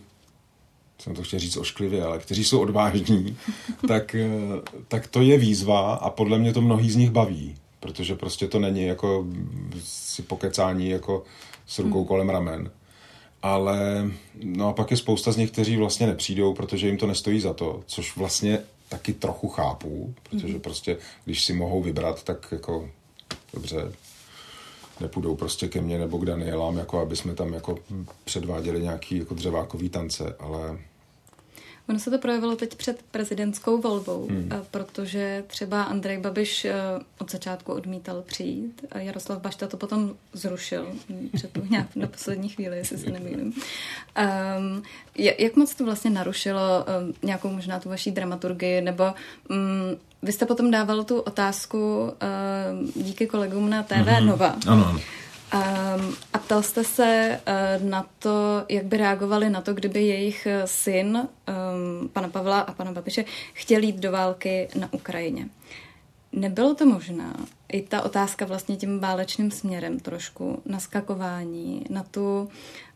jsem 1.02 1.14
to 1.14 1.22
chtěl 1.22 1.38
říct 1.38 1.56
ošklivě, 1.56 2.04
ale 2.04 2.18
kteří 2.18 2.44
jsou 2.44 2.60
odvážní, 2.60 3.36
tak, 3.88 4.14
eh, 4.14 4.28
tak 4.88 5.06
to 5.06 5.20
je 5.22 5.38
výzva 5.38 5.94
a 5.94 6.10
podle 6.10 6.38
mě 6.38 6.52
to 6.52 6.60
mnohý 6.60 6.90
z 6.90 6.96
nich 6.96 7.10
baví, 7.10 7.54
protože 7.80 8.14
prostě 8.14 8.48
to 8.48 8.58
není 8.58 8.82
jako 8.82 9.26
si 9.84 10.22
pokecání 10.22 10.88
jako 10.88 11.24
s 11.66 11.78
rukou 11.78 11.98
hmm. 11.98 12.06
kolem 12.06 12.28
ramen. 12.28 12.70
Ale 13.42 14.10
no 14.42 14.68
a 14.68 14.72
pak 14.72 14.90
je 14.90 14.96
spousta 14.96 15.32
z 15.32 15.36
nich, 15.36 15.50
kteří 15.50 15.76
vlastně 15.76 16.06
nepřijdou, 16.06 16.54
protože 16.54 16.86
jim 16.86 16.98
to 16.98 17.06
nestojí 17.06 17.40
za 17.40 17.52
to, 17.52 17.82
což 17.86 18.16
vlastně 18.16 18.58
taky 18.88 19.12
trochu 19.12 19.48
chápu, 19.48 20.14
protože 20.22 20.52
hmm. 20.52 20.60
prostě, 20.60 20.96
když 21.24 21.44
si 21.44 21.52
mohou 21.52 21.82
vybrat, 21.82 22.22
tak 22.22 22.48
jako 22.52 22.90
dobře, 23.54 23.92
nepůjdou 25.00 25.36
prostě 25.36 25.68
ke 25.68 25.80
mně 25.80 25.98
nebo 25.98 26.18
k 26.18 26.24
Danielám, 26.24 26.78
jako 26.78 27.00
aby 27.00 27.16
jsme 27.16 27.34
tam 27.34 27.52
jako 27.52 27.78
předváděli 28.24 28.82
nějaký 28.82 29.18
jako 29.18 29.34
dřevákový 29.34 29.88
tance, 29.88 30.36
ale 30.38 30.78
Ono 31.92 31.98
se 31.98 32.10
to 32.10 32.18
projevilo 32.18 32.56
teď 32.56 32.74
před 32.74 33.02
prezidentskou 33.10 33.80
volbou, 33.80 34.26
hmm. 34.30 34.50
protože 34.70 35.44
třeba 35.46 35.82
Andrej 35.82 36.18
Babiš 36.18 36.64
eh, 36.64 36.74
od 37.18 37.30
začátku 37.30 37.72
odmítal 37.72 38.22
přijít 38.22 38.84
a 38.92 38.98
Jaroslav 38.98 39.40
Bašta 39.40 39.66
to 39.66 39.76
potom 39.76 40.14
zrušil 40.32 40.86
před 41.34 41.70
nějak 41.70 41.96
na 41.96 42.06
poslední 42.06 42.48
chvíli, 42.48 42.76
jestli 42.76 42.98
se 42.98 43.10
nemýlím. 43.10 43.54
Um, 44.58 44.82
jak 45.38 45.56
moc 45.56 45.74
to 45.74 45.84
vlastně 45.84 46.10
narušilo 46.10 46.60
um, 46.60 47.14
nějakou 47.22 47.48
možná 47.48 47.80
tu 47.80 47.88
vaší 47.88 48.10
dramaturgii, 48.10 48.80
nebo 48.80 49.04
um, 49.50 49.58
vy 50.22 50.32
jste 50.32 50.46
potom 50.46 50.70
dával 50.70 51.04
tu 51.04 51.20
otázku 51.20 52.02
uh, 52.02 53.02
díky 53.04 53.26
kolegům 53.26 53.70
na 53.70 53.82
TV 53.82 53.92
mm-hmm. 53.92 54.24
Nova. 54.24 54.56
Ano, 54.66 54.86
ano. 54.86 55.00
Um, 55.54 56.14
a 56.32 56.38
ptal 56.38 56.62
jste 56.62 56.84
se 56.84 57.40
uh, 57.48 57.88
na 57.88 58.06
to, 58.18 58.64
jak 58.68 58.84
by 58.84 58.96
reagovali 58.96 59.50
na 59.50 59.60
to, 59.60 59.74
kdyby 59.74 60.02
jejich 60.02 60.46
eh, 60.46 60.66
syn, 60.66 61.16
um, 61.16 62.08
pana 62.08 62.28
Pavla 62.28 62.60
a 62.60 62.72
pana 62.72 62.92
Babiše, 62.92 63.24
chtěl 63.52 63.82
jít 63.82 63.96
do 63.96 64.12
války 64.12 64.68
na 64.78 64.92
Ukrajině. 64.92 65.48
Nebylo 66.32 66.74
to 66.74 66.86
možná. 66.86 67.36
I 67.68 67.82
ta 67.82 68.02
otázka 68.02 68.44
vlastně 68.44 68.76
tím 68.76 69.00
válečným 69.00 69.50
směrem 69.50 70.00
trošku, 70.00 70.62
naskakování, 70.66 71.84
na 71.90 72.02
tu, 72.02 72.48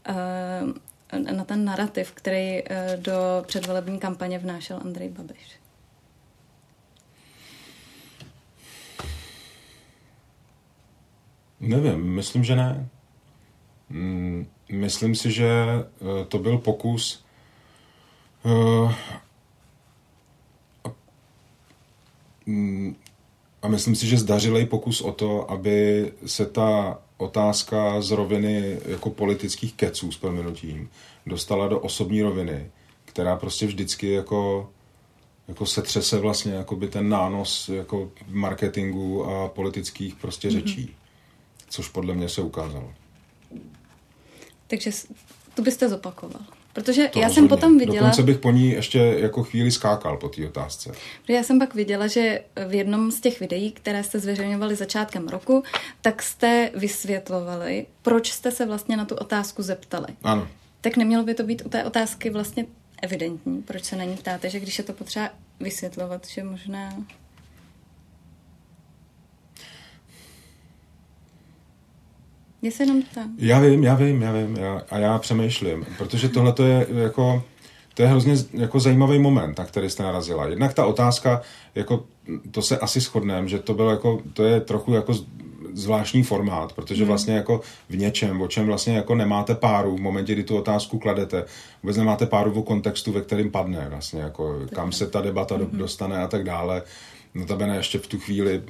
eh, 0.08 1.32
na 1.32 1.44
ten 1.44 1.64
narrativ, 1.64 2.12
který 2.12 2.62
eh, 2.64 2.96
do 2.96 3.44
předvolební 3.46 3.98
kampaně 3.98 4.38
vnášel 4.38 4.80
Andrej 4.84 5.08
Babiš. 5.08 5.65
Nevím, 11.66 12.14
myslím, 12.14 12.44
že 12.44 12.56
ne. 12.56 12.88
Mm, 13.88 14.46
myslím 14.72 15.14
si, 15.14 15.32
že 15.32 15.48
eh, 15.48 16.24
to 16.28 16.38
byl 16.38 16.58
pokus 16.58 17.24
mm, 22.46 22.96
a 23.62 23.68
myslím 23.68 23.94
si, 23.94 24.06
že 24.06 24.18
zdařilej 24.18 24.66
pokus 24.66 25.00
o 25.00 25.12
to, 25.12 25.50
aby 25.50 26.12
se 26.26 26.46
ta 26.46 26.98
otázka 27.16 28.00
z 28.00 28.10
roviny 28.10 28.78
jako 28.86 29.10
politických 29.10 29.74
keců 29.74 30.12
s 30.12 30.18
proměnutím 30.18 30.90
dostala 31.26 31.68
do 31.68 31.80
osobní 31.80 32.22
roviny, 32.22 32.70
která 33.04 33.36
prostě 33.36 33.66
vždycky 33.66 34.12
jako, 34.12 34.70
jako 35.48 35.66
se 35.66 35.82
třese 35.82 36.18
vlastně 36.18 36.52
jako 36.52 36.76
by 36.76 36.88
ten 36.88 37.08
nános 37.08 37.68
jako 37.68 38.10
marketingu 38.28 39.24
a 39.24 39.48
politických 39.48 40.14
prostě 40.14 40.48
mm-hmm. 40.48 40.88
Což 41.68 41.88
podle 41.88 42.14
mě 42.14 42.28
se 42.28 42.42
ukázalo. 42.42 42.92
Takže 44.66 44.90
to 45.54 45.62
byste 45.62 45.88
zopakoval. 45.88 46.42
Protože 46.72 47.08
to 47.08 47.18
já 47.18 47.26
rozhodně. 47.26 47.34
jsem 47.34 47.48
potom 47.48 47.78
viděla... 47.78 47.98
Dokonce 47.98 48.22
bych 48.22 48.38
po 48.38 48.50
ní 48.50 48.70
ještě 48.70 48.98
jako 48.98 49.42
chvíli 49.42 49.70
skákal 49.70 50.16
po 50.16 50.28
té 50.28 50.46
otázce. 50.46 50.92
Protože 51.22 51.32
já 51.32 51.42
jsem 51.42 51.58
pak 51.58 51.74
viděla, 51.74 52.06
že 52.06 52.44
v 52.68 52.74
jednom 52.74 53.10
z 53.10 53.20
těch 53.20 53.40
videí, 53.40 53.72
které 53.72 54.04
jste 54.04 54.18
zveřejňovali 54.18 54.76
začátkem 54.76 55.28
roku, 55.28 55.62
tak 56.00 56.22
jste 56.22 56.70
vysvětlovali, 56.74 57.86
proč 58.02 58.32
jste 58.32 58.50
se 58.50 58.66
vlastně 58.66 58.96
na 58.96 59.04
tu 59.04 59.14
otázku 59.14 59.62
zeptali. 59.62 60.06
Ano. 60.22 60.48
Tak 60.80 60.96
nemělo 60.96 61.24
by 61.24 61.34
to 61.34 61.42
být 61.42 61.62
u 61.66 61.68
té 61.68 61.84
otázky 61.84 62.30
vlastně 62.30 62.66
evidentní, 63.02 63.62
proč 63.62 63.84
se 63.84 63.96
na 63.96 64.04
ní 64.04 64.16
ptáte, 64.16 64.50
že 64.50 64.60
když 64.60 64.78
je 64.78 64.84
to 64.84 64.92
potřeba 64.92 65.30
vysvětlovat, 65.60 66.26
že 66.26 66.44
možná 66.44 66.96
Já 72.62 72.70
se 72.70 72.82
jenom 72.82 73.02
ptám. 73.02 73.34
Já 73.38 73.60
vím, 73.60 73.84
já 73.84 73.94
vím, 73.94 74.22
já 74.22 74.32
vím. 74.32 74.56
Já, 74.56 74.82
a 74.90 74.98
já 74.98 75.18
přemýšlím, 75.18 75.86
protože 75.98 76.28
tohle 76.28 76.52
to 76.52 76.64
je 76.64 76.86
jako... 76.94 77.42
To 77.94 78.02
je 78.02 78.08
hrozně 78.08 78.34
jako 78.52 78.80
zajímavý 78.80 79.18
moment, 79.18 79.58
na 79.58 79.64
který 79.64 79.90
jste 79.90 80.02
narazila. 80.02 80.46
Jednak 80.46 80.74
ta 80.74 80.86
otázka, 80.86 81.40
jako 81.74 82.04
to 82.50 82.62
se 82.62 82.78
asi 82.78 83.00
shodneme, 83.00 83.48
že 83.48 83.58
to 83.58 83.74
bylo 83.74 83.90
jako, 83.90 84.22
to 84.32 84.44
je 84.44 84.60
trochu 84.60 84.94
jako 84.94 85.14
zvláštní 85.72 86.22
formát, 86.22 86.72
protože 86.72 87.02
hmm. 87.02 87.08
vlastně 87.08 87.34
jako 87.34 87.60
v 87.88 87.96
něčem, 87.96 88.40
o 88.40 88.48
čem 88.48 88.66
vlastně 88.66 88.96
jako 88.96 89.14
nemáte 89.14 89.54
páru 89.54 89.96
v 89.96 90.00
momentě, 90.00 90.32
kdy 90.32 90.42
tu 90.42 90.56
otázku 90.56 90.98
kladete, 90.98 91.44
vůbec 91.82 91.96
nemáte 91.96 92.26
páru 92.26 92.52
o 92.52 92.62
kontextu, 92.62 93.12
ve 93.12 93.20
kterým 93.20 93.50
padne 93.50 93.86
vlastně, 93.90 94.20
jako 94.20 94.60
kam 94.74 94.92
se 94.92 95.06
ta 95.06 95.20
debata 95.20 95.54
hmm. 95.54 95.68
dostane 95.72 96.16
a 96.16 96.26
tak 96.26 96.44
dále. 96.44 96.82
Notabene 97.34 97.76
ještě 97.76 97.98
v 97.98 98.06
tu 98.06 98.18
chvíli 98.18 98.62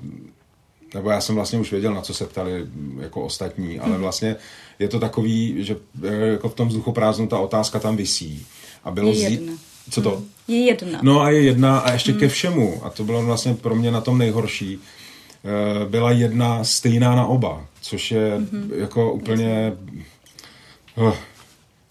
nebo 0.96 1.10
já 1.10 1.20
jsem 1.20 1.34
vlastně 1.34 1.58
už 1.58 1.72
věděl, 1.72 1.94
na 1.94 2.00
co 2.00 2.14
se 2.14 2.26
ptali 2.26 2.66
jako 3.00 3.22
ostatní, 3.22 3.80
ale 3.80 3.92
mhm. 3.92 4.00
vlastně 4.00 4.36
je 4.78 4.88
to 4.88 5.00
takový, 5.00 5.64
že 5.64 5.76
eh, 6.04 6.14
jako 6.14 6.48
v 6.48 6.54
tom 6.54 6.68
vzduchoprázdnu 6.68 7.26
ta 7.26 7.38
otázka 7.38 7.78
tam 7.78 7.96
visí. 7.96 8.46
A 8.84 8.90
bylo 8.90 9.12
je 9.12 9.18
jedna. 9.18 9.52
Zí... 9.52 9.58
Co 9.90 10.02
to? 10.02 10.10
Hmm. 10.10 10.26
Je 10.48 10.58
jedna. 10.58 10.98
No 11.02 11.20
a 11.20 11.30
je 11.30 11.42
jedna 11.42 11.78
a 11.78 11.92
ještě 11.92 12.10
hmm. 12.10 12.20
ke 12.20 12.28
všemu, 12.28 12.80
a 12.84 12.90
to 12.90 13.04
bylo 13.04 13.22
vlastně 13.22 13.54
pro 13.54 13.74
mě 13.74 13.90
na 13.90 14.00
tom 14.00 14.18
nejhorší, 14.18 14.78
eh, 14.78 15.88
byla 15.88 16.10
jedna 16.10 16.64
stejná 16.64 17.16
na 17.16 17.26
oba, 17.26 17.66
což 17.80 18.10
je 18.10 18.36
hmm. 18.36 18.70
jako 18.76 19.12
úplně... 19.12 19.72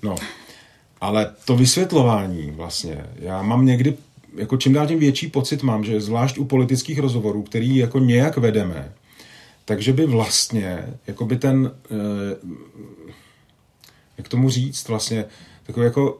No. 0.02 0.16
Ale 1.02 1.34
to 1.46 1.56
vysvětlování 1.56 2.52
vlastně, 2.52 3.06
já 3.20 3.42
mám 3.42 3.66
někdy 3.66 3.98
jako 4.36 4.58
čím 4.58 4.74
dál 4.74 4.88
tím 4.88 5.00
větší 5.00 5.28
pocit 5.28 5.64
mám, 5.64 5.84
že 5.84 6.02
zvlášť 6.02 6.38
u 6.38 6.46
politických 6.46 7.00
rozhovorů, 7.00 7.44
který 7.44 7.76
jako 7.76 8.00
nějak 8.00 8.38
vedeme, 8.38 8.94
takže 9.66 9.94
by 9.94 10.06
vlastně, 10.06 10.86
jako 11.08 11.26
by 11.26 11.36
ten, 11.38 11.72
eh, 11.92 11.96
jak 14.18 14.28
tomu 14.28 14.50
říct, 14.50 14.88
vlastně 14.88 15.26
takový 15.64 15.84
jako 15.84 16.20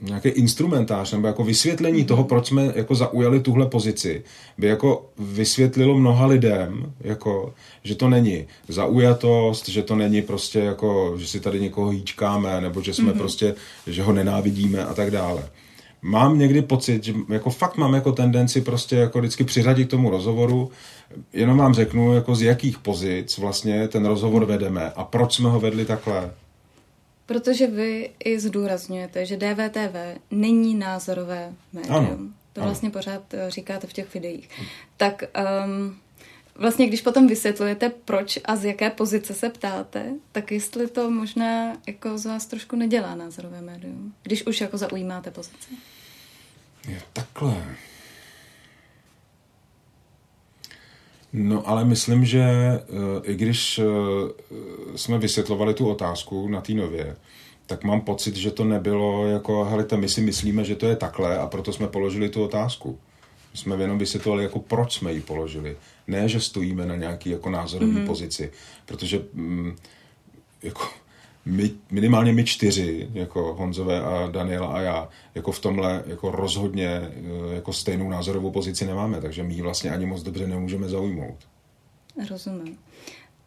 nějaký 0.00 0.28
instrumentář 0.28 1.12
nebo 1.12 1.26
jako 1.26 1.44
vysvětlení 1.44 2.02
mm-hmm. 2.02 2.06
toho, 2.06 2.24
proč 2.24 2.46
jsme 2.46 2.72
jako 2.74 2.94
zaujali 2.94 3.40
tuhle 3.40 3.66
pozici, 3.66 4.24
by 4.58 4.66
jako 4.66 5.10
vysvětlilo 5.18 5.98
mnoha 5.98 6.26
lidem, 6.26 6.92
jako, 7.00 7.54
že 7.84 7.94
to 7.94 8.08
není 8.08 8.46
zaujatost, 8.68 9.68
že 9.68 9.82
to 9.82 9.96
není 9.96 10.22
prostě 10.22 10.58
jako, 10.58 11.14
že 11.18 11.26
si 11.26 11.40
tady 11.40 11.60
někoho 11.60 11.90
hýčkáme, 11.90 12.60
nebo 12.60 12.82
že 12.82 12.94
jsme 12.94 13.12
mm-hmm. 13.12 13.18
prostě, 13.18 13.54
že 13.86 14.02
ho 14.02 14.12
nenávidíme 14.12 14.84
a 14.84 14.94
tak 14.94 15.10
dále 15.10 15.50
mám 16.04 16.38
někdy 16.38 16.62
pocit, 16.62 17.04
že 17.04 17.14
jako 17.28 17.50
fakt 17.50 17.76
mám 17.76 17.94
jako 17.94 18.12
tendenci 18.12 18.60
prostě 18.60 18.96
jako 18.96 19.18
vždycky 19.18 19.44
přiřadit 19.44 19.88
k 19.88 19.90
tomu 19.90 20.10
rozhovoru, 20.10 20.70
jenom 21.32 21.58
vám 21.58 21.74
řeknu, 21.74 22.14
jako 22.14 22.34
z 22.34 22.42
jakých 22.42 22.78
pozic 22.78 23.38
vlastně 23.38 23.88
ten 23.88 24.06
rozhovor 24.06 24.44
vedeme 24.44 24.90
a 24.90 25.04
proč 25.04 25.34
jsme 25.34 25.50
ho 25.50 25.60
vedli 25.60 25.84
takhle. 25.84 26.34
Protože 27.26 27.66
vy 27.66 28.10
i 28.24 28.40
zdůrazňujete, 28.40 29.26
že 29.26 29.36
DVTV 29.36 30.20
není 30.30 30.74
názorové 30.74 31.52
médium. 31.72 31.96
Ano, 31.96 32.18
to 32.52 32.60
vlastně 32.60 32.88
ano. 32.88 32.92
pořád 32.92 33.34
eh, 33.34 33.50
říkáte 33.50 33.86
v 33.86 33.92
těch 33.92 34.14
videích. 34.14 34.48
Tak 34.96 35.24
um, 35.66 35.96
vlastně, 36.54 36.86
když 36.86 37.02
potom 37.02 37.26
vysvětlujete, 37.26 37.92
proč 38.04 38.38
a 38.44 38.56
z 38.56 38.64
jaké 38.64 38.90
pozice 38.90 39.34
se 39.34 39.50
ptáte, 39.50 40.12
tak 40.32 40.52
jestli 40.52 40.88
to 40.88 41.10
možná 41.10 41.76
jako 41.86 42.18
z 42.18 42.26
vás 42.26 42.46
trošku 42.46 42.76
nedělá 42.76 43.14
názorové 43.14 43.60
médium, 43.60 44.14
když 44.22 44.46
už 44.46 44.60
jako 44.60 44.78
zaujímáte 44.78 45.30
pozici. 45.30 45.74
Je 46.88 47.02
takhle. 47.12 47.64
No 51.32 51.68
ale 51.68 51.84
myslím, 51.84 52.24
že 52.24 52.44
uh, 52.88 52.98
i 53.22 53.34
když 53.34 53.78
uh, 53.78 53.84
jsme 54.96 55.18
vysvětlovali 55.18 55.74
tu 55.74 55.88
otázku 55.88 56.48
na 56.48 56.60
té 56.60 56.72
nově, 56.72 57.16
tak 57.66 57.84
mám 57.84 58.00
pocit, 58.00 58.36
že 58.36 58.50
to 58.50 58.64
nebylo 58.64 59.26
jako, 59.26 59.64
hele, 59.64 59.86
my 59.96 60.08
si 60.08 60.20
myslíme, 60.20 60.64
že 60.64 60.76
to 60.76 60.86
je 60.86 60.96
takhle 60.96 61.38
a 61.38 61.46
proto 61.46 61.72
jsme 61.72 61.88
položili 61.88 62.28
tu 62.28 62.44
otázku. 62.44 62.98
My 63.52 63.58
jsme 63.58 63.76
jenom 63.76 63.98
vysvětlovali, 63.98 64.42
jako 64.42 64.58
proč 64.58 64.94
jsme 64.94 65.12
ji 65.12 65.20
položili. 65.20 65.76
Ne, 66.06 66.28
že 66.28 66.40
stojíme 66.40 66.86
na 66.86 66.96
nějaký 66.96 67.30
jako 67.30 67.50
názorový 67.50 67.92
mm-hmm. 67.92 68.06
pozici, 68.06 68.52
protože 68.86 69.20
mm, 69.32 69.76
jako 70.62 70.88
my, 71.46 71.70
minimálně 71.90 72.32
my 72.32 72.44
čtyři, 72.44 73.08
jako 73.12 73.54
Honzové 73.54 74.02
a 74.02 74.26
Daniela 74.30 74.66
a 74.66 74.80
já, 74.80 75.08
jako 75.34 75.52
v 75.52 75.60
tomhle 75.60 76.04
jako 76.06 76.30
rozhodně 76.30 76.88
eh, 76.88 77.54
jako 77.54 77.72
stejnou 77.72 78.10
názorovou 78.10 78.50
pozici 78.50 78.86
nemáme, 78.86 79.20
takže 79.20 79.42
my 79.42 79.54
ji 79.54 79.62
vlastně 79.62 79.90
ani 79.90 80.06
moc 80.06 80.22
dobře 80.22 80.46
nemůžeme 80.46 80.88
zaujmout. 80.88 81.36
Rozumím. 82.30 82.78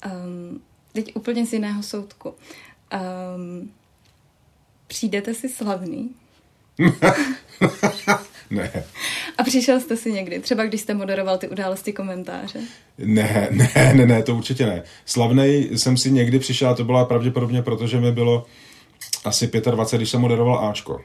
Um, 0.06 0.62
teď 0.94 1.16
úplně 1.16 1.46
z 1.46 1.54
jiného 1.54 1.84
soudku. 1.84 2.34
Um, 3.36 3.72
přijdete 4.88 5.34
si 5.34 5.50
slavný? 5.50 6.10
ne. 8.52 8.84
A 9.38 9.44
přišel 9.44 9.80
jste 9.80 9.98
si 9.98 10.12
někdy, 10.12 10.40
třeba 10.40 10.66
když 10.66 10.82
jste 10.82 10.94
moderoval 10.94 11.38
ty 11.38 11.48
události 11.48 11.94
komentáře? 11.94 12.60
Ne, 12.98 13.48
ne, 13.52 13.94
ne, 13.94 14.06
ne, 14.06 14.24
to 14.24 14.36
určitě 14.36 14.66
ne. 14.66 14.84
Slavnej 15.06 15.70
jsem 15.78 15.98
si 15.98 16.12
někdy 16.12 16.40
přišel, 16.40 16.70
a 16.70 16.76
to 16.76 16.84
byla 16.84 17.06
pravděpodobně 17.06 17.62
proto, 17.62 17.88
že 17.88 18.00
mi 18.00 18.12
bylo 18.12 18.46
asi 19.26 19.48
25, 19.72 19.98
když 19.98 20.10
jsem 20.10 20.22
moderoval 20.22 20.70
Ačko. 20.70 21.02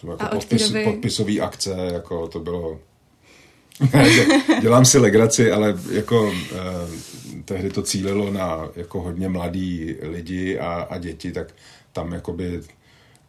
To 0.00 0.10
jako 0.10 0.26
podpis, 0.26 0.68
doby... 0.68 0.84
podpisový 0.84 1.40
akce, 1.40 1.76
jako 1.92 2.28
to 2.28 2.40
bylo... 2.40 2.80
Dělám 4.60 4.84
si 4.84 4.98
legraci, 4.98 5.50
ale 5.50 5.78
jako 5.90 6.32
eh, 6.52 7.42
tehdy 7.44 7.70
to 7.70 7.82
cílilo 7.82 8.30
na 8.30 8.68
jako 8.76 9.00
hodně 9.00 9.28
mladý 9.28 9.96
lidi 10.02 10.58
a, 10.58 10.72
a 10.72 10.98
děti, 10.98 11.32
tak 11.32 11.54
tam 11.92 12.12
jakoby 12.12 12.60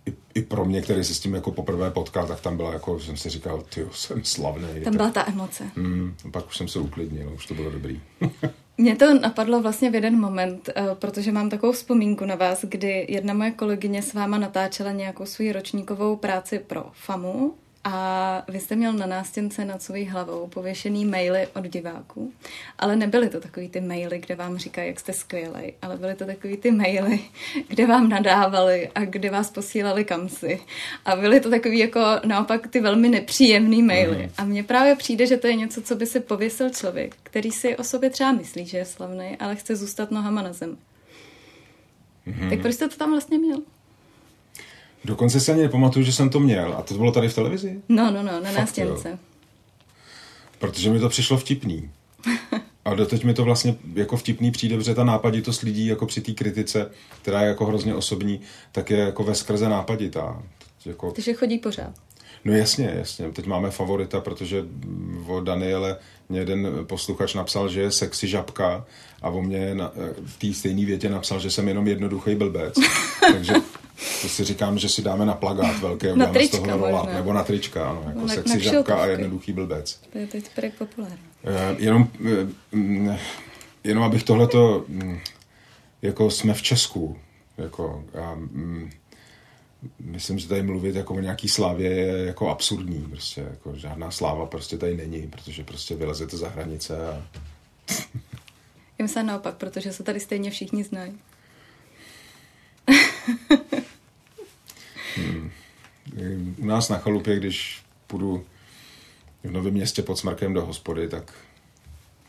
i, 0.06 0.14
i 0.34 0.41
pro 0.41 0.66
mě, 0.66 0.82
který 0.82 1.04
se 1.04 1.14
s 1.14 1.20
tím 1.20 1.34
jako 1.34 1.52
poprvé 1.52 1.91
potkal, 1.91 2.28
tak 2.28 2.41
tam 2.41 2.58
byla 2.58 2.74
jako, 2.74 2.99
jsem 2.99 3.18
si 3.18 3.30
říkal, 3.30 3.64
ty 3.76 3.88
jsem 3.91 4.24
slavný. 4.24 4.68
Tam 4.84 4.97
byla 4.97 5.12
ta 5.12 5.28
emoce. 5.28 5.72
Mm, 5.76 6.16
pak 6.32 6.47
už 6.47 6.58
jsem 6.58 6.68
se 6.68 6.80
uklidnil, 6.80 7.32
už 7.36 7.45
to 7.45 7.54
bylo 7.54 7.72
dobrý. 7.72 8.02
Mě 8.78 8.95
to 8.95 9.20
napadlo 9.20 9.62
vlastně 9.62 9.91
v 9.91 9.95
jeden 9.95 10.20
moment, 10.20 10.70
eh, 10.76 10.84
protože 10.93 11.32
mám 11.32 11.49
takovou 11.49 11.74
vzpomínku 11.74 12.26
na 12.26 12.36
vás, 12.36 12.66
kdy 12.66 13.06
jedna 13.10 13.34
moje 13.34 13.52
kolegyně 13.52 14.02
s 14.02 14.14
váma 14.14 14.38
natáčela 14.38 14.91
nějakou 14.91 15.26
svou 15.26 15.52
ročníkovou 15.52 16.16
práci 16.16 16.60
pro 16.60 16.86
FAMu 16.93 17.54
a 17.84 18.46
vy 18.48 18.60
jste 18.60 18.76
měl 18.76 18.94
na 18.94 19.06
nástěnce 19.06 19.66
nad 19.66 19.82
svou 19.82 20.06
hlavou 20.06 20.48
pověšený 20.48 21.06
maily 21.06 21.48
od 21.56 21.68
diváků, 21.68 22.34
ale 22.80 22.96
nebyly 22.96 23.30
to 23.30 23.40
takový 23.40 23.70
ty 23.70 23.82
maily, 23.82 24.20
kde 24.20 24.36
vám 24.36 24.58
říkají, 24.58 24.88
jak 24.88 25.00
jste 25.00 25.14
skvělej, 25.14 25.74
ale 25.82 25.98
byly 25.98 26.16
to 26.16 26.26
takový 26.26 26.58
ty 26.58 26.72
maily, 26.72 27.20
kde 27.68 27.86
vám 27.86 28.10
nadávali 28.10 28.90
a 28.96 29.06
kde 29.06 29.30
vás 29.30 29.50
posílali 29.50 30.06
kamsi. 30.06 30.62
A 31.06 31.16
byly 31.16 31.40
to 31.40 31.50
takový 31.50 31.80
jako 31.80 32.00
naopak 32.26 32.68
ty 32.68 32.80
velmi 32.80 33.10
nepříjemný 33.10 33.82
maily. 33.84 34.24
Mm. 34.24 34.32
A 34.38 34.44
mně 34.44 34.64
právě 34.64 34.96
přijde, 34.96 35.28
že 35.28 35.38
to 35.38 35.48
je 35.48 35.56
něco, 35.56 35.82
co 35.82 35.96
by 35.96 36.06
si 36.06 36.20
pověsil 36.20 36.70
člověk, 36.70 37.16
který 37.24 37.52
si 37.52 37.78
o 37.78 37.84
sobě 37.84 38.10
třeba 38.10 38.32
myslí, 38.32 38.66
že 38.66 38.78
je 38.78 38.86
slavný, 38.86 39.38
ale 39.40 39.56
chce 39.56 39.76
zůstat 39.76 40.12
nohama 40.12 40.42
na 40.42 40.54
zemi. 40.54 40.76
Mm. 42.26 42.50
Tak 42.50 42.62
proč 42.62 42.74
jste 42.74 42.90
to 42.90 42.98
tam 42.98 43.12
vlastně 43.12 43.38
měl? 43.38 43.62
Dokonce 45.06 45.39
se 45.39 45.52
ani 45.52 45.62
nepamatuju, 45.62 46.06
že 46.06 46.14
jsem 46.14 46.30
to 46.30 46.39
měl. 46.39 46.76
A 46.78 46.82
to 46.82 46.93
bylo 46.93 47.12
tady 47.12 47.30
v 47.30 47.36
televizi? 47.36 47.82
No, 47.89 48.12
no, 48.12 48.24
no, 48.24 48.39
na 48.39 48.52
nástěnce. 48.52 49.20
Protože 50.60 50.89
mi 50.89 50.99
to 50.99 51.10
přišlo 51.10 51.38
vtipný. 51.38 51.89
A 52.86 52.93
doteď 52.93 53.24
mi 53.24 53.34
to 53.34 53.43
vlastně 53.43 53.76
jako 53.93 54.18
vtipný 54.18 54.52
přijde, 54.52 54.78
protože 54.78 54.95
ta 54.95 55.04
nápaditost 55.04 55.62
lidí 55.62 55.86
jako 55.86 56.06
při 56.06 56.22
té 56.22 56.32
kritice, 56.32 56.91
která 57.22 57.41
je 57.41 57.47
jako 57.47 57.66
hrozně 57.66 57.95
osobní, 57.95 58.41
tak 58.72 58.89
je 58.89 58.97
jako 58.97 59.24
ve 59.24 59.36
skrze 59.36 59.70
nápaditá. 59.70 60.43
Jako... 60.86 61.12
Takže 61.12 61.34
chodí 61.34 61.58
pořád. 61.58 61.93
No 62.45 62.54
jasně, 62.54 62.93
jasně. 62.95 63.32
Teď 63.32 63.45
máme 63.45 63.72
favorita, 63.72 64.22
protože 64.22 64.66
o 65.28 65.41
Daniele 65.41 65.97
mě 66.30 66.39
jeden 66.39 66.68
posluchač 66.84 67.34
napsal, 67.34 67.70
že 67.70 67.82
je 67.82 67.91
sexy 67.91 68.28
žabka 68.28 68.86
a 69.22 69.30
o 69.30 69.41
mě 69.41 69.76
na, 69.76 69.91
v 70.26 70.38
té 70.39 70.54
stejné 70.54 70.86
větě 70.86 71.10
napsal, 71.10 71.39
že 71.39 71.52
jsem 71.52 71.68
jenom 71.68 71.88
jednoduchý 71.88 72.36
blbec. 72.36 72.76
Takže 73.34 73.54
to 74.22 74.30
si 74.30 74.43
říkám, 74.43 74.80
že 74.80 74.89
si 74.89 75.02
dáme 75.02 75.26
na 75.26 75.34
plagát 75.34 75.80
velké, 75.80 76.16
na 76.16 76.26
trička, 76.26 76.58
z 76.58 76.60
toho 76.60 76.78
rola, 76.78 77.06
nebo 77.14 77.34
na 77.34 77.43
trička, 77.43 77.89
ano, 77.89 78.04
jako 78.08 78.20
na, 78.20 78.28
sexy 78.28 78.58
na 78.58 78.60
žabka 78.60 78.95
a 78.95 79.06
jednoduchý 79.06 79.54
blbec. 79.54 79.99
To 80.12 80.18
je 80.18 80.28
teď 80.28 80.52
populární. 80.78 81.18
Uh, 81.43 81.82
jenom, 81.82 82.10
uh, 82.74 83.16
jenom 83.84 84.04
abych 84.04 84.24
tohleto, 84.24 84.86
um, 84.88 85.20
jako 86.02 86.32
jsme 86.32 86.54
v 86.54 86.62
Česku, 86.62 87.18
jako, 87.58 88.06
um, 88.34 88.89
myslím, 89.99 90.39
že 90.39 90.47
tady 90.47 90.64
mluvit 90.64 90.95
jako 90.95 91.14
o 91.14 91.20
nějaký 91.20 91.47
slávě 91.47 91.91
je 91.91 92.26
jako 92.26 92.49
absurdní, 92.49 93.02
prostě, 93.10 93.41
jako 93.41 93.74
žádná 93.76 94.12
sláva 94.12 94.45
prostě 94.45 94.78
tady 94.78 94.97
není, 94.97 95.28
protože 95.28 95.64
prostě 95.64 95.95
vylezete 95.95 96.38
za 96.38 96.49
hranice 96.49 97.08
a... 97.08 97.28
Já 98.99 99.04
myslím 99.04 99.26
naopak, 99.26 99.56
protože 99.56 99.93
se 99.93 100.04
tady 100.04 100.20
stejně 100.20 100.52
všichni 100.52 100.84
znají. 100.84 101.14
U 106.57 106.65
nás 106.65 106.89
na 106.89 106.97
chalupě, 106.97 107.38
když 107.38 107.84
půjdu 108.07 108.45
v 109.43 109.51
Novém 109.51 109.74
městě 109.74 110.01
pod 110.01 110.15
Smrkem 110.15 110.53
do 110.53 110.65
hospody, 110.65 111.09
tak 111.09 111.34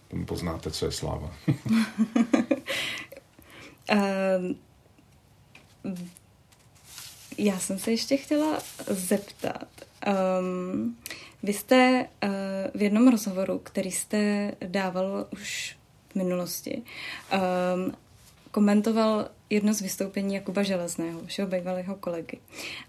tam 0.09 0.27
poznáte, 0.27 0.71
co 0.71 0.87
je 0.87 0.93
sláva. 0.93 1.35
um, 3.93 4.59
já 7.39 7.59
jsem 7.59 7.79
se 7.79 7.91
ještě 7.91 8.17
chtěla 8.17 8.59
zeptat. 8.87 9.69
Um, 10.41 10.97
vy 11.43 11.53
jste 11.53 12.09
uh, 12.25 12.31
v 12.75 12.83
jednom 12.83 13.09
rozhovoru, 13.09 13.59
který 13.59 13.91
jste 13.91 14.53
dával 14.67 15.27
už 15.31 15.77
v 16.09 16.15
minulosti, 16.15 16.83
um, 17.33 17.93
komentoval 18.53 19.29
jedno 19.51 19.75
z 19.75 19.81
vystoupení 19.81 20.35
Jakuba 20.35 20.63
Železného, 20.63 21.21
vašeho 21.21 21.49
bývalého 21.49 21.95
kolegy. 21.95 22.39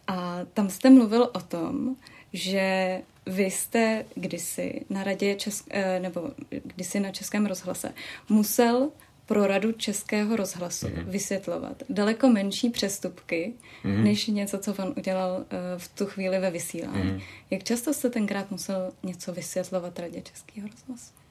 A 0.07 0.39
tam 0.53 0.70
jste 0.70 0.89
mluvil 0.89 1.30
o 1.34 1.39
tom, 1.39 1.95
že 2.34 3.01
vy 3.26 3.43
jste 3.43 4.05
kdysi 4.16 4.86
na 4.89 5.03
radě 5.03 5.36
Česk- 5.36 5.68
eh, 5.70 5.99
nebo 5.99 6.32
kdysi 6.49 6.99
na 6.99 7.11
Českém 7.11 7.45
rozhlase 7.45 7.93
musel 8.30 8.91
pro 9.26 9.47
radu 9.47 9.72
Českého 9.72 10.36
rozhlasu 10.36 10.88
mm-hmm. 10.88 11.05
vysvětlovat 11.05 11.84
daleko 11.89 12.30
menší 12.30 12.70
přestupky, 12.70 13.53
mm-hmm. 13.84 14.03
než 14.03 14.28
něco, 14.28 14.59
co 14.59 14.76
on 14.80 14.93
udělal 14.97 15.38
uh, 15.38 15.45
v 15.78 15.88
tu 15.88 16.05
chvíli 16.05 16.39
ve 16.39 16.51
vysílání. 16.51 17.11
Mm-hmm. 17.11 17.22
Jak 17.49 17.64
často 17.64 17.93
jste 17.93 18.09
tenkrát 18.09 18.51
musel 18.51 18.91
něco 19.03 19.34
vysvětlovat 19.34 19.99
radě 19.99 20.22
Českého 20.22 20.68
rozhlasu? 20.68 21.22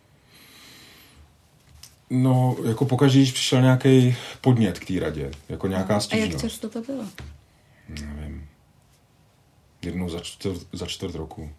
No, 2.14 2.56
jako 2.68 2.84
pokaždé, 2.84 3.18
když 3.18 3.32
přišel 3.32 3.62
nějaký 3.62 4.16
podnět 4.40 4.78
k 4.78 4.86
té 4.86 5.00
radě, 5.00 5.30
jako 5.48 5.66
nějaká 5.66 6.00
stížnost. 6.00 6.30
A 6.30 6.32
jak 6.32 6.40
často 6.40 6.68
to 6.68 6.80
bylo? 6.80 7.04
Nevím. 7.88 8.48
Jednou 9.82 10.08
za 10.08 10.20
čtvrt, 10.20 10.60
za 10.72 10.86
čtvrt 10.86 11.14
roku. 11.14 11.50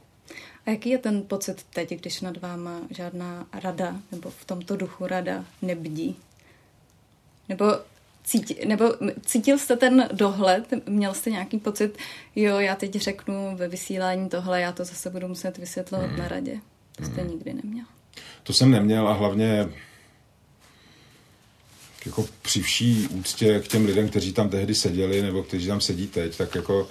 A 0.66 0.70
jaký 0.70 0.90
je 0.90 0.98
ten 0.98 1.22
pocit 1.22 1.66
teď, 1.74 2.00
když 2.00 2.22
nad 2.22 2.38
váma 2.38 2.82
žádná 2.90 3.46
rada, 3.64 3.96
nebo 4.12 4.30
v 4.30 4.46
tomto 4.46 4.76
duchu 4.76 5.08
rada 5.08 5.46
nebdí? 5.62 6.16
Nebo, 7.50 7.66
cíti, 8.24 8.66
nebo 8.66 8.86
cítil 9.26 9.58
jste 9.58 9.76
ten 9.76 10.10
dohled? 10.12 10.74
Měl 10.88 11.14
jste 11.14 11.30
nějaký 11.30 11.60
pocit, 11.60 11.98
jo, 12.36 12.60
já 12.60 12.76
teď 12.76 12.96
řeknu 12.96 13.58
ve 13.58 13.68
vysílání 13.68 14.30
tohle, 14.30 14.62
já 14.62 14.72
to 14.72 14.86
zase 14.86 15.10
budu 15.10 15.28
muset 15.28 15.58
vysvětlovat 15.58 16.10
hmm. 16.10 16.20
na 16.20 16.28
radě? 16.28 16.60
To 16.96 17.04
jste 17.04 17.22
hmm. 17.22 17.32
nikdy 17.32 17.54
neměl. 17.54 17.86
To 18.44 18.54
jsem 18.54 18.72
neměl 18.72 19.08
a 19.08 19.14
hlavně 19.14 19.70
jako 22.06 22.26
při 22.42 22.62
vší 22.62 23.08
úctě 23.08 23.60
k 23.60 23.68
těm 23.68 23.86
lidem, 23.86 24.10
kteří 24.10 24.34
tam 24.34 24.50
tehdy 24.50 24.76
seděli, 24.76 25.22
nebo 25.22 25.44
kteří 25.44 25.68
tam 25.68 25.82
sedí 25.82 26.08
teď, 26.08 26.38
tak 26.38 26.56
jako 26.56 26.90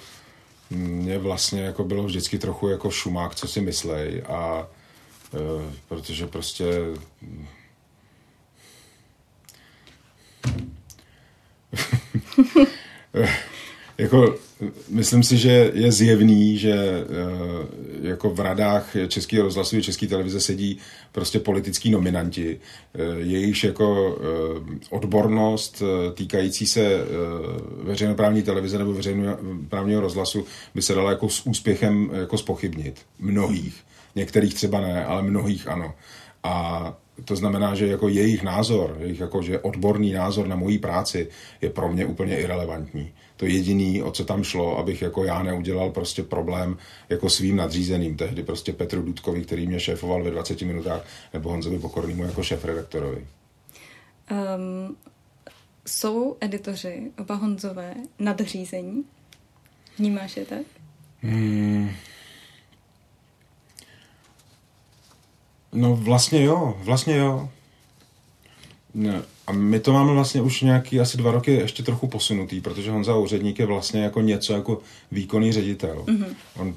mě 0.69 1.17
vlastně 1.17 1.61
jako 1.61 1.83
bylo 1.83 2.03
vždycky 2.03 2.39
trochu 2.39 2.69
jako 2.69 2.91
šumák, 2.91 3.35
co 3.35 3.47
si 3.47 3.61
myslej 3.61 4.23
a 4.27 4.67
e, 5.33 5.37
protože 5.87 6.27
prostě 6.27 6.65
jako 13.97 14.35
myslím 14.89 15.23
si, 15.23 15.37
že 15.37 15.71
je 15.73 15.91
zjevný, 15.91 16.57
že 16.57 16.73
eh, 16.73 18.07
jako 18.07 18.29
v 18.29 18.39
radách 18.39 18.95
České 19.07 19.41
rozhlasu 19.41 19.81
České 19.81 20.07
televize 20.07 20.39
sedí 20.39 20.77
prostě 21.11 21.39
politický 21.39 21.91
nominanti. 21.91 22.59
Eh, 22.93 22.99
jejichž 23.17 23.63
jako 23.63 24.17
eh, 24.17 24.85
odbornost 24.89 25.83
týkající 26.13 26.65
se 26.65 26.99
veřejnoprávní 27.83 28.43
televize 28.43 28.77
nebo 28.77 28.93
veřejnoprávního 28.93 30.01
rozhlasu 30.01 30.45
by 30.75 30.81
se 30.81 30.93
dala 30.93 31.09
jako 31.09 31.29
s 31.29 31.45
úspěchem 31.45 32.09
jako 32.13 32.37
spochybnit. 32.37 33.01
Mnohých. 33.19 33.83
Některých 34.15 34.53
třeba 34.53 34.81
ne, 34.81 35.05
ale 35.05 35.21
mnohých 35.21 35.67
ano. 35.67 35.93
A 36.43 36.97
to 37.25 37.35
znamená, 37.35 37.75
že 37.75 37.87
jako 37.87 38.07
jejich 38.07 38.43
názor, 38.43 38.97
jejich 38.99 39.19
jako, 39.19 39.41
že 39.41 39.59
odborný 39.59 40.13
názor 40.13 40.47
na 40.47 40.55
moji 40.55 40.79
práci 40.79 41.27
je 41.61 41.69
pro 41.69 41.91
mě 41.91 42.05
úplně 42.05 42.37
irrelevantní. 42.37 43.13
To 43.37 43.45
jediný, 43.45 44.03
o 44.03 44.11
co 44.11 44.25
tam 44.25 44.43
šlo, 44.43 44.77
abych 44.77 45.01
jako 45.01 45.23
já 45.23 45.43
neudělal 45.43 45.89
prostě 45.91 46.23
problém 46.23 46.77
jako 47.09 47.29
svým 47.29 47.55
nadřízeným. 47.55 48.17
Tehdy 48.17 48.43
prostě 48.43 48.73
Petru 48.73 49.01
Dudkovi, 49.01 49.41
který 49.41 49.67
mě 49.67 49.79
šéfoval 49.79 50.23
ve 50.23 50.31
20 50.31 50.61
minutách, 50.61 51.05
nebo 51.33 51.49
Honzovi 51.49 51.79
Pokornýmu 51.79 52.23
jako 52.23 52.41
šéf-redaktorovi. 52.41 53.25
Um, 54.31 54.95
jsou 55.87 56.37
editoři, 56.41 57.11
oba 57.19 57.35
Honzové, 57.35 57.95
nadřízení? 58.19 59.03
Vnímáš 59.97 60.37
je 60.37 60.45
tak? 60.45 60.65
Hmm. 61.21 61.89
No 65.73 65.95
vlastně 65.95 66.43
jo, 66.43 66.77
vlastně 66.83 67.17
jo. 67.17 67.49
Ne. 68.93 69.21
A 69.47 69.51
my 69.51 69.79
to 69.79 69.93
máme 69.93 70.13
vlastně 70.13 70.41
už 70.41 70.61
nějaký 70.61 70.99
asi 70.99 71.17
dva 71.17 71.31
roky 71.31 71.51
ještě 71.51 71.83
trochu 71.83 72.07
posunutý, 72.07 72.61
protože 72.61 72.91
Honza 72.91 73.15
Úředník 73.15 73.59
je 73.59 73.65
vlastně 73.65 74.03
jako 74.03 74.21
něco 74.21 74.53
jako 74.53 74.81
výkonný 75.11 75.51
ředitel. 75.51 76.03
Mm-hmm. 76.07 76.35
On 76.55 76.75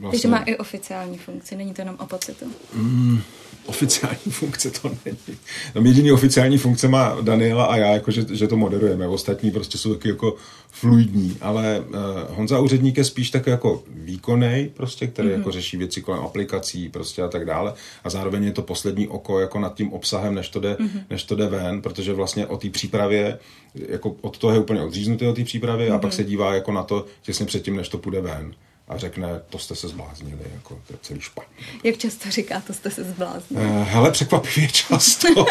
vlastně... 0.00 0.10
Takže 0.10 0.28
má 0.28 0.38
i 0.38 0.56
oficiální 0.56 1.18
funkci, 1.18 1.56
není 1.56 1.74
to 1.74 1.80
jenom 1.80 1.96
o 1.98 2.06
pocitu. 2.06 2.44
Mm, 2.74 3.22
oficiální 3.66 4.18
funkce 4.30 4.70
to 4.70 4.90
není. 5.04 5.38
Tam 5.74 5.86
jediný 5.86 6.12
oficiální 6.12 6.58
funkce 6.58 6.88
má 6.88 7.16
Daniela 7.20 7.64
a 7.64 7.76
já, 7.76 7.86
jako 7.86 8.10
že, 8.10 8.24
že 8.30 8.48
to 8.48 8.56
moderujeme. 8.56 9.08
Ostatní 9.08 9.50
prostě 9.50 9.78
jsou 9.78 9.94
taky 9.94 10.08
jako 10.08 10.36
fluidní, 10.70 11.36
ale 11.40 11.80
uh, 11.80 11.94
Honza 12.36 12.60
Úředník 12.60 12.96
je 12.96 13.04
spíš 13.04 13.30
tak 13.30 13.46
jako 13.46 13.82
výkonný, 13.88 14.70
prostě, 14.74 15.06
který 15.06 15.28
mm-hmm. 15.28 15.38
jako 15.38 15.50
řeší 15.50 15.76
věci 15.76 16.00
kolem 16.00 16.20
aplikací 16.20 16.88
prostě 16.88 17.22
a 17.22 17.28
tak 17.28 17.44
dále. 17.44 17.74
A 18.04 18.10
zároveň 18.10 18.44
je 18.44 18.52
to 18.52 18.62
poslední 18.62 19.08
oko 19.08 19.40
jako 19.40 19.58
nad 19.58 19.74
tím 19.74 19.92
obsahem, 19.92 20.34
než 20.34 20.48
to 20.48 20.60
jde, 20.60 20.74
mm-hmm. 20.74 21.02
než 21.10 21.24
to 21.24 21.36
jde 21.36 21.46
ven, 21.46 21.82
protože 21.82 22.12
vlastně 22.12 22.46
o 22.46 22.56
té 22.56 22.70
přípravě, 22.70 23.38
jako 23.74 24.16
od 24.20 24.38
toho 24.38 24.52
je 24.52 24.60
úplně 24.60 24.82
odříznutý 24.82 25.26
o 25.26 25.32
té 25.32 25.44
přípravě 25.44 25.90
mm-hmm. 25.90 25.94
a 25.94 25.98
pak 25.98 26.10
mhm. 26.10 26.16
se 26.16 26.24
dívá 26.24 26.54
jako 26.54 26.72
na 26.72 26.82
to 26.82 27.06
těsně 27.22 27.46
předtím, 27.46 27.76
než 27.76 27.88
to 27.88 27.98
půjde 27.98 28.20
ven 28.20 28.54
a 28.90 28.98
řekne, 28.98 29.40
to 29.50 29.58
jste 29.58 29.74
se 29.74 29.88
zbláznili, 29.88 30.42
jako 30.54 30.78
to 30.86 30.92
je 30.92 30.98
celý 31.02 31.20
špatně. 31.20 31.64
Jak 31.84 31.96
často 31.96 32.30
říká, 32.30 32.62
to 32.66 32.72
jste 32.72 32.90
se 32.90 33.04
zbláznili? 33.04 33.64
Uh, 33.64 33.82
hele, 33.82 34.10
překvapivě 34.10 34.68
často, 34.72 35.46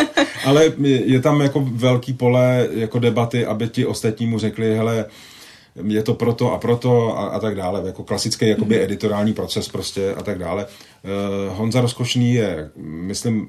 ale 0.46 0.74
je 0.84 1.22
tam 1.22 1.42
jako 1.42 1.68
velký 1.74 2.14
pole 2.14 2.68
jako 2.72 3.00
debaty, 3.00 3.46
aby 3.46 3.70
ti 3.70 3.86
ostatní 3.86 4.28
mu 4.28 4.40
řekli, 4.40 4.76
hele, 4.78 5.06
je 5.88 6.04
to 6.04 6.14
proto 6.14 6.54
a 6.54 6.58
proto 6.58 7.18
a, 7.18 7.28
a 7.28 7.40
tak 7.40 7.56
dále, 7.56 7.82
jako 7.86 8.04
klasický 8.04 8.50
jakoby 8.50 8.76
mm. 8.76 8.84
editoriální 8.84 9.34
proces 9.34 9.68
prostě 9.68 10.14
a 10.14 10.24
tak 10.24 10.38
dále. 10.38 10.66
Uh, 10.66 11.58
Honza 11.58 11.82
Rozkošný 11.82 12.34
je, 12.34 12.70
myslím, 12.84 13.48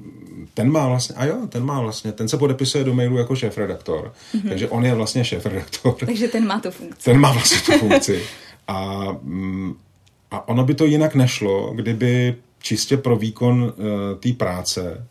ten 0.53 0.71
má 0.71 0.87
vlastně, 0.87 1.15
a 1.15 1.25
jo, 1.25 1.35
ten 1.49 1.63
má 1.63 1.81
vlastně, 1.81 2.11
ten 2.11 2.27
se 2.27 2.37
podepisuje 2.37 2.83
do 2.83 2.93
mailu 2.93 3.17
jako 3.17 3.35
šéf-redaktor, 3.35 4.13
mm-hmm. 4.35 4.49
takže 4.49 4.69
on 4.69 4.85
je 4.85 4.95
vlastně 4.95 5.23
šéf-redaktor. 5.23 5.95
Takže 6.05 6.27
ten 6.27 6.47
má 6.47 6.59
tu 6.59 6.71
funkci. 6.71 7.03
Ten 7.03 7.19
má 7.19 7.31
vlastně 7.31 7.59
tu 7.61 7.79
funkci. 7.79 8.23
A, 8.67 9.07
mm, 9.21 9.75
a 10.31 10.47
ono 10.47 10.63
by 10.63 10.73
to 10.73 10.85
jinak 10.85 11.15
nešlo, 11.15 11.73
kdyby 11.73 12.35
čistě 12.61 12.97
pro 12.97 13.15
výkon 13.15 13.63
uh, 13.63 13.71
té 14.19 14.33
práce 14.33 15.07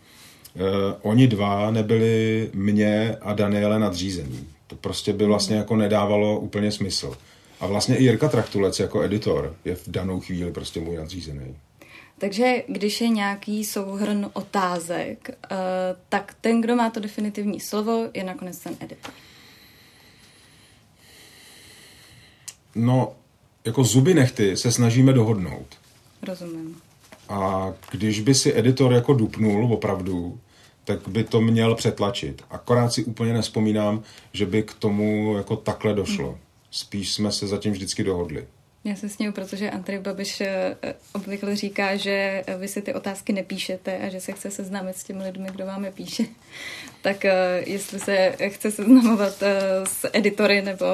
uh, 0.55 0.63
oni 1.03 1.27
dva 1.27 1.71
nebyli 1.71 2.51
mě 2.55 3.17
a 3.21 3.33
Daniele 3.33 3.79
nadřízení. 3.79 4.49
To 4.67 4.77
prostě 4.77 5.13
by 5.13 5.25
vlastně 5.25 5.57
jako 5.57 5.77
nedávalo 5.77 6.41
úplně 6.41 6.73
smysl. 6.73 7.17
A 7.61 7.67
vlastně 7.67 7.97
i 7.97 8.03
Jirka 8.03 8.29
Trachtulec 8.29 8.81
jako 8.81 9.03
editor 9.03 9.57
je 9.65 9.75
v 9.75 9.89
danou 9.89 10.21
chvíli 10.21 10.53
prostě 10.53 10.81
můj 10.81 10.97
nadřízený. 10.97 11.57
Takže 12.19 12.63
když 12.69 13.01
je 13.01 13.09
nějaký 13.09 13.65
souhrn 13.65 14.31
otázek, 14.33 15.31
uh, 15.31 15.57
tak 16.09 16.37
ten, 16.41 16.61
kdo 16.61 16.77
má 16.77 16.91
to 16.91 17.01
definitivní 17.01 17.61
slovo, 17.61 18.09
je 18.15 18.25
nakonec 18.25 18.59
ten 18.59 18.77
editor. 18.81 19.15
No, 22.75 23.13
jako 23.65 23.85
zuby 23.85 24.15
nechty 24.15 24.57
se 24.57 24.73
snažíme 24.73 25.13
dohodnout. 25.13 25.67
Rozumím. 26.23 26.77
A 27.29 27.73
když 27.91 28.21
by 28.21 28.35
si 28.35 28.59
editor 28.59 28.93
jako 28.93 29.15
dupnul 29.15 29.73
opravdu, 29.73 30.39
tak 30.85 31.09
by 31.09 31.25
to 31.25 31.41
měl 31.41 31.75
přetlačit. 31.75 32.43
Akorát 32.51 32.93
si 32.93 33.05
úplně 33.05 33.33
nespomínám, 33.33 34.03
že 34.33 34.47
by 34.47 34.63
k 34.63 34.75
tomu 34.75 35.35
jako 35.37 35.57
takhle 35.57 35.95
došlo. 35.95 36.29
Hmm. 36.29 36.39
Spíš 36.71 37.13
jsme 37.13 37.33
se 37.33 37.47
zatím 37.47 37.73
vždycky 37.73 38.05
dohodli. 38.05 38.47
Já 38.85 38.97
se 38.97 39.09
sněju, 39.09 39.33
protože 39.33 39.71
Andrej 39.71 39.99
Babiš 39.99 40.41
eh, 40.41 40.77
obvykle 41.13 41.57
říká, 41.57 41.97
že 41.97 42.45
vy 42.59 42.69
si 42.69 42.83
ty 42.83 42.95
otázky 42.95 43.33
nepíšete 43.33 43.99
a 43.99 44.09
že 44.09 44.21
se 44.21 44.33
chce 44.33 44.51
seznámit 44.51 44.97
s 44.97 45.05
těmi 45.05 45.25
lidmi, 45.25 45.49
kdo 45.53 45.67
vám 45.67 45.85
je 45.85 45.93
píše. 45.93 46.25
Tak 47.03 47.25
eh, 47.25 47.63
jestli 47.67 48.01
se 48.01 48.37
chce 48.49 48.71
seznamovat 48.71 49.43
eh, 49.43 49.61
s 49.87 50.09
editory, 50.13 50.63
nebo 50.63 50.85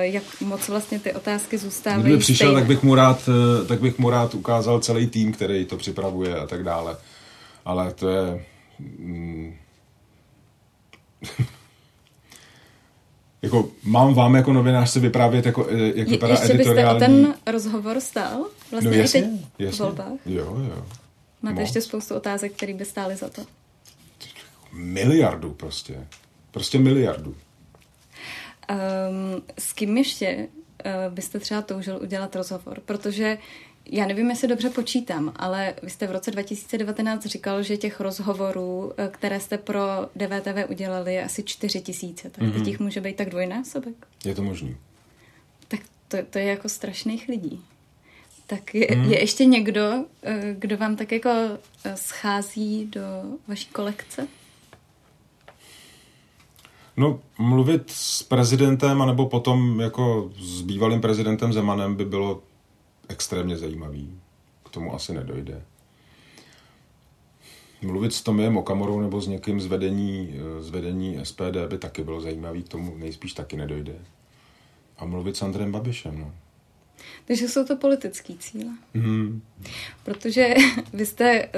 jak 0.00 0.22
moc 0.40 0.68
vlastně 0.68 1.00
ty 1.00 1.12
otázky 1.12 1.58
zůstávají 1.58 2.02
Kdyby 2.02 2.18
přišel, 2.18 2.46
stejné. 2.46 2.60
tak 2.60 2.68
bych, 2.68 2.82
mu 2.82 2.94
rád, 2.94 3.28
tak 3.68 3.80
bych 3.80 3.98
mu 3.98 4.10
rád 4.10 4.34
ukázal 4.34 4.80
celý 4.80 5.06
tým, 5.06 5.32
který 5.32 5.64
to 5.64 5.76
připravuje 5.76 6.36
a 6.36 6.46
tak 6.46 6.64
dále. 6.64 6.96
Ale 7.64 7.92
to 7.92 8.08
je... 8.08 8.44
Mm, 8.78 9.54
jako 13.42 13.68
mám 13.82 14.14
vám 14.14 14.34
jako 14.34 14.52
novinář 14.52 14.90
se 14.90 15.00
vyprávět, 15.00 15.46
jako, 15.46 15.66
eh, 15.70 15.92
jak 15.94 16.08
vypadá 16.08 16.32
Ještě 16.32 16.52
editoriální... 16.52 16.98
byste 16.98 17.06
o 17.06 17.08
ten 17.08 17.34
rozhovor 17.52 18.00
stál? 18.00 18.44
Vlastně 18.70 18.90
no 18.90 18.96
jasně, 18.96 19.20
teď 19.20 19.30
jasně. 19.58 19.84
volbách? 19.84 20.12
Jo, 20.26 20.56
jo. 20.68 20.86
Máte 21.42 21.54
Moc. 21.54 21.60
ještě 21.60 21.80
spoustu 21.80 22.14
otázek, 22.14 22.52
které 22.52 22.74
by 22.74 22.84
stály 22.84 23.16
za 23.16 23.28
to. 23.28 23.42
Miliardu 24.72 25.50
prostě. 25.50 26.06
Prostě 26.50 26.78
miliardu. 26.78 27.30
Um, 27.30 29.42
s 29.58 29.72
kým 29.72 29.96
ještě 29.96 30.48
uh, 30.84 31.14
byste 31.14 31.38
třeba 31.38 31.62
toužil 31.62 31.98
udělat 32.02 32.36
rozhovor? 32.36 32.78
Protože 32.84 33.38
já 33.92 34.06
nevím, 34.06 34.30
jestli 34.30 34.48
dobře 34.48 34.70
počítám, 34.70 35.32
ale 35.36 35.74
vy 35.82 35.90
jste 35.90 36.06
v 36.06 36.10
roce 36.10 36.30
2019 36.30 37.26
říkal, 37.26 37.62
že 37.62 37.76
těch 37.76 38.00
rozhovorů, 38.00 38.92
eh, 38.96 39.08
které 39.12 39.40
jste 39.40 39.58
pro 39.58 39.80
DVTV 40.16 40.70
udělali, 40.70 41.14
je 41.14 41.24
asi 41.24 41.42
4 41.42 41.80
tisíce. 41.80 42.30
Tak 42.30 42.44
mm-hmm. 42.44 42.52
teď 42.52 42.66
jich 42.66 42.80
může 42.80 43.00
být 43.00 43.16
tak 43.16 43.30
dvojnásobek. 43.30 44.06
Je 44.24 44.34
to 44.34 44.42
možný. 44.42 44.76
Tak 45.68 45.80
to, 46.08 46.16
to 46.30 46.38
je 46.38 46.44
jako 46.44 46.68
strašných 46.68 47.28
lidí. 47.28 47.60
Tak 48.46 48.74
je, 48.74 48.96
mm. 48.96 49.04
je 49.04 49.20
ještě 49.20 49.44
někdo, 49.44 50.04
eh, 50.22 50.56
kdo 50.58 50.76
vám 50.76 50.96
tak 50.96 51.12
jako 51.12 51.30
eh, 51.84 51.96
schází 51.96 52.86
do 52.86 53.00
vaší 53.48 53.66
kolekce? 53.66 54.28
No, 56.96 57.20
mluvit 57.38 57.82
s 57.90 58.22
prezidentem, 58.22 59.02
anebo 59.02 59.26
potom 59.26 59.80
jako 59.80 60.32
s 60.38 60.62
bývalým 60.62 61.00
prezidentem 61.00 61.52
Zemanem 61.52 61.94
by 61.94 62.04
bylo 62.04 62.42
extrémně 63.10 63.58
zajímavý. 63.58 64.20
K 64.64 64.68
tomu 64.68 64.94
asi 64.94 65.14
nedojde. 65.14 65.62
Mluvit 67.82 68.14
s 68.14 68.22
Tomiem 68.22 68.56
Okamorou 68.56 69.00
nebo 69.00 69.20
s 69.20 69.28
někým 69.28 69.60
z 69.60 69.66
vedení, 69.66 70.34
z 70.60 70.70
vedení 70.70 71.18
SPD 71.22 71.56
by 71.68 71.78
taky 71.78 72.04
bylo 72.04 72.20
zajímavý, 72.20 72.62
k 72.62 72.68
tomu 72.68 72.96
nejspíš 72.96 73.32
taky 73.32 73.56
nedojde. 73.56 73.94
A 74.98 75.04
mluvit 75.04 75.36
s 75.36 75.42
Andrem 75.42 75.72
Babišem, 75.72 76.18
no. 76.18 76.32
Takže 77.24 77.48
jsou 77.48 77.64
to 77.64 77.76
politický 77.76 78.38
cíle. 78.38 78.72
Mm. 78.94 79.42
Protože 80.04 80.54
vy 80.92 81.06
jste 81.06 81.48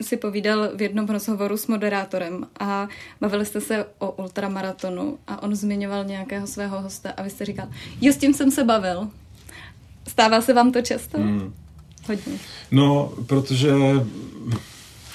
si 0.00 0.16
povídal 0.16 0.76
v 0.76 0.82
jednom 0.82 1.06
rozhovoru 1.06 1.56
s 1.56 1.66
moderátorem 1.66 2.46
a 2.60 2.88
bavili 3.20 3.46
jste 3.46 3.60
se 3.60 3.86
o 3.98 4.10
ultramaratonu 4.10 5.18
a 5.26 5.42
on 5.42 5.54
zmiňoval 5.54 6.04
nějakého 6.04 6.46
svého 6.46 6.82
hosta 6.82 7.10
a 7.10 7.22
vy 7.22 7.30
jste 7.30 7.44
říkal, 7.44 7.68
jo, 8.00 8.12
s 8.12 8.16
tím 8.16 8.34
jsem 8.34 8.50
se 8.50 8.64
bavil. 8.64 9.10
Stává 10.16 10.40
se 10.40 10.52
vám 10.52 10.72
to 10.72 10.82
často? 10.82 11.18
Hmm. 11.18 11.54
Hodně. 12.08 12.38
No, 12.70 13.12
protože... 13.26 13.72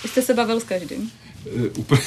Jste 0.05 0.21
se 0.21 0.33
bavil 0.33 0.59
s 0.59 0.63
každým? 0.63 1.11
Eh, 1.45 1.69
úplně. 1.77 2.01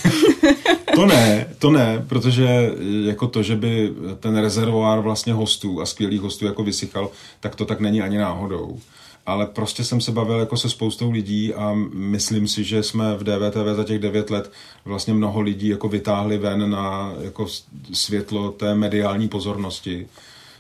to 0.95 1.07
ne, 1.07 1.47
to 1.59 1.71
ne, 1.71 2.05
protože 2.09 2.71
jako 3.05 3.27
to, 3.27 3.43
že 3.43 3.57
by 3.57 3.93
ten 4.21 4.37
rezervoár 4.37 5.01
vlastně 5.01 5.33
hostů 5.33 5.81
a 5.81 5.87
skvělých 5.87 6.21
hostů 6.21 6.47
jako 6.47 6.65
vysychal, 6.65 7.11
tak 7.41 7.55
to 7.55 7.65
tak 7.65 7.81
není 7.81 8.03
ani 8.03 8.19
náhodou. 8.19 8.79
Ale 9.27 9.47
prostě 9.47 9.85
jsem 9.85 10.01
se 10.01 10.13
bavil 10.13 10.39
jako 10.39 10.57
se 10.57 10.71
spoustou 10.71 11.11
lidí 11.11 11.55
a 11.55 11.75
myslím 11.95 12.49
si, 12.49 12.65
že 12.65 12.83
jsme 12.83 13.17
v 13.17 13.25
DVTV 13.25 13.77
za 13.77 13.85
těch 13.85 13.99
devět 13.99 14.31
let 14.31 14.53
vlastně 14.85 15.15
mnoho 15.15 15.41
lidí 15.41 15.69
jako 15.69 15.89
vytáhli 15.89 16.39
ven 16.39 16.71
na 16.71 17.13
jako 17.21 17.47
světlo 17.93 18.51
té 18.51 18.75
mediální 18.75 19.29
pozornosti 19.29 20.07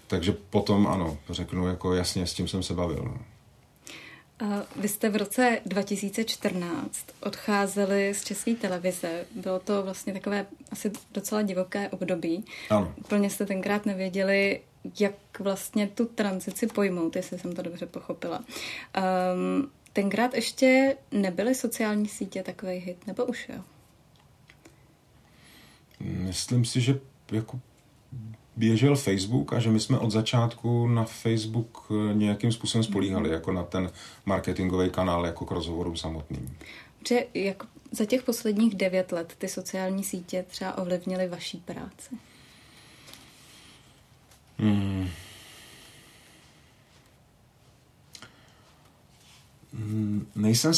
takže 0.06 0.32
potom 0.32 0.86
ano, 0.86 1.18
řeknu 1.30 1.66
jako 1.66 1.94
jasně, 1.94 2.26
s 2.26 2.34
tím 2.34 2.48
jsem 2.48 2.62
se 2.62 2.74
bavil. 2.74 3.04
No. 3.04 3.18
Vy 4.76 4.88
jste 4.88 5.08
v 5.08 5.16
roce 5.16 5.60
2014 5.66 7.06
odcházeli 7.20 8.14
z 8.14 8.24
české 8.24 8.54
televize. 8.54 9.26
Bylo 9.34 9.58
to 9.58 9.82
vlastně 9.82 10.12
takové 10.12 10.46
asi 10.70 10.92
docela 11.12 11.42
divoké 11.42 11.88
období. 11.88 12.44
Ano. 12.70 12.94
Úplně 12.96 13.30
jste 13.30 13.46
tenkrát 13.46 13.86
nevěděli, 13.86 14.60
jak 15.00 15.14
vlastně 15.40 15.86
tu 15.86 16.06
tranzici 16.06 16.66
pojmout, 16.66 17.16
jestli 17.16 17.38
jsem 17.38 17.52
to 17.52 17.62
dobře 17.62 17.86
pochopila. 17.86 18.38
Um, 18.38 19.70
tenkrát 19.92 20.34
ještě 20.34 20.96
nebyly 21.10 21.54
sociální 21.54 22.08
sítě 22.08 22.42
takový 22.42 22.76
hit, 22.76 23.06
nebo 23.06 23.24
už 23.24 23.48
jo? 23.48 23.62
Myslím 26.00 26.64
si, 26.64 26.80
že 26.80 27.00
jako 27.32 27.60
běžel 28.56 28.96
Facebook 28.96 29.52
a 29.52 29.60
že 29.60 29.70
my 29.70 29.80
jsme 29.80 29.98
od 29.98 30.10
začátku 30.10 30.86
na 30.86 31.04
Facebook 31.04 31.86
eh, 31.90 32.14
nějakým 32.14 32.52
způsobem 32.52 32.84
spolíhali, 32.84 33.30
jako 33.30 33.52
na 33.52 33.62
ten 33.62 33.90
marketingový 34.26 34.90
kanál, 34.90 35.26
jako 35.26 35.44
k 35.44 35.50
rozhovorům 35.50 35.96
samotným. 35.96 36.58
Že 37.08 37.26
jak 37.34 37.62
za 37.90 38.04
těch 38.04 38.22
posledních 38.22 38.74
devět 38.74 39.12
let 39.12 39.34
ty 39.38 39.48
sociální 39.48 40.04
sítě 40.04 40.44
třeba 40.48 40.78
ovlivnily 40.78 41.28
vaší 41.28 41.58
práci? 41.58 42.14
Hmm. 44.58 45.08
Nejsem... 50.36 50.72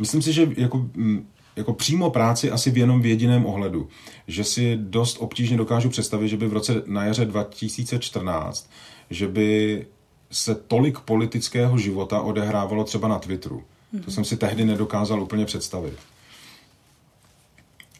Myslím 0.00 0.22
si, 0.22 0.32
že 0.32 0.48
jako 0.56 0.78
mm, 0.78 1.28
jako 1.56 1.74
přímo 1.74 2.10
práci 2.10 2.50
asi 2.50 2.70
v 2.70 2.78
jenom 2.78 3.02
v 3.02 3.06
jediném 3.06 3.46
ohledu, 3.46 3.88
že 4.26 4.44
si 4.44 4.76
dost 4.76 5.16
obtížně 5.20 5.56
dokážu 5.56 5.88
představit, 5.88 6.28
že 6.28 6.36
by 6.36 6.48
v 6.48 6.52
roce 6.52 6.82
na 6.86 7.04
jaře 7.04 7.24
2014, 7.24 8.70
že 9.10 9.28
by 9.28 9.86
se 10.30 10.54
tolik 10.54 11.00
politického 11.00 11.78
života 11.78 12.20
odehrávalo 12.20 12.84
třeba 12.84 13.08
na 13.08 13.18
Twitteru. 13.18 13.58
Mm-hmm. 13.94 14.04
To 14.04 14.10
jsem 14.10 14.24
si 14.24 14.36
tehdy 14.36 14.64
nedokázal 14.64 15.22
úplně 15.22 15.44
představit. 15.44 15.98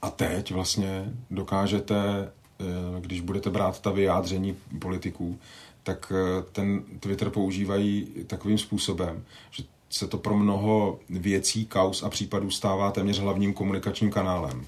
A 0.03 0.11
teď 0.11 0.51
vlastně 0.51 1.13
dokážete, 1.31 1.95
eh, 2.61 2.65
když 3.01 3.21
budete 3.21 3.51
brát 3.51 3.81
ta 3.81 3.91
vyjádření 3.91 4.57
politiků, 4.79 5.39
tak 5.83 6.13
eh, 6.15 6.43
ten 6.53 6.83
Twitter 7.01 7.31
používají 7.31 8.07
takovým 8.27 8.59
způsobem, 8.59 9.25
že 9.51 9.63
se 9.95 10.07
to 10.07 10.19
pro 10.19 10.37
mnoho 10.37 11.01
věcí, 11.09 11.67
kaus 11.67 12.03
a 12.03 12.09
případů 12.09 12.51
stává 12.51 12.91
téměř 12.91 13.19
hlavním 13.19 13.55
komunikačním 13.55 14.11
kanálem. 14.11 14.67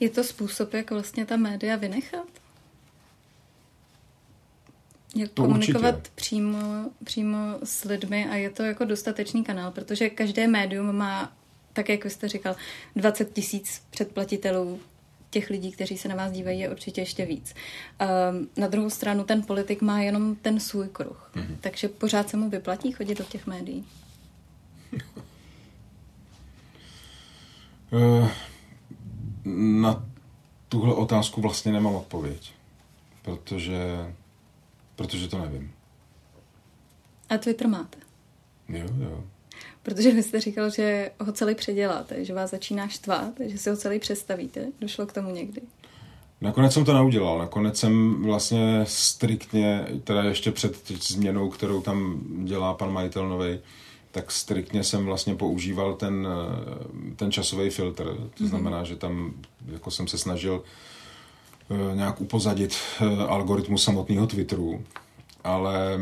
Je 0.00 0.10
to 0.10 0.24
způsob, 0.24 0.74
jak 0.74 0.90
vlastně 0.90 1.26
ta 1.26 1.36
média 1.36 1.76
vynechat? 1.76 2.26
Jak 5.16 5.30
to 5.30 5.42
komunikovat 5.42 5.94
určitě. 5.94 6.10
přímo, 6.14 6.58
přímo 7.04 7.38
s 7.64 7.84
lidmi 7.84 8.28
a 8.30 8.34
je 8.34 8.50
to 8.50 8.62
jako 8.62 8.84
dostatečný 8.84 9.44
kanál, 9.44 9.70
protože 9.70 10.10
každé 10.10 10.48
médium 10.48 10.96
má, 10.96 11.32
tak 11.72 11.88
jak 11.88 12.04
jste 12.04 12.28
říkal, 12.28 12.56
20 12.96 13.32
tisíc 13.32 13.82
předplatitelů 13.90 14.80
těch 15.30 15.50
lidí, 15.50 15.72
kteří 15.72 15.98
se 15.98 16.08
na 16.08 16.14
vás 16.14 16.32
dívají, 16.32 16.60
je 16.60 16.70
určitě 16.70 17.00
ještě 17.00 17.26
víc. 17.26 17.54
Um, 18.30 18.48
na 18.56 18.68
druhou 18.68 18.90
stranu 18.90 19.24
ten 19.24 19.42
politik 19.42 19.82
má 19.82 20.00
jenom 20.00 20.36
ten 20.36 20.60
svůj 20.60 20.88
kruh, 20.88 21.30
mm-hmm. 21.34 21.56
takže 21.60 21.88
pořád 21.88 22.28
se 22.28 22.36
mu 22.36 22.50
vyplatí 22.50 22.92
chodit 22.92 23.18
do 23.18 23.24
těch 23.24 23.46
médií. 23.46 23.84
Eh, 27.92 28.30
na 29.44 30.06
tuhle 30.68 30.94
otázku 30.94 31.40
vlastně 31.40 31.72
nemám 31.72 31.94
odpověď, 31.94 32.52
protože, 33.22 34.14
protože 34.96 35.28
to 35.28 35.38
nevím. 35.38 35.72
A 37.28 37.38
Twitter 37.38 37.68
máte? 37.68 37.98
Jo, 38.68 38.86
jo. 38.98 39.24
Protože 39.82 40.10
vy 40.10 40.22
jste 40.22 40.40
říkal, 40.40 40.70
že 40.70 41.10
ho 41.20 41.32
celý 41.32 41.54
předěláte, 41.54 42.24
že 42.24 42.34
vás 42.34 42.50
začíná 42.50 42.88
štvát, 42.88 43.32
že 43.46 43.58
si 43.58 43.70
ho 43.70 43.76
celý 43.76 43.98
přestavíte. 43.98 44.66
Došlo 44.80 45.06
k 45.06 45.12
tomu 45.12 45.30
někdy? 45.30 45.60
Nakonec 46.40 46.72
jsem 46.72 46.84
to 46.84 46.94
neudělal. 46.94 47.38
Nakonec 47.38 47.78
jsem 47.78 48.22
vlastně 48.22 48.84
striktně, 48.84 49.86
teda 50.04 50.22
ještě 50.22 50.52
před 50.52 50.88
změnou, 50.88 51.50
kterou 51.50 51.80
tam 51.82 52.20
dělá 52.44 52.74
pan 52.74 52.92
majitel 52.92 53.28
novej, 53.28 53.60
tak 54.16 54.32
striktně 54.32 54.84
jsem 54.84 55.04
vlastně 55.04 55.34
používal 55.34 55.94
ten, 55.94 56.28
ten 57.16 57.32
časový 57.32 57.70
filtr. 57.70 58.04
To 58.04 58.12
mm-hmm. 58.12 58.48
znamená, 58.48 58.84
že 58.84 58.96
tam 58.96 59.34
jako 59.66 59.90
jsem 59.90 60.08
se 60.08 60.18
snažil 60.18 60.62
eh, 61.70 61.96
nějak 61.96 62.20
upozadit 62.20 62.76
eh, 63.00 63.26
algoritmus 63.26 63.84
samotného 63.84 64.26
Twitteru. 64.26 64.84
Ale 65.44 66.00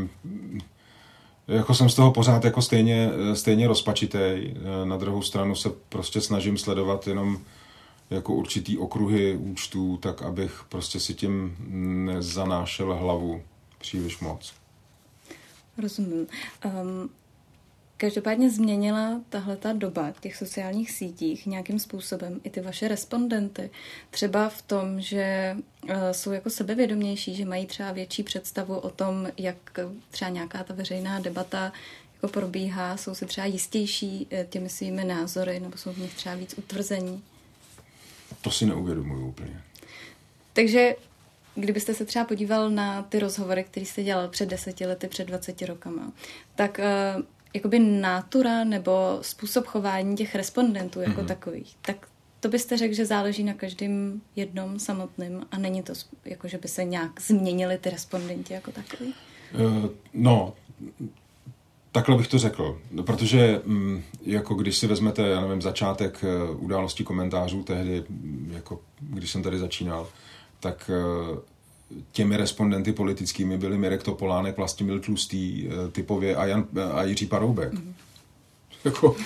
jako 1.48 1.74
jsem 1.74 1.88
z 1.88 1.94
toho 1.94 2.12
pořád 2.12 2.44
jako 2.44 2.62
stejně, 2.62 3.10
stejně 3.34 3.68
rozpačitej. 3.68 4.56
Na 4.84 4.96
druhou 4.96 5.22
stranu 5.22 5.54
se 5.54 5.70
prostě 5.88 6.20
snažím 6.20 6.58
sledovat 6.58 7.06
jenom 7.06 7.38
jako 8.10 8.34
určitý 8.34 8.78
okruhy 8.78 9.36
účtů, 9.36 9.96
tak 9.96 10.22
abych 10.22 10.64
prostě 10.68 11.00
si 11.00 11.14
tím 11.14 11.56
nezanášel 12.06 12.94
hlavu 12.94 13.42
příliš 13.78 14.18
moc. 14.18 14.54
Rozumím. 15.78 16.26
Um, 16.64 17.10
Každopádně 18.04 18.50
změnila 18.50 19.20
tahle 19.28 19.56
ta 19.56 19.72
doba 19.72 20.12
těch 20.20 20.36
sociálních 20.36 20.90
sítích 20.90 21.46
nějakým 21.46 21.78
způsobem 21.78 22.40
i 22.44 22.50
ty 22.50 22.60
vaše 22.60 22.88
respondenty. 22.88 23.70
Třeba 24.10 24.48
v 24.48 24.62
tom, 24.62 25.00
že 25.00 25.56
uh, 25.82 25.90
jsou 26.12 26.32
jako 26.32 26.50
sebevědomější, 26.50 27.34
že 27.34 27.44
mají 27.44 27.66
třeba 27.66 27.92
větší 27.92 28.22
představu 28.22 28.78
o 28.78 28.90
tom, 28.90 29.28
jak 29.38 29.56
třeba 30.10 30.28
nějaká 30.28 30.64
ta 30.64 30.74
veřejná 30.74 31.20
debata 31.20 31.72
jako 32.14 32.28
probíhá, 32.28 32.96
jsou 32.96 33.14
si 33.14 33.26
třeba 33.26 33.46
jistější 33.46 34.26
eh, 34.30 34.46
těmi 34.50 34.68
svými 34.68 35.04
názory, 35.04 35.60
nebo 35.60 35.76
jsou 35.76 35.92
v 35.92 35.98
nich 35.98 36.14
třeba 36.14 36.34
víc 36.34 36.54
utvrzení. 36.58 37.22
To 38.40 38.50
si 38.50 38.66
neuvědomuju 38.66 39.28
úplně. 39.28 39.60
Takže 40.52 40.96
kdybyste 41.54 41.94
se 41.94 42.04
třeba 42.04 42.24
podíval 42.24 42.70
na 42.70 43.02
ty 43.02 43.18
rozhovory, 43.18 43.64
které 43.64 43.86
jste 43.86 44.02
dělal 44.02 44.28
před 44.28 44.48
deseti 44.48 44.86
lety, 44.86 45.08
před 45.08 45.24
20 45.24 45.62
rokama, 45.62 46.12
tak 46.54 46.80
uh, 47.16 47.24
jakoby 47.54 47.78
nátura 47.78 48.64
nebo 48.64 49.18
způsob 49.22 49.66
chování 49.66 50.16
těch 50.16 50.34
respondentů 50.34 51.00
jako 51.00 51.20
mm-hmm. 51.20 51.26
takových, 51.26 51.76
tak 51.82 52.08
to 52.40 52.48
byste 52.48 52.76
řekl, 52.76 52.94
že 52.94 53.06
záleží 53.06 53.44
na 53.44 53.54
každém 53.54 54.20
jednom 54.36 54.78
samotným 54.78 55.46
a 55.50 55.58
není 55.58 55.82
to 55.82 55.92
jako, 56.24 56.48
že 56.48 56.58
by 56.58 56.68
se 56.68 56.84
nějak 56.84 57.20
změnili 57.20 57.78
ty 57.78 57.90
respondenti 57.90 58.54
jako 58.54 58.72
takový? 58.72 59.14
Uh, 59.54 59.86
no, 60.14 60.54
Takhle 61.94 62.16
bych 62.16 62.28
to 62.28 62.38
řekl, 62.38 62.78
protože 63.06 63.60
mm, 63.64 64.02
jako 64.22 64.54
když 64.54 64.78
si 64.78 64.86
vezmete, 64.86 65.28
já 65.28 65.40
nevím, 65.40 65.62
začátek 65.62 66.24
eh, 66.24 66.50
události 66.50 67.04
komentářů 67.04 67.62
tehdy, 67.62 68.04
jako 68.50 68.80
když 69.00 69.30
jsem 69.30 69.42
tady 69.42 69.58
začínal, 69.58 70.08
tak 70.60 70.90
eh, 70.94 71.38
těmi 72.12 72.36
respondenty 72.36 72.92
politickými 72.92 73.58
byli 73.58 73.78
Mirek 73.78 74.02
Topolánek, 74.02 74.56
Vlastimil 74.56 75.00
Tlustý, 75.00 75.68
eh, 75.68 75.90
typově 75.90 76.36
a, 76.36 76.46
Jan, 76.46 76.66
a 76.92 77.02
Jiří 77.02 77.26
Paroubek. 77.26 77.72
Mm-hmm. 77.72 77.92
Jako, 78.84 79.16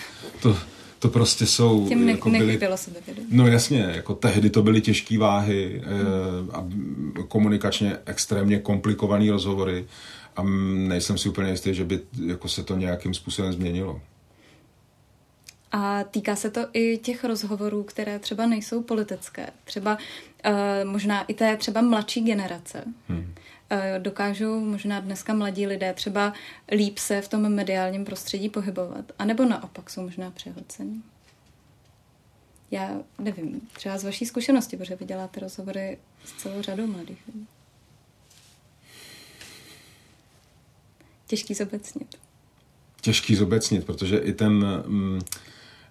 to, 0.42 0.56
to 0.98 1.08
prostě 1.08 1.46
jsou... 1.46 1.88
Těm 1.88 2.06
ne, 2.06 2.12
jako 2.12 2.30
byly, 2.30 2.58
No 3.30 3.46
jasně, 3.46 3.78
jako 3.94 4.14
tehdy 4.14 4.50
to 4.50 4.62
byly 4.62 4.80
těžké 4.80 5.18
váhy 5.18 5.82
mm. 5.86 6.50
a 6.52 6.68
komunikačně 7.28 7.96
extrémně 8.06 8.58
komplikované 8.58 9.30
rozhovory 9.30 9.86
a 10.36 10.42
nejsem 10.88 11.18
si 11.18 11.28
úplně 11.28 11.50
jistý, 11.50 11.74
že 11.74 11.84
by 11.84 12.00
jako 12.26 12.48
se 12.48 12.62
to 12.62 12.76
nějakým 12.76 13.14
způsobem 13.14 13.52
změnilo. 13.52 14.00
A 15.72 16.04
týká 16.04 16.36
se 16.36 16.50
to 16.50 16.66
i 16.72 16.98
těch 16.98 17.24
rozhovorů, 17.24 17.82
které 17.82 18.18
třeba 18.18 18.46
nejsou 18.46 18.82
politické. 18.82 19.50
Třeba 19.64 19.98
uh, 20.46 20.52
možná 20.90 21.22
i 21.22 21.34
té 21.34 21.56
třeba 21.56 21.80
mladší 21.80 22.20
generace. 22.20 22.84
Hmm. 23.08 23.18
Uh, 23.72 24.02
dokážou 24.02 24.60
možná 24.60 25.00
dneska 25.00 25.34
mladí 25.34 25.66
lidé 25.66 25.94
třeba 25.94 26.32
líp 26.72 26.98
se 26.98 27.20
v 27.20 27.28
tom 27.28 27.48
mediálním 27.54 28.04
prostředí 28.04 28.48
pohybovat. 28.48 29.04
A 29.18 29.24
nebo 29.24 29.44
naopak 29.44 29.90
jsou 29.90 30.02
možná 30.02 30.30
přehlcení. 30.30 31.02
Já 32.70 33.00
nevím, 33.18 33.60
třeba 33.72 33.98
z 33.98 34.04
vaší 34.04 34.26
zkušenosti, 34.26 34.76
protože 34.76 34.96
vy 34.96 35.04
děláte 35.04 35.40
rozhovory 35.40 35.98
s 36.24 36.32
celou 36.32 36.62
řadou 36.62 36.86
mladých 36.86 37.18
lidí. 37.26 37.46
Těžký 41.26 41.54
zobecnit. 41.54 42.16
Těžký 43.00 43.36
zobecnit, 43.36 43.86
protože 43.86 44.18
i 44.18 44.32
ten... 44.32 44.64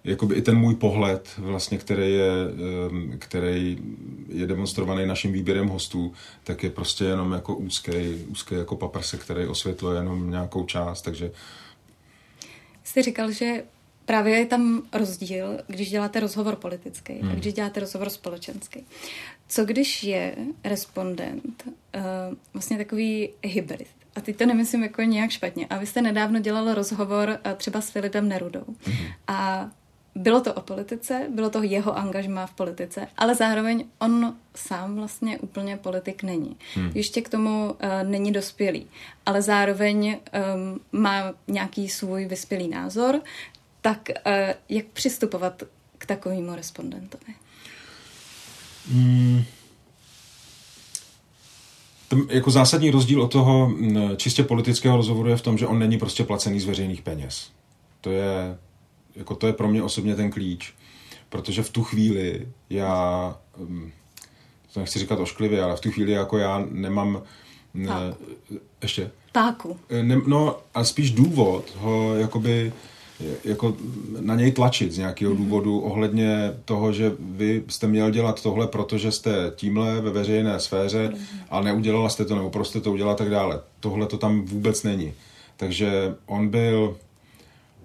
Jakoby 0.04 0.34
i 0.34 0.42
ten 0.42 0.58
můj 0.58 0.74
pohled, 0.74 1.28
vlastně, 1.38 1.78
který 1.78 2.12
je, 2.12 2.30
který 3.18 3.78
je 4.28 4.46
demonstrovaný 4.46 5.06
naším 5.06 5.32
výběrem 5.32 5.68
hostů, 5.68 6.12
tak 6.44 6.62
je 6.62 6.70
prostě 6.70 7.04
jenom 7.04 7.32
jako 7.32 7.54
úzký, 7.54 7.92
úzký 8.28 8.54
jako 8.54 8.76
paprse, 8.76 9.16
který 9.16 9.46
osvětluje 9.46 9.98
jenom 9.98 10.30
nějakou 10.30 10.64
část, 10.64 11.02
takže... 11.02 11.30
Jste 12.84 13.02
říkal, 13.02 13.30
že 13.30 13.64
právě 14.04 14.38
je 14.38 14.46
tam 14.46 14.82
rozdíl, 14.92 15.58
když 15.66 15.90
děláte 15.90 16.20
rozhovor 16.20 16.56
politický 16.56 17.12
hmm. 17.12 17.30
a 17.30 17.34
když 17.34 17.54
děláte 17.54 17.80
rozhovor 17.80 18.10
společenský. 18.10 18.86
Co 19.48 19.64
když 19.64 20.04
je 20.04 20.36
respondent 20.64 21.64
uh, 21.66 22.02
vlastně 22.52 22.76
takový 22.76 23.28
hybrid? 23.42 23.88
A 24.16 24.20
teď 24.20 24.36
to 24.36 24.46
nemyslím 24.46 24.82
jako 24.82 25.02
nějak 25.02 25.30
špatně. 25.30 25.66
A 25.66 25.78
vy 25.78 25.86
jste 25.86 26.02
nedávno 26.02 26.40
dělal 26.40 26.74
rozhovor 26.74 27.28
uh, 27.28 27.52
třeba 27.52 27.80
s 27.80 27.90
Filipem 27.90 28.28
Nerudou. 28.28 28.64
Hmm. 28.84 29.06
A 29.28 29.70
bylo 30.18 30.40
to 30.40 30.54
o 30.54 30.60
politice, 30.60 31.26
bylo 31.34 31.50
to 31.50 31.62
jeho 31.62 31.98
angažmá 31.98 32.46
v 32.46 32.54
politice, 32.54 33.06
ale 33.16 33.34
zároveň 33.34 33.84
on 33.98 34.34
sám 34.54 34.96
vlastně 34.96 35.38
úplně 35.38 35.76
politik 35.76 36.22
není. 36.22 36.56
Hmm. 36.74 36.90
Ještě 36.94 37.20
k 37.20 37.28
tomu 37.28 37.64
uh, 37.64 37.76
není 38.02 38.32
dospělý, 38.32 38.86
ale 39.26 39.42
zároveň 39.42 40.16
um, 40.16 41.00
má 41.00 41.32
nějaký 41.48 41.88
svůj 41.88 42.24
vyspělý 42.24 42.68
názor, 42.68 43.20
tak 43.80 44.08
uh, 44.08 44.32
jak 44.68 44.86
přistupovat 44.86 45.62
k 45.98 46.06
takovému 46.06 46.54
respondentovi? 46.54 47.34
Hmm. 48.92 49.42
Ten 52.08 52.26
jako 52.28 52.50
zásadní 52.50 52.90
rozdíl 52.90 53.22
od 53.22 53.32
toho 53.32 53.72
čistě 54.16 54.42
politického 54.42 54.96
rozhovoru 54.96 55.28
je 55.28 55.36
v 55.36 55.42
tom, 55.42 55.58
že 55.58 55.66
on 55.66 55.78
není 55.78 55.98
prostě 55.98 56.24
placený 56.24 56.60
z 56.60 56.64
veřejných 56.64 57.02
peněz. 57.02 57.50
To 58.00 58.10
je 58.10 58.58
jako 59.18 59.34
to 59.34 59.46
je 59.46 59.52
pro 59.52 59.68
mě 59.68 59.82
osobně 59.82 60.16
ten 60.16 60.30
klíč. 60.30 60.74
Protože 61.28 61.62
v 61.62 61.70
tu 61.70 61.84
chvíli 61.84 62.48
já, 62.70 63.36
hm, 63.56 63.90
to 64.74 64.80
nechci 64.80 64.98
říkat 64.98 65.20
ošklivě, 65.20 65.62
ale 65.62 65.76
v 65.76 65.80
tu 65.80 65.90
chvíli 65.90 66.12
jako 66.12 66.38
já 66.38 66.66
nemám 66.70 67.22
ne, 67.74 67.92
ještě? 68.82 69.10
Páku. 69.32 69.76
Ne, 70.02 70.20
no 70.26 70.56
a 70.74 70.84
spíš 70.84 71.10
důvod 71.10 71.64
ho 71.76 72.14
jakoby 72.14 72.72
jako 73.44 73.76
na 74.20 74.34
něj 74.34 74.52
tlačit 74.52 74.92
z 74.92 74.98
nějakého 74.98 75.32
mm-hmm. 75.32 75.38
důvodu 75.38 75.80
ohledně 75.80 76.54
toho, 76.64 76.92
že 76.92 77.12
vy 77.18 77.64
jste 77.68 77.86
měl 77.86 78.10
dělat 78.10 78.42
tohle, 78.42 78.66
protože 78.66 79.12
jste 79.12 79.52
tímhle 79.56 80.00
ve 80.00 80.10
veřejné 80.10 80.60
sféře 80.60 81.08
mm-hmm. 81.08 81.44
a 81.50 81.60
neudělala 81.60 82.08
jste 82.08 82.24
to, 82.24 82.36
nebo 82.36 82.50
prostě 82.50 82.80
to 82.80 82.92
udělat 82.92 83.18
tak 83.18 83.30
dále. 83.30 83.60
Tohle 83.80 84.06
to 84.06 84.18
tam 84.18 84.42
vůbec 84.42 84.82
není. 84.82 85.12
Takže 85.56 86.14
on 86.26 86.48
byl 86.48 86.96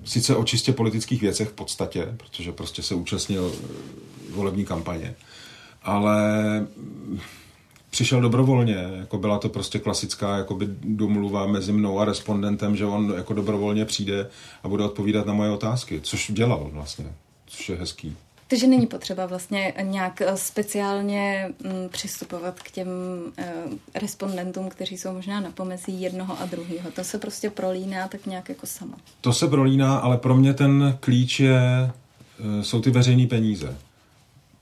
sice 0.05 0.35
o 0.35 0.43
čistě 0.43 0.73
politických 0.73 1.21
věcech 1.21 1.49
v 1.49 1.53
podstatě, 1.53 2.13
protože 2.17 2.51
prostě 2.51 2.83
se 2.83 2.95
účastnil 2.95 3.51
eh, 3.55 3.67
volební 4.31 4.65
kampaně, 4.65 5.15
ale 5.83 6.17
přišel 7.89 8.21
dobrovolně, 8.21 8.89
jako 8.99 9.17
byla 9.17 9.39
to 9.39 9.49
prostě 9.49 9.79
klasická 9.79 10.37
jakoby 10.37 10.67
domluva 10.83 11.47
mezi 11.47 11.71
mnou 11.71 11.99
a 11.99 12.05
respondentem, 12.05 12.75
že 12.75 12.85
on 12.85 13.13
jako 13.17 13.33
dobrovolně 13.33 13.85
přijde 13.85 14.29
a 14.63 14.67
bude 14.67 14.83
odpovídat 14.83 15.25
na 15.25 15.33
moje 15.33 15.51
otázky, 15.51 16.01
což 16.03 16.31
dělal 16.31 16.69
vlastně, 16.73 17.13
což 17.45 17.69
je 17.69 17.75
hezký. 17.75 18.15
Takže 18.53 18.67
není 18.67 18.87
potřeba 18.87 19.25
vlastně 19.25 19.73
nějak 19.81 20.21
eh, 20.21 20.37
speciálně 20.37 21.49
mm, 21.63 21.89
přistupovat 21.89 22.59
k 22.59 22.71
těm 22.71 22.87
uh, 22.87 23.73
respondentům, 23.95 24.69
kteří 24.69 24.97
jsou 24.97 25.13
možná 25.13 25.39
na 25.39 25.51
pomezí 25.51 26.01
jednoho 26.01 26.41
a 26.41 26.45
druhého. 26.45 26.91
To 26.91 27.03
se 27.03 27.17
prostě 27.17 27.49
prolíná 27.49 28.07
tak 28.07 28.25
nějak 28.25 28.49
jako 28.49 28.67
samo. 28.67 28.93
To 29.21 29.33
se 29.33 29.47
prolíná, 29.47 29.97
ale 29.97 30.17
pro 30.17 30.35
mě 30.35 30.53
ten 30.53 30.97
klíč 30.99 31.39
je, 31.39 31.91
uh, 32.39 32.61
jsou 32.61 32.81
ty 32.81 32.91
veřejné 32.91 33.27
peníze. 33.27 33.77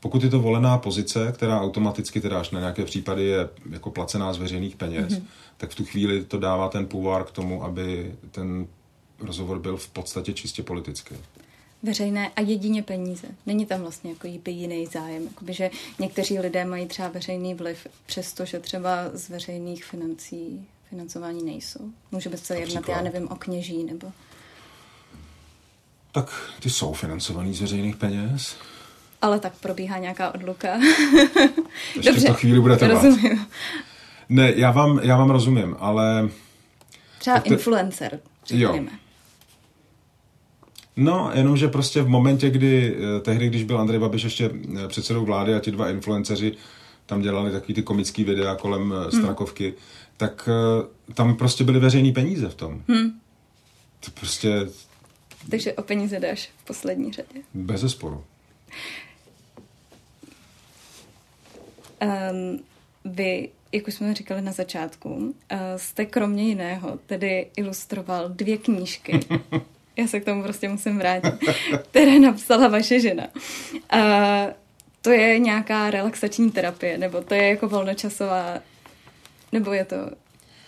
pokud 0.00 0.22
je 0.22 0.30
to 0.30 0.40
volená 0.40 0.78
pozice, 0.78 1.32
která 1.32 1.60
automaticky 1.60 2.20
teda 2.20 2.40
až 2.40 2.50
na 2.50 2.60
nějaké 2.60 2.84
případy 2.84 3.24
je 3.24 3.48
jako 3.70 3.90
placená 3.90 4.32
z 4.32 4.38
veřejných 4.38 4.76
peněz, 4.76 5.12
mm-hmm. 5.12 5.22
tak 5.56 5.70
v 5.70 5.74
tu 5.74 5.84
chvíli 5.84 6.24
to 6.24 6.38
dává 6.38 6.68
ten 6.68 6.86
půvár 6.86 7.24
k 7.24 7.30
tomu, 7.30 7.64
aby 7.64 8.14
ten 8.30 8.66
rozhovor 9.20 9.58
byl 9.58 9.76
v 9.76 9.88
podstatě 9.88 10.32
čistě 10.32 10.62
politický 10.62 11.14
veřejné 11.82 12.30
a 12.36 12.40
jedině 12.40 12.82
peníze. 12.82 13.28
Není 13.46 13.66
tam 13.66 13.80
vlastně 13.80 14.10
jako 14.10 14.50
jiný 14.50 14.86
zájem. 14.86 15.24
Jakoby, 15.24 15.52
že 15.52 15.70
někteří 15.98 16.38
lidé 16.38 16.64
mají 16.64 16.86
třeba 16.86 17.08
veřejný 17.08 17.54
vliv, 17.54 17.86
přestože 18.06 18.60
třeba 18.60 18.90
z 19.12 19.28
veřejných 19.28 19.84
financí 19.84 20.66
financování 20.90 21.44
nejsou. 21.44 21.90
Může 22.10 22.30
být 22.30 22.46
se 22.46 22.58
jednat, 22.58 22.88
já 22.88 23.02
nevím, 23.02 23.28
o 23.28 23.36
kněží 23.36 23.84
nebo... 23.84 24.12
Tak 26.12 26.52
ty 26.60 26.70
jsou 26.70 26.92
financovaný 26.92 27.54
z 27.54 27.60
veřejných 27.60 27.96
peněz. 27.96 28.56
Ale 29.22 29.40
tak 29.40 29.52
probíhá 29.56 29.98
nějaká 29.98 30.34
odluka. 30.34 30.76
Ještě 31.96 32.12
Dobře, 32.12 32.26
to 32.26 32.34
chvíli 32.34 32.60
bude 32.60 32.76
trvat. 32.76 33.04
Rozumím. 33.04 33.46
Ne, 34.28 34.52
já 34.56 34.70
vám, 34.70 35.00
já 35.02 35.16
vám 35.16 35.30
rozumím, 35.30 35.76
ale... 35.78 36.28
Třeba 37.18 37.40
to... 37.40 37.52
influencer, 37.52 38.20
řekněme. 38.46 38.90
Jo. 38.92 38.98
No, 40.96 41.30
jenomže 41.34 41.68
prostě 41.68 42.02
v 42.02 42.08
momentě, 42.08 42.50
kdy, 42.50 42.96
eh, 42.96 43.20
tehdy, 43.20 43.46
když 43.46 43.64
byl 43.64 43.78
Andrej 43.78 44.00
Babiš 44.00 44.22
ještě 44.22 44.50
eh, 44.84 44.88
předsedou 44.88 45.24
vlády 45.24 45.54
a 45.54 45.60
ti 45.60 45.70
dva 45.70 45.90
influenceři 45.90 46.52
tam 47.06 47.22
dělali 47.22 47.52
takový 47.52 47.74
ty 47.74 47.82
komický 47.82 48.24
videa 48.24 48.54
kolem 48.54 48.94
eh, 48.96 49.00
hmm. 49.00 49.22
Strakovky, 49.22 49.74
tak 50.16 50.48
tam 51.14 51.36
prostě 51.36 51.64
byly 51.64 51.80
veřejný 51.80 52.12
peníze 52.12 52.48
v 52.48 52.54
tom. 52.54 52.82
Hmm. 52.88 53.20
To 54.04 54.10
prostě... 54.10 54.68
Takže 55.50 55.72
o 55.72 55.82
peníze 55.82 56.20
dáš 56.20 56.50
v 56.56 56.64
poslední 56.64 57.12
řadě. 57.12 57.40
Bez 57.54 57.80
zesporu. 57.80 58.24
Um, 62.02 62.60
vy, 63.04 63.48
jak 63.72 63.88
už 63.88 63.94
jsme 63.94 64.14
říkali 64.14 64.42
na 64.42 64.52
začátku, 64.52 65.08
uh, 65.14 65.34
jste 65.76 66.06
kromě 66.06 66.44
jiného 66.44 66.98
tedy 67.06 67.50
ilustroval 67.56 68.28
dvě 68.28 68.58
knížky. 68.58 69.20
já 69.96 70.06
se 70.06 70.20
k 70.20 70.24
tomu 70.24 70.42
prostě 70.42 70.68
musím 70.68 70.98
vrátit, 70.98 71.34
které 71.90 72.18
napsala 72.18 72.68
vaše 72.68 73.00
žena. 73.00 73.26
A 73.90 74.00
to 75.02 75.10
je 75.10 75.38
nějaká 75.38 75.90
relaxační 75.90 76.50
terapie, 76.50 76.98
nebo 76.98 77.20
to 77.20 77.34
je 77.34 77.48
jako 77.48 77.68
volnočasová, 77.68 78.58
nebo 79.52 79.72
je 79.72 79.84
to 79.84 79.96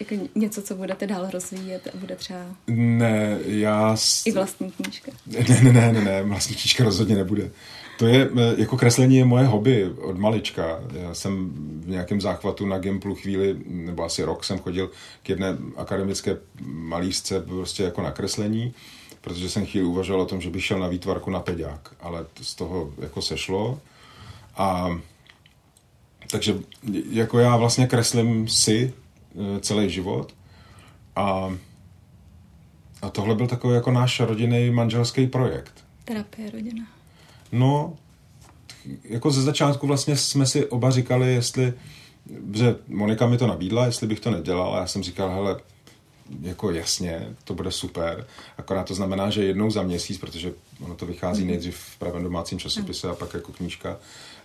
jako 0.00 0.28
něco, 0.34 0.62
co 0.62 0.74
budete 0.74 1.06
dál 1.06 1.30
rozvíjet 1.32 1.88
a 1.94 1.96
bude 1.96 2.16
třeba... 2.16 2.40
Ne, 2.66 3.38
já... 3.46 3.96
I 4.24 4.32
vlastní 4.32 4.70
knížka. 4.70 5.12
Ne, 5.26 5.60
ne, 5.62 5.72
ne, 5.72 5.92
ne, 5.92 6.00
ne, 6.00 6.22
vlastní 6.22 6.54
knížka 6.54 6.84
rozhodně 6.84 7.14
nebude. 7.14 7.50
To 7.98 8.06
je, 8.06 8.30
jako 8.56 8.76
kreslení 8.76 9.16
je 9.16 9.24
moje 9.24 9.46
hobby 9.46 9.84
od 9.84 10.18
malička. 10.18 10.80
Já 10.92 11.14
jsem 11.14 11.50
v 11.84 11.88
nějakém 11.88 12.20
záchvatu 12.20 12.66
na 12.66 12.78
Gimplu 12.78 13.14
chvíli, 13.14 13.56
nebo 13.66 14.04
asi 14.04 14.22
rok 14.22 14.44
jsem 14.44 14.58
chodil 14.58 14.90
k 15.22 15.28
jedné 15.28 15.56
akademické 15.76 16.36
malířce 16.66 17.40
prostě 17.40 17.82
jako 17.82 18.02
na 18.02 18.10
kreslení 18.10 18.74
protože 19.24 19.48
jsem 19.48 19.66
chvíli 19.66 19.86
uvažoval 19.86 20.22
o 20.22 20.26
tom, 20.26 20.40
že 20.40 20.50
bych 20.50 20.64
šel 20.64 20.78
na 20.78 20.88
výtvarku 20.88 21.30
na 21.30 21.40
peďák, 21.40 21.94
ale 22.00 22.26
z 22.42 22.54
toho 22.54 22.92
jako 22.98 23.22
sešlo. 23.22 23.80
A 24.56 24.98
takže 26.30 26.54
jako 27.10 27.38
já 27.38 27.56
vlastně 27.56 27.86
kreslím 27.86 28.48
si 28.48 28.92
e, 29.56 29.60
celý 29.60 29.90
život 29.90 30.34
a, 31.16 31.56
a 33.02 33.10
tohle 33.10 33.34
byl 33.34 33.46
takový 33.46 33.74
jako 33.74 33.90
náš 33.90 34.20
rodinný 34.20 34.70
manželský 34.70 35.26
projekt. 35.26 35.84
Terapie 36.04 36.50
rodina. 36.50 36.86
No, 37.52 37.96
jako 39.04 39.30
ze 39.30 39.42
začátku 39.42 39.86
vlastně 39.86 40.16
jsme 40.16 40.46
si 40.46 40.66
oba 40.66 40.90
říkali, 40.90 41.34
jestli, 41.34 41.74
že 42.52 42.76
Monika 42.88 43.26
mi 43.26 43.38
to 43.38 43.46
nabídla, 43.46 43.86
jestli 43.86 44.06
bych 44.06 44.20
to 44.20 44.30
nedělal 44.30 44.74
a 44.74 44.78
já 44.78 44.86
jsem 44.86 45.02
říkal, 45.02 45.30
hele, 45.30 45.60
jako 46.40 46.70
jasně, 46.70 47.36
to 47.44 47.54
bude 47.54 47.70
super, 47.70 48.26
akorát 48.58 48.84
to 48.84 48.94
znamená, 48.94 49.30
že 49.30 49.44
jednou 49.44 49.70
za 49.70 49.82
měsíc, 49.82 50.18
protože 50.18 50.52
ono 50.80 50.94
to 50.94 51.06
vychází 51.06 51.42
mm. 51.42 51.48
nejdřív 51.48 51.76
v 51.76 51.98
pravém 51.98 52.22
domácím 52.22 52.58
časopise 52.58 53.08
a 53.08 53.14
pak 53.14 53.34
jako 53.34 53.52
knížka, 53.52 53.96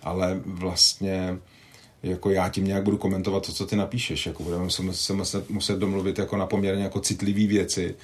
ale 0.02 0.40
vlastně 0.44 1.38
jako 2.02 2.30
já 2.30 2.48
tím 2.48 2.64
nějak 2.64 2.82
budu 2.82 2.98
komentovat 2.98 3.46
to, 3.46 3.52
co 3.52 3.66
ty 3.66 3.76
napíšeš, 3.76 4.26
jako 4.26 4.42
budeme 4.42 4.70
se 4.70 5.12
muset, 5.12 5.50
muset 5.50 5.78
domluvit 5.78 6.18
jako 6.18 6.36
na 6.36 6.46
poměrně 6.46 6.82
jako 6.82 7.00
citlivý 7.00 7.46
věci 7.46 7.96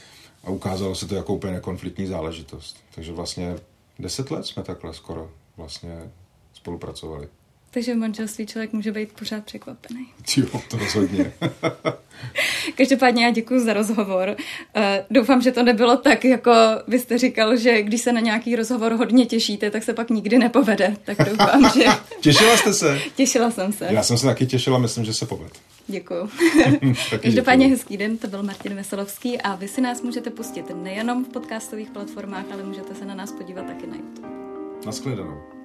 a 0.44 0.50
ukázalo 0.50 0.94
se 0.94 1.06
to 1.06 1.14
jako 1.14 1.34
úplně 1.34 1.60
konfliktní 1.60 2.06
záležitost. 2.06 2.76
Takže 2.94 3.12
vlastně 3.12 3.56
deset 3.98 4.30
let 4.30 4.46
jsme 4.46 4.62
takhle 4.62 4.94
skoro 4.94 5.30
vlastně 5.56 6.10
spolupracovali. 6.54 7.28
Takže 7.76 7.94
v 7.94 7.96
manželství 7.96 8.46
člověk 8.46 8.72
může 8.72 8.92
být 8.92 9.12
pořád 9.12 9.44
překvapený. 9.44 10.06
Jo, 10.36 10.60
to 10.70 10.78
rozhodně. 10.78 11.32
Každopádně 12.76 13.24
já 13.24 13.30
děkuji 13.30 13.60
za 13.60 13.72
rozhovor. 13.72 14.36
Uh, 14.76 14.82
doufám, 15.10 15.42
že 15.42 15.52
to 15.52 15.62
nebylo 15.62 15.96
tak, 15.96 16.24
jako 16.24 16.52
vy 16.88 16.98
jste 16.98 17.18
říkal, 17.18 17.56
že 17.56 17.82
když 17.82 18.00
se 18.00 18.12
na 18.12 18.20
nějaký 18.20 18.56
rozhovor 18.56 18.92
hodně 18.92 19.26
těšíte, 19.26 19.70
tak 19.70 19.82
se 19.82 19.92
pak 19.92 20.10
nikdy 20.10 20.38
nepovede. 20.38 20.96
Tak 21.04 21.18
doufám, 21.30 21.70
že... 21.74 21.84
Těšila 22.20 22.56
jste 22.56 22.72
se? 22.72 23.00
Těšila 23.16 23.50
jsem 23.50 23.72
se. 23.72 23.88
Já 23.90 24.02
jsem 24.02 24.18
se 24.18 24.26
taky 24.26 24.46
těšila, 24.46 24.78
myslím, 24.78 25.04
že 25.04 25.14
se 25.14 25.26
povede. 25.26 25.50
Děkuji. 25.86 26.28
Každopádně 27.22 27.66
hezký 27.66 27.96
den, 27.96 28.18
to 28.18 28.26
byl 28.26 28.42
Martin 28.42 28.74
Veselovský 28.74 29.40
a 29.40 29.54
vy 29.54 29.68
si 29.68 29.80
nás 29.80 30.02
můžete 30.02 30.30
pustit 30.30 30.64
nejenom 30.82 31.24
v 31.24 31.28
podcastových 31.28 31.90
platformách, 31.90 32.44
ale 32.52 32.62
můžete 32.62 32.94
se 32.94 33.04
na 33.04 33.14
nás 33.14 33.32
podívat 33.32 33.66
taky 33.66 33.86
na 33.86 33.96
YouTube. 33.96 34.28
Naschledanou. 34.86 35.55